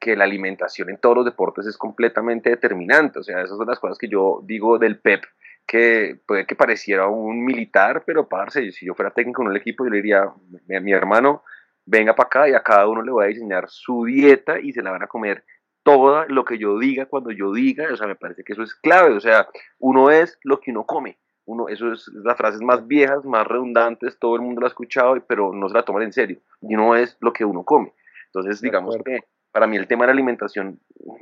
que 0.04 0.18
la 0.18 0.26
alimentación 0.26 0.90
en 0.90 0.98
todos 0.98 1.16
los 1.16 1.26
deportes 1.26 1.66
es 1.66 1.78
completamente 1.78 2.50
determinante. 2.50 3.20
O 3.20 3.24
sea, 3.24 3.42
esas 3.42 3.58
son 3.58 3.68
las 3.68 3.80
cosas 3.80 3.98
que 3.98 4.10
yo 4.10 4.42
digo 4.44 4.78
del 4.78 5.00
PEP, 5.00 5.24
que 5.66 6.20
puede 6.26 6.46
que 6.46 6.56
pareciera 6.56 7.08
un 7.08 7.44
militar, 7.44 8.04
pero 8.06 8.28
parce, 8.28 8.72
si 8.72 8.86
yo 8.86 8.94
fuera 8.94 9.12
técnico 9.12 9.42
en 9.44 9.52
el 9.52 9.58
equipo, 9.58 9.84
yo 9.84 9.90
le 9.90 9.98
diría, 9.98 10.26
mi, 10.68 10.80
mi 10.80 10.92
hermano, 10.92 11.44
venga 11.86 12.16
para 12.16 12.28
acá 12.28 12.50
y 12.50 12.54
a 12.54 12.64
cada 12.64 12.88
uno 12.88 13.02
le 13.02 13.12
voy 13.12 13.26
a 13.26 13.30
diseñar 13.30 13.70
su 13.70 14.06
dieta 14.06 14.60
y 14.60 14.74
se 14.74 14.82
la 14.82 14.92
van 14.92 15.04
a 15.04 15.08
comer 15.08 15.44
todo 15.84 16.26
lo 16.28 16.46
que 16.46 16.58
yo 16.58 16.80
diga 16.80 17.08
cuando 17.08 17.32
yo 17.32 17.52
diga. 17.52 17.88
O 17.92 17.98
sea, 17.98 18.08
me 18.08 18.16
parece 18.16 18.44
que 18.44 18.54
eso 18.54 18.64
es 18.64 18.74
clave. 18.76 19.14
O 19.14 19.20
sea, 19.20 19.48
uno 19.80 20.10
es 20.10 20.38
lo 20.44 20.60
que 20.60 20.72
uno 20.72 20.86
come 20.86 21.18
uno, 21.46 21.68
eso 21.68 21.92
es 21.92 22.08
las 22.14 22.38
frases 22.38 22.62
más 22.62 22.88
viejas, 22.88 23.26
más 23.26 23.46
redundantes, 23.46 24.18
todo 24.20 24.36
el 24.36 24.42
mundo 24.42 24.62
lo 24.62 24.68
ha 24.68 24.70
escuchado, 24.70 25.16
pero 25.28 25.54
no 25.54 25.68
se 25.68 25.76
la 25.76 25.84
toman 25.84 26.04
en 26.04 26.14
serio. 26.14 26.40
Y 26.62 26.76
no 26.76 26.96
es 26.96 27.18
lo 27.20 27.34
que 27.34 27.46
uno 27.46 27.64
come. 27.64 27.94
Entonces, 28.28 28.62
digamos 28.62 28.98
que 29.04 29.20
para 29.52 29.68
mí 29.68 29.78
el 29.78 29.88
tema 29.88 30.04
de 30.04 30.08
la 30.08 30.14
alimentación 30.14 30.80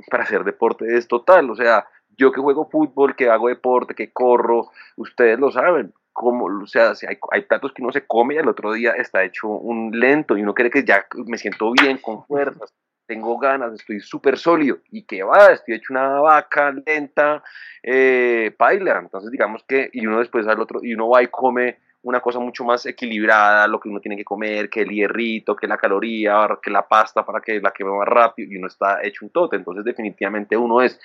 para 0.10 0.24
hacer 0.24 0.44
deporte 0.44 0.98
es 0.98 1.08
total. 1.08 1.50
O 1.50 1.56
sea, 1.56 1.88
yo 2.18 2.32
que 2.32 2.42
juego 2.42 2.70
fútbol, 2.70 3.16
que 3.16 3.30
hago 3.30 3.50
deporte, 3.50 3.96
que 3.96 4.12
corro, 4.12 4.70
ustedes 4.98 5.40
lo 5.40 5.52
saben. 5.52 5.94
Como, 6.14 6.46
o 6.46 6.68
sea, 6.68 6.94
hay, 7.08 7.18
hay 7.32 7.42
platos 7.44 7.72
que 7.74 7.82
uno 7.82 7.92
se 7.92 8.06
come 8.06 8.36
y 8.36 8.38
al 8.38 8.50
otro 8.50 8.74
día 8.74 8.92
está 8.92 9.24
hecho 9.24 9.48
un 9.48 9.98
lento 9.98 10.38
y 10.38 10.44
uno 10.44 10.54
cree 10.54 10.70
que 10.70 10.84
ya 10.84 11.06
me 11.26 11.38
siento 11.38 11.72
bien, 11.72 11.98
con 11.98 12.26
fuerzas 12.26 12.74
tengo 13.12 13.38
ganas, 13.38 13.74
estoy 13.74 14.00
súper 14.00 14.38
sólido 14.38 14.78
y 14.90 15.04
que 15.04 15.22
va, 15.22 15.48
estoy 15.48 15.76
hecho 15.76 15.92
una 15.92 16.22
vaca 16.22 16.72
lenta, 16.72 17.44
eh, 17.84 18.56
paila. 18.58 19.00
Entonces, 19.00 19.30
digamos 19.32 19.66
que, 19.68 19.90
y 19.92 20.08
uno 20.08 20.20
después 20.20 20.48
al 20.48 20.62
otro, 20.62 20.80
y 20.82 20.94
uno 20.94 21.10
va 21.10 21.22
y 21.22 21.28
come 21.28 21.80
una 22.04 22.22
cosa 22.22 22.40
mucho 22.40 22.64
más 22.64 22.86
equilibrada, 22.86 23.68
lo 23.68 23.82
que 23.82 23.90
uno 23.90 24.00
tiene 24.00 24.16
que 24.16 24.24
comer, 24.24 24.70
que 24.70 24.84
el 24.84 24.90
hierrito, 24.92 25.58
que 25.58 25.68
la 25.68 25.78
caloría, 25.78 26.48
que 26.64 26.72
la 26.72 26.88
pasta 26.88 27.26
para 27.26 27.42
que 27.42 27.60
la 27.60 27.72
queme 27.72 27.92
más 27.92 28.08
rápido, 28.08 28.50
y 28.50 28.56
uno 28.56 28.68
está 28.68 29.04
hecho 29.04 29.26
un 29.26 29.32
tote. 29.32 29.58
Entonces, 29.58 29.84
definitivamente 29.84 30.56
uno 30.56 30.82
es 30.82 30.98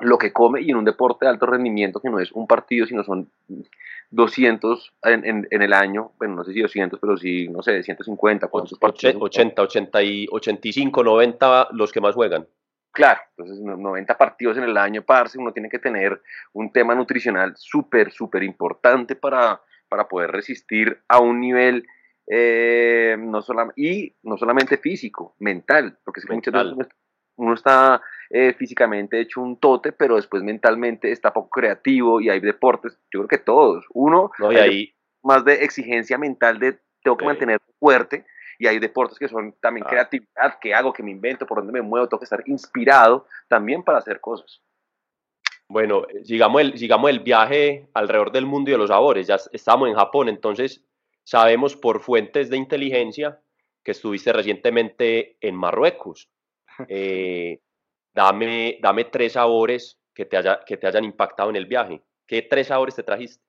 lo 0.00 0.18
que 0.18 0.32
come 0.32 0.60
y 0.62 0.70
en 0.70 0.76
un 0.76 0.84
deporte 0.84 1.24
de 1.24 1.30
alto 1.30 1.46
rendimiento 1.46 2.00
que 2.00 2.10
no 2.10 2.20
es 2.20 2.30
un 2.32 2.46
partido, 2.46 2.86
sino 2.86 3.02
son 3.02 3.30
200 4.10 4.92
en, 5.02 5.46
en, 5.50 5.62
el 5.62 5.72
año, 5.72 6.12
bueno, 6.18 6.36
no 6.36 6.44
sé 6.44 6.52
si 6.52 6.60
200, 6.60 6.98
pero 7.00 7.16
sí, 7.16 7.48
no 7.48 7.62
sé, 7.62 7.82
150, 7.82 8.48
¿cuántos 8.48 8.78
80, 8.80 9.62
80, 9.62 10.02
y 10.02 10.26
85, 10.30 11.04
90 11.04 11.68
los 11.72 11.92
que 11.92 12.00
más 12.00 12.14
juegan. 12.14 12.46
Claro, 12.92 13.20
entonces 13.36 13.60
90 13.60 14.16
partidos 14.16 14.56
en 14.56 14.64
el 14.64 14.76
año, 14.76 15.02
parce, 15.02 15.38
uno 15.38 15.52
tiene 15.52 15.68
que 15.68 15.78
tener 15.78 16.20
un 16.52 16.72
tema 16.72 16.94
nutricional 16.94 17.54
súper, 17.56 18.10
súper 18.12 18.42
importante 18.42 19.14
para, 19.14 19.60
para 19.88 20.08
poder 20.08 20.30
resistir 20.30 20.98
a 21.06 21.20
un 21.20 21.40
nivel 21.40 21.86
eh, 22.26 23.16
no 23.18 23.42
solamente, 23.42 23.80
y 23.80 24.14
no 24.22 24.36
solamente 24.36 24.78
físico, 24.78 25.34
mental, 25.38 25.98
porque 26.04 26.20
mental. 26.28 26.66
muchas 26.66 26.76
veces 26.76 26.94
uno 27.38 27.54
está 27.54 28.02
eh, 28.30 28.52
físicamente 28.52 29.20
hecho 29.20 29.40
un 29.40 29.58
tote, 29.58 29.92
pero 29.92 30.16
después 30.16 30.42
mentalmente 30.42 31.10
está 31.10 31.32
poco 31.32 31.48
creativo 31.48 32.20
y 32.20 32.28
hay 32.28 32.40
deportes, 32.40 32.98
yo 33.12 33.20
creo 33.20 33.28
que 33.28 33.38
todos. 33.38 33.86
Uno, 33.94 34.30
no, 34.38 34.52
y 34.52 34.56
ahí... 34.56 34.94
más 35.22 35.44
de 35.44 35.64
exigencia 35.64 36.18
mental 36.18 36.58
de 36.58 36.78
tengo 37.02 37.16
que 37.16 37.24
mantener 37.24 37.60
fuerte 37.78 38.26
y 38.58 38.66
hay 38.66 38.80
deportes 38.80 39.18
que 39.18 39.28
son 39.28 39.54
también 39.60 39.86
ah. 39.86 39.90
creatividad, 39.90 40.58
que 40.60 40.74
hago, 40.74 40.92
que 40.92 41.02
me 41.02 41.12
invento, 41.12 41.46
por 41.46 41.58
dónde 41.58 41.72
me 41.72 41.80
muevo, 41.80 42.08
tengo 42.08 42.18
que 42.18 42.24
estar 42.24 42.42
inspirado 42.46 43.26
también 43.46 43.82
para 43.82 43.98
hacer 43.98 44.20
cosas. 44.20 44.60
Bueno, 45.68 46.06
sigamos 46.24 46.62
el, 46.62 46.78
sigamos 46.78 47.10
el 47.10 47.20
viaje 47.20 47.88
alrededor 47.94 48.32
del 48.32 48.46
mundo 48.46 48.70
y 48.70 48.72
de 48.72 48.78
los 48.78 48.88
sabores. 48.88 49.26
Ya 49.26 49.36
estamos 49.52 49.88
en 49.88 49.94
Japón, 49.94 50.28
entonces 50.28 50.84
sabemos 51.24 51.76
por 51.76 52.00
fuentes 52.00 52.50
de 52.50 52.56
inteligencia 52.56 53.38
que 53.84 53.92
estuviste 53.92 54.32
recientemente 54.32 55.36
en 55.40 55.54
Marruecos. 55.54 56.28
Eh, 56.88 57.60
dame, 58.14 58.78
dame 58.80 59.04
tres 59.04 59.32
sabores 59.32 59.98
que 60.14 60.24
te, 60.24 60.36
haya, 60.36 60.60
que 60.64 60.76
te 60.76 60.86
hayan 60.86 61.04
impactado 61.04 61.50
en 61.50 61.56
el 61.56 61.66
viaje. 61.66 62.02
¿Qué 62.26 62.42
tres 62.42 62.68
sabores 62.68 62.94
te 62.94 63.02
trajiste? 63.02 63.42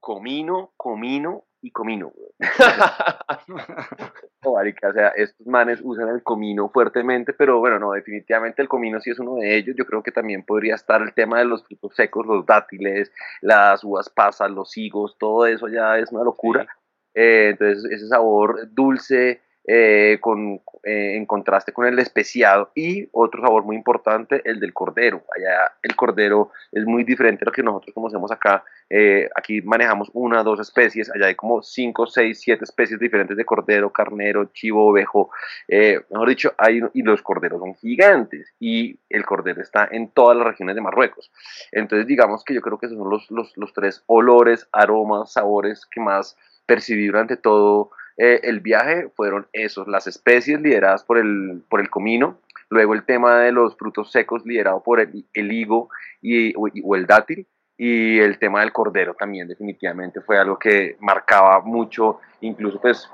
Comino, 0.00 0.72
comino 0.76 1.44
y 1.62 1.70
comino. 1.70 2.12
o 4.44 4.92
sea, 4.92 5.08
estos 5.08 5.46
manes 5.46 5.80
usan 5.82 6.08
el 6.08 6.22
comino 6.22 6.68
fuertemente, 6.70 7.32
pero 7.32 7.58
bueno, 7.58 7.78
no, 7.78 7.92
definitivamente 7.92 8.62
el 8.62 8.68
comino 8.68 9.00
sí 9.00 9.10
es 9.10 9.18
uno 9.18 9.36
de 9.36 9.56
ellos. 9.56 9.76
Yo 9.76 9.84
creo 9.84 10.02
que 10.02 10.12
también 10.12 10.44
podría 10.44 10.74
estar 10.74 11.02
el 11.02 11.12
tema 11.12 11.38
de 11.38 11.44
los 11.44 11.64
frutos 11.64 11.94
secos, 11.94 12.26
los 12.26 12.46
dátiles, 12.46 13.12
las 13.42 13.84
uvas 13.84 14.08
pasas, 14.08 14.50
los 14.50 14.76
higos, 14.76 15.16
todo 15.18 15.46
eso 15.46 15.68
ya 15.68 15.98
es 15.98 16.10
una 16.12 16.24
locura. 16.24 16.66
Eh, 17.14 17.50
entonces, 17.50 17.90
ese 17.90 18.08
sabor 18.08 18.68
dulce, 18.72 19.42
eh, 19.64 20.18
con, 20.20 20.60
eh, 20.84 21.16
en 21.16 21.26
contraste 21.26 21.72
con 21.72 21.86
el 21.86 21.98
especiado 21.98 22.70
y 22.74 23.08
otro 23.12 23.42
sabor 23.42 23.64
muy 23.64 23.76
importante, 23.76 24.40
el 24.44 24.58
del 24.58 24.72
cordero. 24.72 25.22
Allá 25.36 25.72
el 25.82 25.94
cordero 25.94 26.50
es 26.72 26.84
muy 26.86 27.04
diferente 27.04 27.44
a 27.44 27.46
lo 27.46 27.52
que 27.52 27.62
nosotros 27.62 27.94
conocemos 27.94 28.32
acá. 28.32 28.64
Eh, 28.88 29.28
aquí 29.34 29.60
manejamos 29.62 30.10
una 30.14 30.42
dos 30.42 30.60
especies, 30.60 31.10
allá 31.14 31.26
hay 31.26 31.34
como 31.34 31.62
cinco, 31.62 32.06
seis, 32.06 32.40
siete 32.40 32.64
especies 32.64 32.98
diferentes 32.98 33.36
de 33.36 33.44
cordero, 33.44 33.92
carnero, 33.92 34.46
chivo, 34.46 34.88
ovejo. 34.88 35.30
mejor 35.68 36.28
dicho, 36.28 36.54
hay, 36.56 36.80
y 36.94 37.02
los 37.02 37.22
corderos 37.22 37.60
son 37.60 37.74
gigantes 37.74 38.54
y 38.58 38.98
el 39.08 39.24
cordero 39.24 39.60
está 39.60 39.88
en 39.90 40.10
todas 40.10 40.36
las 40.36 40.46
regiones 40.46 40.74
de 40.74 40.80
Marruecos. 40.80 41.30
Entonces 41.70 42.06
digamos 42.06 42.44
que 42.44 42.54
yo 42.54 42.62
creo 42.62 42.78
que 42.78 42.86
esos 42.86 42.98
son 42.98 43.10
los, 43.10 43.30
los, 43.30 43.56
los 43.56 43.72
tres 43.72 44.02
olores, 44.06 44.66
aromas, 44.72 45.32
sabores 45.34 45.86
que 45.86 46.00
más 46.00 46.36
percibí 46.66 47.06
durante 47.06 47.36
todo 47.36 47.90
eh, 48.22 48.38
el 48.42 48.60
viaje 48.60 49.08
fueron 49.16 49.46
esos, 49.54 49.88
las 49.88 50.06
especies 50.06 50.60
lideradas 50.60 51.04
por 51.04 51.16
el, 51.16 51.62
por 51.70 51.80
el 51.80 51.88
comino, 51.88 52.36
luego 52.68 52.92
el 52.92 53.06
tema 53.06 53.38
de 53.38 53.50
los 53.50 53.78
frutos 53.78 54.12
secos 54.12 54.44
liderado 54.44 54.82
por 54.82 55.00
el, 55.00 55.24
higo 55.52 55.88
y, 56.20 56.52
o, 56.54 56.96
el 56.96 57.06
dátil, 57.06 57.46
y 57.78 58.18
el 58.18 58.38
tema 58.38 58.60
del 58.60 58.72
cordero 58.72 59.14
también 59.14 59.48
definitivamente 59.48 60.20
fue 60.20 60.36
algo 60.36 60.58
que 60.58 60.98
marcaba 61.00 61.62
mucho, 61.62 62.20
incluso 62.42 62.78
pues 62.78 63.10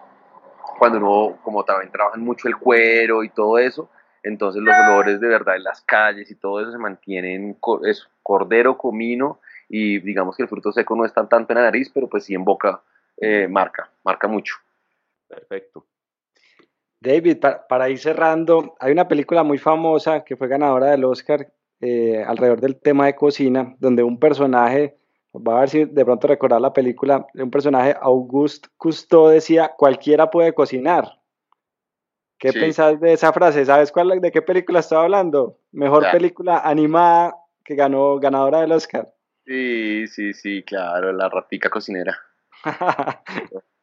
cuando 0.77 0.99
uno 0.99 1.39
como 1.45 1.65
también 1.65 1.93
trabajan 1.93 2.23
mucho 2.23 2.49
el 2.49 2.57
cuero 2.57 3.23
y 3.23 3.29
todo 3.29 3.59
eso, 3.59 3.89
entonces 4.25 4.61
los 4.61 4.75
olores 4.75 5.21
de 5.21 5.29
verdad 5.29 5.55
en 5.55 5.63
las 5.63 5.83
calles 5.83 6.29
y 6.33 6.35
todo 6.35 6.61
eso 6.61 6.73
se 6.73 6.79
mantienen, 6.79 7.57
es 7.85 8.09
cordero, 8.25 8.77
comino 8.77 9.39
y 9.69 10.01
digamos 10.01 10.37
que 10.37 10.43
el 10.43 10.49
fruto 10.49 10.73
seco 10.73 10.97
no 10.97 11.05
está 11.05 11.29
tanto 11.29 11.53
en 11.53 11.59
la 11.61 11.67
nariz, 11.67 11.93
pero 11.95 12.09
pues 12.09 12.25
sí 12.25 12.35
en 12.35 12.43
boca 12.43 12.81
eh, 13.19 13.47
marca, 13.47 13.89
marca 14.03 14.27
mucho. 14.27 14.57
Perfecto. 15.29 15.87
David, 17.01 17.39
para, 17.69 17.89
ir 17.89 17.99
cerrando, 17.99 18.75
hay 18.81 18.93
una 18.93 19.07
película 19.07 19.43
muy 19.43 19.59
famosa 19.59 20.25
que 20.25 20.37
fue 20.37 20.49
ganadora 20.49 20.91
del 20.91 21.05
Oscar 21.05 21.53
eh, 21.81 22.25
alrededor 22.27 22.61
del 22.61 22.81
tema 22.81 23.07
de 23.07 23.15
cocina, 23.15 23.77
donde 23.79 24.03
un 24.03 24.19
personaje, 24.19 24.97
va 25.35 25.59
a 25.59 25.61
ver 25.61 25.69
si 25.69 25.85
de 25.85 26.05
pronto 26.05 26.27
recordar 26.27 26.61
la 26.61 26.73
película, 26.73 27.27
un 27.35 27.51
personaje, 27.51 27.95
Auguste 28.01 28.69
Cousteau, 28.77 29.29
decía, 29.29 29.73
cualquiera 29.77 30.31
puede 30.31 30.55
cocinar. 30.55 31.21
¿Qué 32.39 32.53
pensás 32.53 33.01
de 33.01 33.13
esa 33.13 33.33
frase? 33.33 33.65
¿Sabes 33.65 33.93
cuál, 33.93 34.21
de 34.21 34.31
qué 34.31 34.43
película 34.43 34.81
estaba 34.81 35.05
hablando? 35.05 35.59
Mejor 35.73 36.11
película 36.11 36.59
animada 36.59 37.37
que 37.65 37.75
ganó 37.75 38.19
ganadora 38.19 38.61
del 38.61 38.73
Oscar. 38.73 39.13
Sí, 39.47 40.07
sí, 40.09 40.35
sí, 40.35 40.63
claro, 40.63 41.13
la 41.13 41.29
ratica 41.29 41.71
cocinera. 41.71 42.19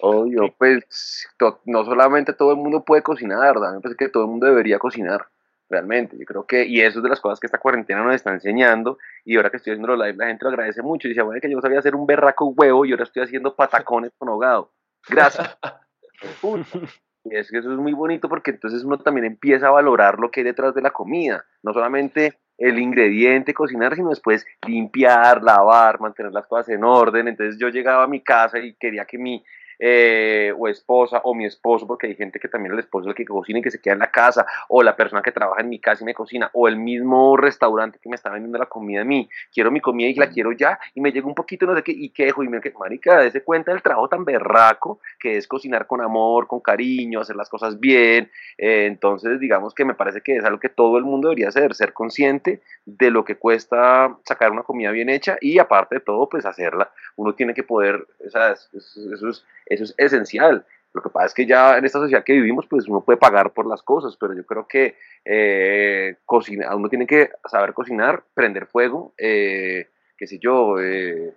Obvio, 0.00 0.54
pues 0.58 1.26
no 1.64 1.84
solamente 1.84 2.32
todo 2.32 2.52
el 2.52 2.56
mundo 2.56 2.84
puede 2.84 3.02
cocinar, 3.02 3.54
¿verdad? 3.54 3.74
Me 3.74 3.80
parece 3.80 3.96
que 3.96 4.08
todo 4.08 4.24
el 4.24 4.30
mundo 4.30 4.46
debería 4.46 4.78
cocinar, 4.78 5.26
realmente. 5.68 6.16
Yo 6.18 6.24
creo 6.24 6.46
que, 6.46 6.64
y 6.64 6.80
eso 6.80 6.98
es 6.98 7.02
de 7.02 7.08
las 7.08 7.20
cosas 7.20 7.38
que 7.38 7.46
esta 7.46 7.58
cuarentena 7.58 8.02
nos 8.02 8.14
está 8.14 8.32
enseñando, 8.32 8.98
y 9.24 9.36
ahora 9.36 9.50
que 9.50 9.58
estoy 9.58 9.72
haciendo 9.72 9.94
los 9.94 10.06
live, 10.06 10.18
la 10.18 10.26
gente 10.26 10.44
lo 10.44 10.50
agradece 10.50 10.82
mucho. 10.82 11.06
Y 11.06 11.10
dice, 11.10 11.22
bueno, 11.22 11.40
que 11.40 11.50
yo 11.50 11.60
sabía 11.60 11.78
hacer 11.78 11.94
un 11.94 12.06
berraco 12.06 12.46
huevo 12.48 12.84
y 12.84 12.90
ahora 12.90 13.04
estoy 13.04 13.22
haciendo 13.22 13.54
patacones 13.54 14.12
con 14.18 14.28
hogado. 14.28 14.72
Gracias. 15.08 15.56
y 17.24 17.36
es 17.36 17.50
que 17.50 17.58
eso 17.58 17.72
es 17.72 17.78
muy 17.78 17.92
bonito 17.92 18.28
porque 18.28 18.50
entonces 18.50 18.82
uno 18.84 18.98
también 18.98 19.26
empieza 19.26 19.68
a 19.68 19.70
valorar 19.70 20.18
lo 20.18 20.30
que 20.30 20.40
hay 20.40 20.44
detrás 20.44 20.74
de 20.74 20.82
la 20.82 20.90
comida, 20.90 21.44
no 21.62 21.72
solamente 21.72 22.38
el 22.58 22.78
ingrediente, 22.78 23.54
cocinar, 23.54 23.96
sino 23.96 24.10
después 24.10 24.46
limpiar, 24.66 25.42
lavar, 25.42 25.98
mantener 25.98 26.30
las 26.32 26.46
cosas 26.46 26.68
en 26.68 26.84
orden. 26.84 27.28
Entonces 27.28 27.58
yo 27.58 27.70
llegaba 27.70 28.04
a 28.04 28.06
mi 28.06 28.20
casa 28.20 28.58
y 28.58 28.74
quería 28.74 29.06
que 29.06 29.16
mi 29.16 29.42
eh, 29.82 30.52
o 30.56 30.68
esposa 30.68 31.22
o 31.24 31.34
mi 31.34 31.46
esposo, 31.46 31.86
porque 31.86 32.06
hay 32.06 32.14
gente 32.14 32.38
que 32.38 32.48
también 32.48 32.74
el 32.74 32.80
esposo 32.80 33.06
es 33.06 33.08
el 33.08 33.14
que 33.14 33.24
cocina 33.24 33.60
y 33.60 33.62
que 33.62 33.70
se 33.70 33.80
queda 33.80 33.94
en 33.94 34.00
la 34.00 34.10
casa, 34.10 34.46
o 34.68 34.82
la 34.82 34.94
persona 34.94 35.22
que 35.22 35.32
trabaja 35.32 35.62
en 35.62 35.70
mi 35.70 35.78
casa 35.78 36.04
y 36.04 36.04
me 36.04 36.14
cocina, 36.14 36.50
o 36.52 36.68
el 36.68 36.76
mismo 36.76 37.36
restaurante 37.36 37.98
que 38.00 38.10
me 38.10 38.16
está 38.16 38.30
vendiendo 38.30 38.58
la 38.58 38.66
comida 38.66 39.00
a 39.00 39.04
mí, 39.04 39.28
quiero 39.52 39.70
mi 39.70 39.80
comida 39.80 40.08
y 40.08 40.14
la 40.14 40.28
quiero 40.28 40.52
ya, 40.52 40.78
y 40.94 41.00
me 41.00 41.12
llega 41.12 41.26
un 41.26 41.34
poquito, 41.34 41.64
no 41.64 41.74
sé 41.74 41.82
qué, 41.82 41.92
y 41.92 42.10
quejo, 42.10 42.42
y 42.42 42.48
me 42.48 42.60
que 42.60 42.72
marica, 42.78 43.20
dése 43.20 43.42
cuenta 43.42 43.72
del 43.72 43.80
trabajo 43.80 44.08
tan 44.08 44.24
berraco 44.24 45.00
que 45.18 45.38
es 45.38 45.48
cocinar 45.48 45.86
con 45.86 46.02
amor, 46.02 46.46
con 46.46 46.60
cariño, 46.60 47.20
hacer 47.20 47.36
las 47.36 47.48
cosas 47.48 47.80
bien, 47.80 48.30
eh, 48.58 48.84
entonces 48.86 49.40
digamos 49.40 49.74
que 49.74 49.86
me 49.86 49.94
parece 49.94 50.20
que 50.20 50.36
es 50.36 50.44
algo 50.44 50.60
que 50.60 50.68
todo 50.68 50.98
el 50.98 51.04
mundo 51.04 51.28
debería 51.28 51.48
hacer, 51.48 51.74
ser 51.74 51.94
consciente 51.94 52.60
de 52.84 53.10
lo 53.10 53.24
que 53.24 53.36
cuesta 53.36 54.14
sacar 54.24 54.50
una 54.50 54.62
comida 54.62 54.90
bien 54.90 55.08
hecha 55.08 55.38
y 55.40 55.58
aparte 55.58 55.96
de 55.96 56.00
todo, 56.02 56.28
pues 56.28 56.44
hacerla, 56.44 56.90
uno 57.16 57.34
tiene 57.34 57.54
que 57.54 57.62
poder, 57.62 58.06
o 58.26 58.30
sea, 58.30 58.52
eso 58.52 59.28
es 59.28 59.44
eso 59.70 59.84
es 59.84 59.94
esencial. 59.96 60.66
Lo 60.92 61.02
que 61.02 61.08
pasa 61.08 61.26
es 61.26 61.34
que 61.34 61.46
ya 61.46 61.78
en 61.78 61.84
esta 61.84 62.00
sociedad 62.00 62.24
que 62.24 62.32
vivimos, 62.32 62.66
pues 62.66 62.88
uno 62.88 63.00
puede 63.00 63.16
pagar 63.16 63.52
por 63.52 63.66
las 63.66 63.82
cosas, 63.82 64.16
pero 64.16 64.34
yo 64.34 64.44
creo 64.44 64.66
que 64.66 64.96
eh, 65.24 66.16
cocina, 66.26 66.74
uno 66.74 66.88
tiene 66.88 67.06
que 67.06 67.30
saber 67.48 67.72
cocinar, 67.72 68.24
prender 68.34 68.66
fuego, 68.66 69.14
eh, 69.16 69.88
qué 70.18 70.26
sé 70.26 70.38
yo, 70.40 70.80
eh, 70.80 71.32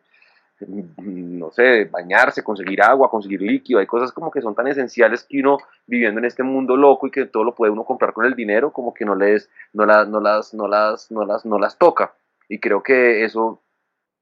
no 0.67 1.51
sé, 1.51 1.85
bañarse, 1.85 2.43
conseguir 2.43 2.81
agua, 2.81 3.11
conseguir 3.11 3.41
líquido, 3.41 3.79
hay 3.79 3.85
cosas 3.85 4.11
como 4.11 4.31
que 4.31 4.41
son 4.41 4.55
tan 4.55 4.67
esenciales 4.67 5.23
que 5.23 5.39
uno 5.39 5.57
viviendo 5.85 6.19
en 6.19 6.25
este 6.25 6.41
mundo 6.41 6.75
loco 6.75 7.05
y 7.05 7.11
que 7.11 7.25
todo 7.25 7.43
lo 7.43 7.53
puede 7.53 7.71
uno 7.71 7.83
comprar 7.83 8.13
con 8.13 8.25
el 8.25 8.35
dinero, 8.35 8.71
como 8.71 8.93
que 8.93 9.05
no 9.05 9.13
les, 9.13 9.49
no 9.73 9.85
las, 9.85 10.07
no 10.07 10.19
las, 10.19 10.53
no 10.53 10.67
las, 10.67 11.11
no 11.11 11.25
las, 11.25 11.45
no 11.45 11.59
las 11.59 11.77
toca. 11.77 12.13
Y 12.49 12.59
creo 12.59 12.81
que 12.81 13.23
eso 13.23 13.62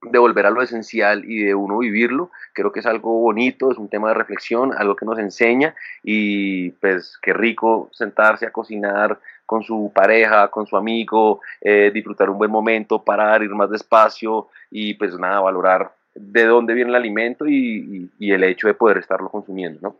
de 0.01 0.17
volver 0.17 0.45
a 0.45 0.49
lo 0.49 0.61
esencial 0.61 1.23
y 1.25 1.43
de 1.43 1.53
uno 1.53 1.77
vivirlo, 1.77 2.31
creo 2.53 2.71
que 2.71 2.79
es 2.79 2.85
algo 2.85 3.19
bonito, 3.19 3.71
es 3.71 3.77
un 3.77 3.87
tema 3.87 4.09
de 4.09 4.15
reflexión, 4.15 4.73
algo 4.75 4.95
que 4.95 5.05
nos 5.05 5.19
enseña 5.19 5.75
y 6.03 6.71
pues 6.71 7.17
qué 7.21 7.33
rico 7.33 7.89
sentarse 7.91 8.45
a 8.45 8.51
cocinar 8.51 9.19
con 9.45 9.63
su 9.63 9.91
pareja, 9.93 10.47
con 10.49 10.65
su 10.65 10.75
amigo, 10.75 11.41
eh, 11.59 11.91
disfrutar 11.93 12.29
un 12.29 12.37
buen 12.37 12.49
momento, 12.49 13.03
parar, 13.03 13.43
ir 13.43 13.51
más 13.51 13.69
despacio 13.69 14.47
y 14.71 14.95
pues 14.95 15.17
nada, 15.19 15.39
valorar 15.39 15.93
de 16.15 16.45
dónde 16.45 16.73
viene 16.73 16.89
el 16.89 16.95
alimento 16.95 17.47
y, 17.47 18.09
y 18.17 18.31
el 18.31 18.43
hecho 18.43 18.67
de 18.67 18.73
poder 18.73 18.97
estarlo 18.97 19.29
consumiendo, 19.29 19.79
¿no? 19.81 19.95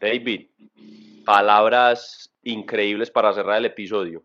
David, 0.00 0.46
palabras 1.24 2.30
increíbles 2.42 3.10
para 3.10 3.32
cerrar 3.32 3.58
el 3.58 3.66
episodio. 3.66 4.22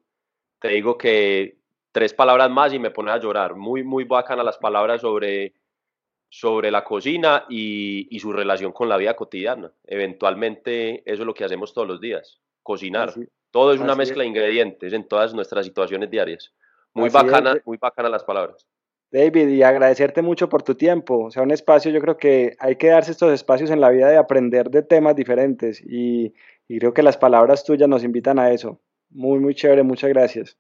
Te 0.60 0.70
digo 0.70 0.98
que 0.98 1.61
tres 1.92 2.14
palabras 2.14 2.50
más 2.50 2.74
y 2.74 2.80
me 2.80 2.92
pone 2.92 3.12
a 3.12 3.20
llorar. 3.20 3.56
Muy, 3.56 3.84
muy 3.84 4.04
bacana 4.04 4.44
las 4.44 4.58
palabras 4.58 5.02
sobre, 5.02 5.54
sobre 6.30 6.72
la 6.72 6.84
cocina 6.84 7.46
y, 7.50 8.08
y, 8.10 8.20
su 8.20 8.32
relación 8.32 8.72
con 8.72 8.90
la 8.90 8.98
vida 8.98 9.16
cotidiana. 9.16 9.72
Eventualmente 9.86 11.04
eso 11.06 11.24
es 11.24 11.28
lo 11.28 11.34
que 11.34 11.44
hacemos 11.44 11.74
todos 11.74 11.88
los 11.88 12.02
días, 12.02 12.40
cocinar. 12.64 13.14
Todo 13.52 13.74
es 13.74 13.82
una 13.82 13.96
mezcla 13.96 14.24
de 14.24 14.30
ingredientes 14.30 14.94
en 14.94 15.08
todas 15.08 15.34
nuestras 15.34 15.66
situaciones 15.66 16.10
diarias. 16.10 16.54
Muy 16.94 17.10
bacana, 17.10 17.56
muy 17.66 17.78
bacana 17.78 18.10
las 18.10 18.24
palabras. 18.24 18.66
David, 19.12 19.50
y 19.50 19.62
agradecerte 19.62 20.22
mucho 20.22 20.48
por 20.48 20.64
tu 20.64 20.76
tiempo. 20.76 21.26
O 21.26 21.32
sea, 21.32 21.44
un 21.44 21.52
espacio, 21.52 21.92
yo 21.92 22.00
creo 22.00 22.18
que 22.18 22.56
hay 22.60 22.78
que 22.78 22.88
darse 22.88 23.12
estos 23.12 23.34
espacios 23.34 23.70
en 23.70 23.82
la 23.82 23.90
vida 23.90 24.10
de 24.10 24.16
aprender 24.16 24.70
de 24.70 24.84
temas 24.84 25.18
diferentes 25.18 25.82
y, 25.82 26.34
y 26.70 26.80
creo 26.80 26.94
que 26.94 27.04
las 27.04 27.18
palabras 27.18 27.66
tuyas 27.66 27.90
nos 27.90 28.06
invitan 28.06 28.40
a 28.40 28.52
eso. 28.52 28.80
Muy, 29.10 29.40
muy 29.40 29.54
chévere, 29.54 29.84
muchas 29.84 30.10
gracias. 30.10 30.58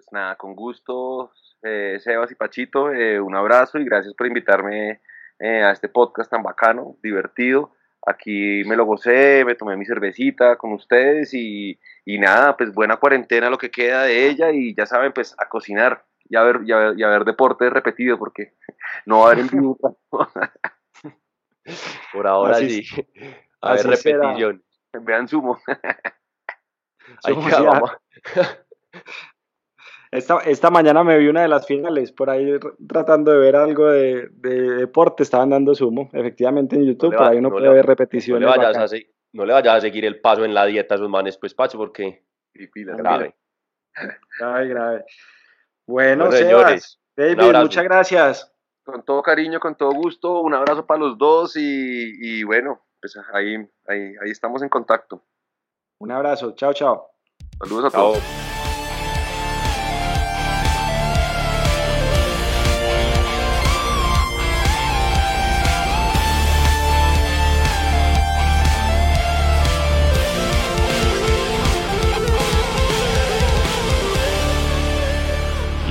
Pues 0.00 0.12
nada, 0.12 0.34
con 0.36 0.56
gusto, 0.56 1.30
eh, 1.62 1.98
Sebas 2.00 2.32
y 2.32 2.34
Pachito, 2.34 2.90
eh, 2.90 3.20
un 3.20 3.36
abrazo 3.36 3.78
y 3.78 3.84
gracias 3.84 4.14
por 4.14 4.26
invitarme 4.26 5.02
eh, 5.38 5.62
a 5.62 5.72
este 5.72 5.90
podcast 5.90 6.30
tan 6.30 6.42
bacano, 6.42 6.96
divertido. 7.02 7.74
Aquí 8.06 8.62
me 8.64 8.76
lo 8.76 8.86
gocé, 8.86 9.44
me 9.44 9.56
tomé 9.56 9.76
mi 9.76 9.84
cervecita 9.84 10.56
con 10.56 10.72
ustedes 10.72 11.34
y, 11.34 11.78
nada, 12.06 12.56
pues 12.56 12.72
buena 12.72 12.96
cuarentena 12.96 13.50
lo 13.50 13.58
que 13.58 13.70
queda 13.70 14.04
de 14.04 14.30
ella 14.30 14.50
y 14.52 14.74
ya 14.74 14.86
saben, 14.86 15.12
pues 15.12 15.34
a 15.36 15.50
cocinar 15.50 16.06
y 16.24 16.36
a 16.36 16.44
ver, 16.44 16.60
y 16.64 16.72
a 16.72 17.08
ver, 17.08 17.24
deporte 17.26 17.68
repetido 17.68 18.18
porque 18.18 18.54
no 19.04 19.18
va 19.18 19.28
a 19.28 19.32
haber 19.32 19.40
en 19.44 19.48
vivo. 19.48 19.78
Por 22.10 22.26
ahora 22.26 22.54
sí. 22.54 22.86
A 23.60 23.74
ver 23.74 23.86
repetición. 23.86 24.64
Vean 25.02 25.28
sumo. 25.28 25.58
Vamos. 27.22 27.90
Esta, 30.12 30.38
esta 30.38 30.70
mañana 30.70 31.04
me 31.04 31.16
vi 31.18 31.28
una 31.28 31.42
de 31.42 31.48
las 31.48 31.66
finales, 31.66 32.10
por 32.10 32.30
ahí 32.30 32.58
tratando 32.88 33.30
de 33.30 33.38
ver 33.38 33.54
algo 33.54 33.86
de, 33.86 34.28
de 34.32 34.60
deporte, 34.72 35.22
estaban 35.22 35.50
dando 35.50 35.72
sumo, 35.74 36.10
efectivamente 36.12 36.74
en 36.74 36.84
YouTube, 36.84 37.14
por 37.14 37.26
ahí 37.28 37.38
uno 37.38 37.50
puede 37.50 37.68
ver 37.68 37.86
repeticiones. 37.86 38.42
No 38.44 38.50
le 38.52 38.58
vayas 38.58 38.76
así, 38.76 39.06
no 39.32 39.46
le 39.46 39.52
vayas 39.52 39.76
a 39.76 39.80
seguir 39.80 40.04
el 40.04 40.20
paso 40.20 40.44
en 40.44 40.52
la 40.52 40.66
dieta 40.66 40.94
a 40.94 40.96
esos 40.96 41.08
manes, 41.08 41.38
pues, 41.38 41.54
Pacho, 41.54 41.78
porque 41.78 42.24
Y 42.54 42.66
grave. 42.84 43.36
Grave, 44.38 44.68
grave. 44.68 45.04
Bueno, 45.86 46.26
Bueno, 46.26 46.36
Sebas, 46.36 46.38
señores, 46.38 47.00
David, 47.16 47.56
muchas 47.62 47.84
gracias. 47.84 48.52
Con 48.84 49.04
todo 49.04 49.22
cariño, 49.22 49.60
con 49.60 49.76
todo 49.76 49.92
gusto, 49.92 50.40
un 50.40 50.54
abrazo 50.54 50.86
para 50.86 51.00
los 51.00 51.18
dos 51.18 51.56
y, 51.56 51.60
y 52.20 52.42
bueno, 52.44 52.84
pues 53.00 53.16
ahí, 53.32 53.56
ahí, 53.86 54.14
ahí 54.22 54.30
estamos 54.30 54.62
en 54.62 54.68
contacto. 54.68 55.24
Un 56.00 56.10
abrazo. 56.12 56.52
Chao, 56.54 56.72
chao. 56.72 57.10
Saludos 57.58 57.86
a 57.86 57.90
Chao. 57.90 58.12
todos. 58.12 58.49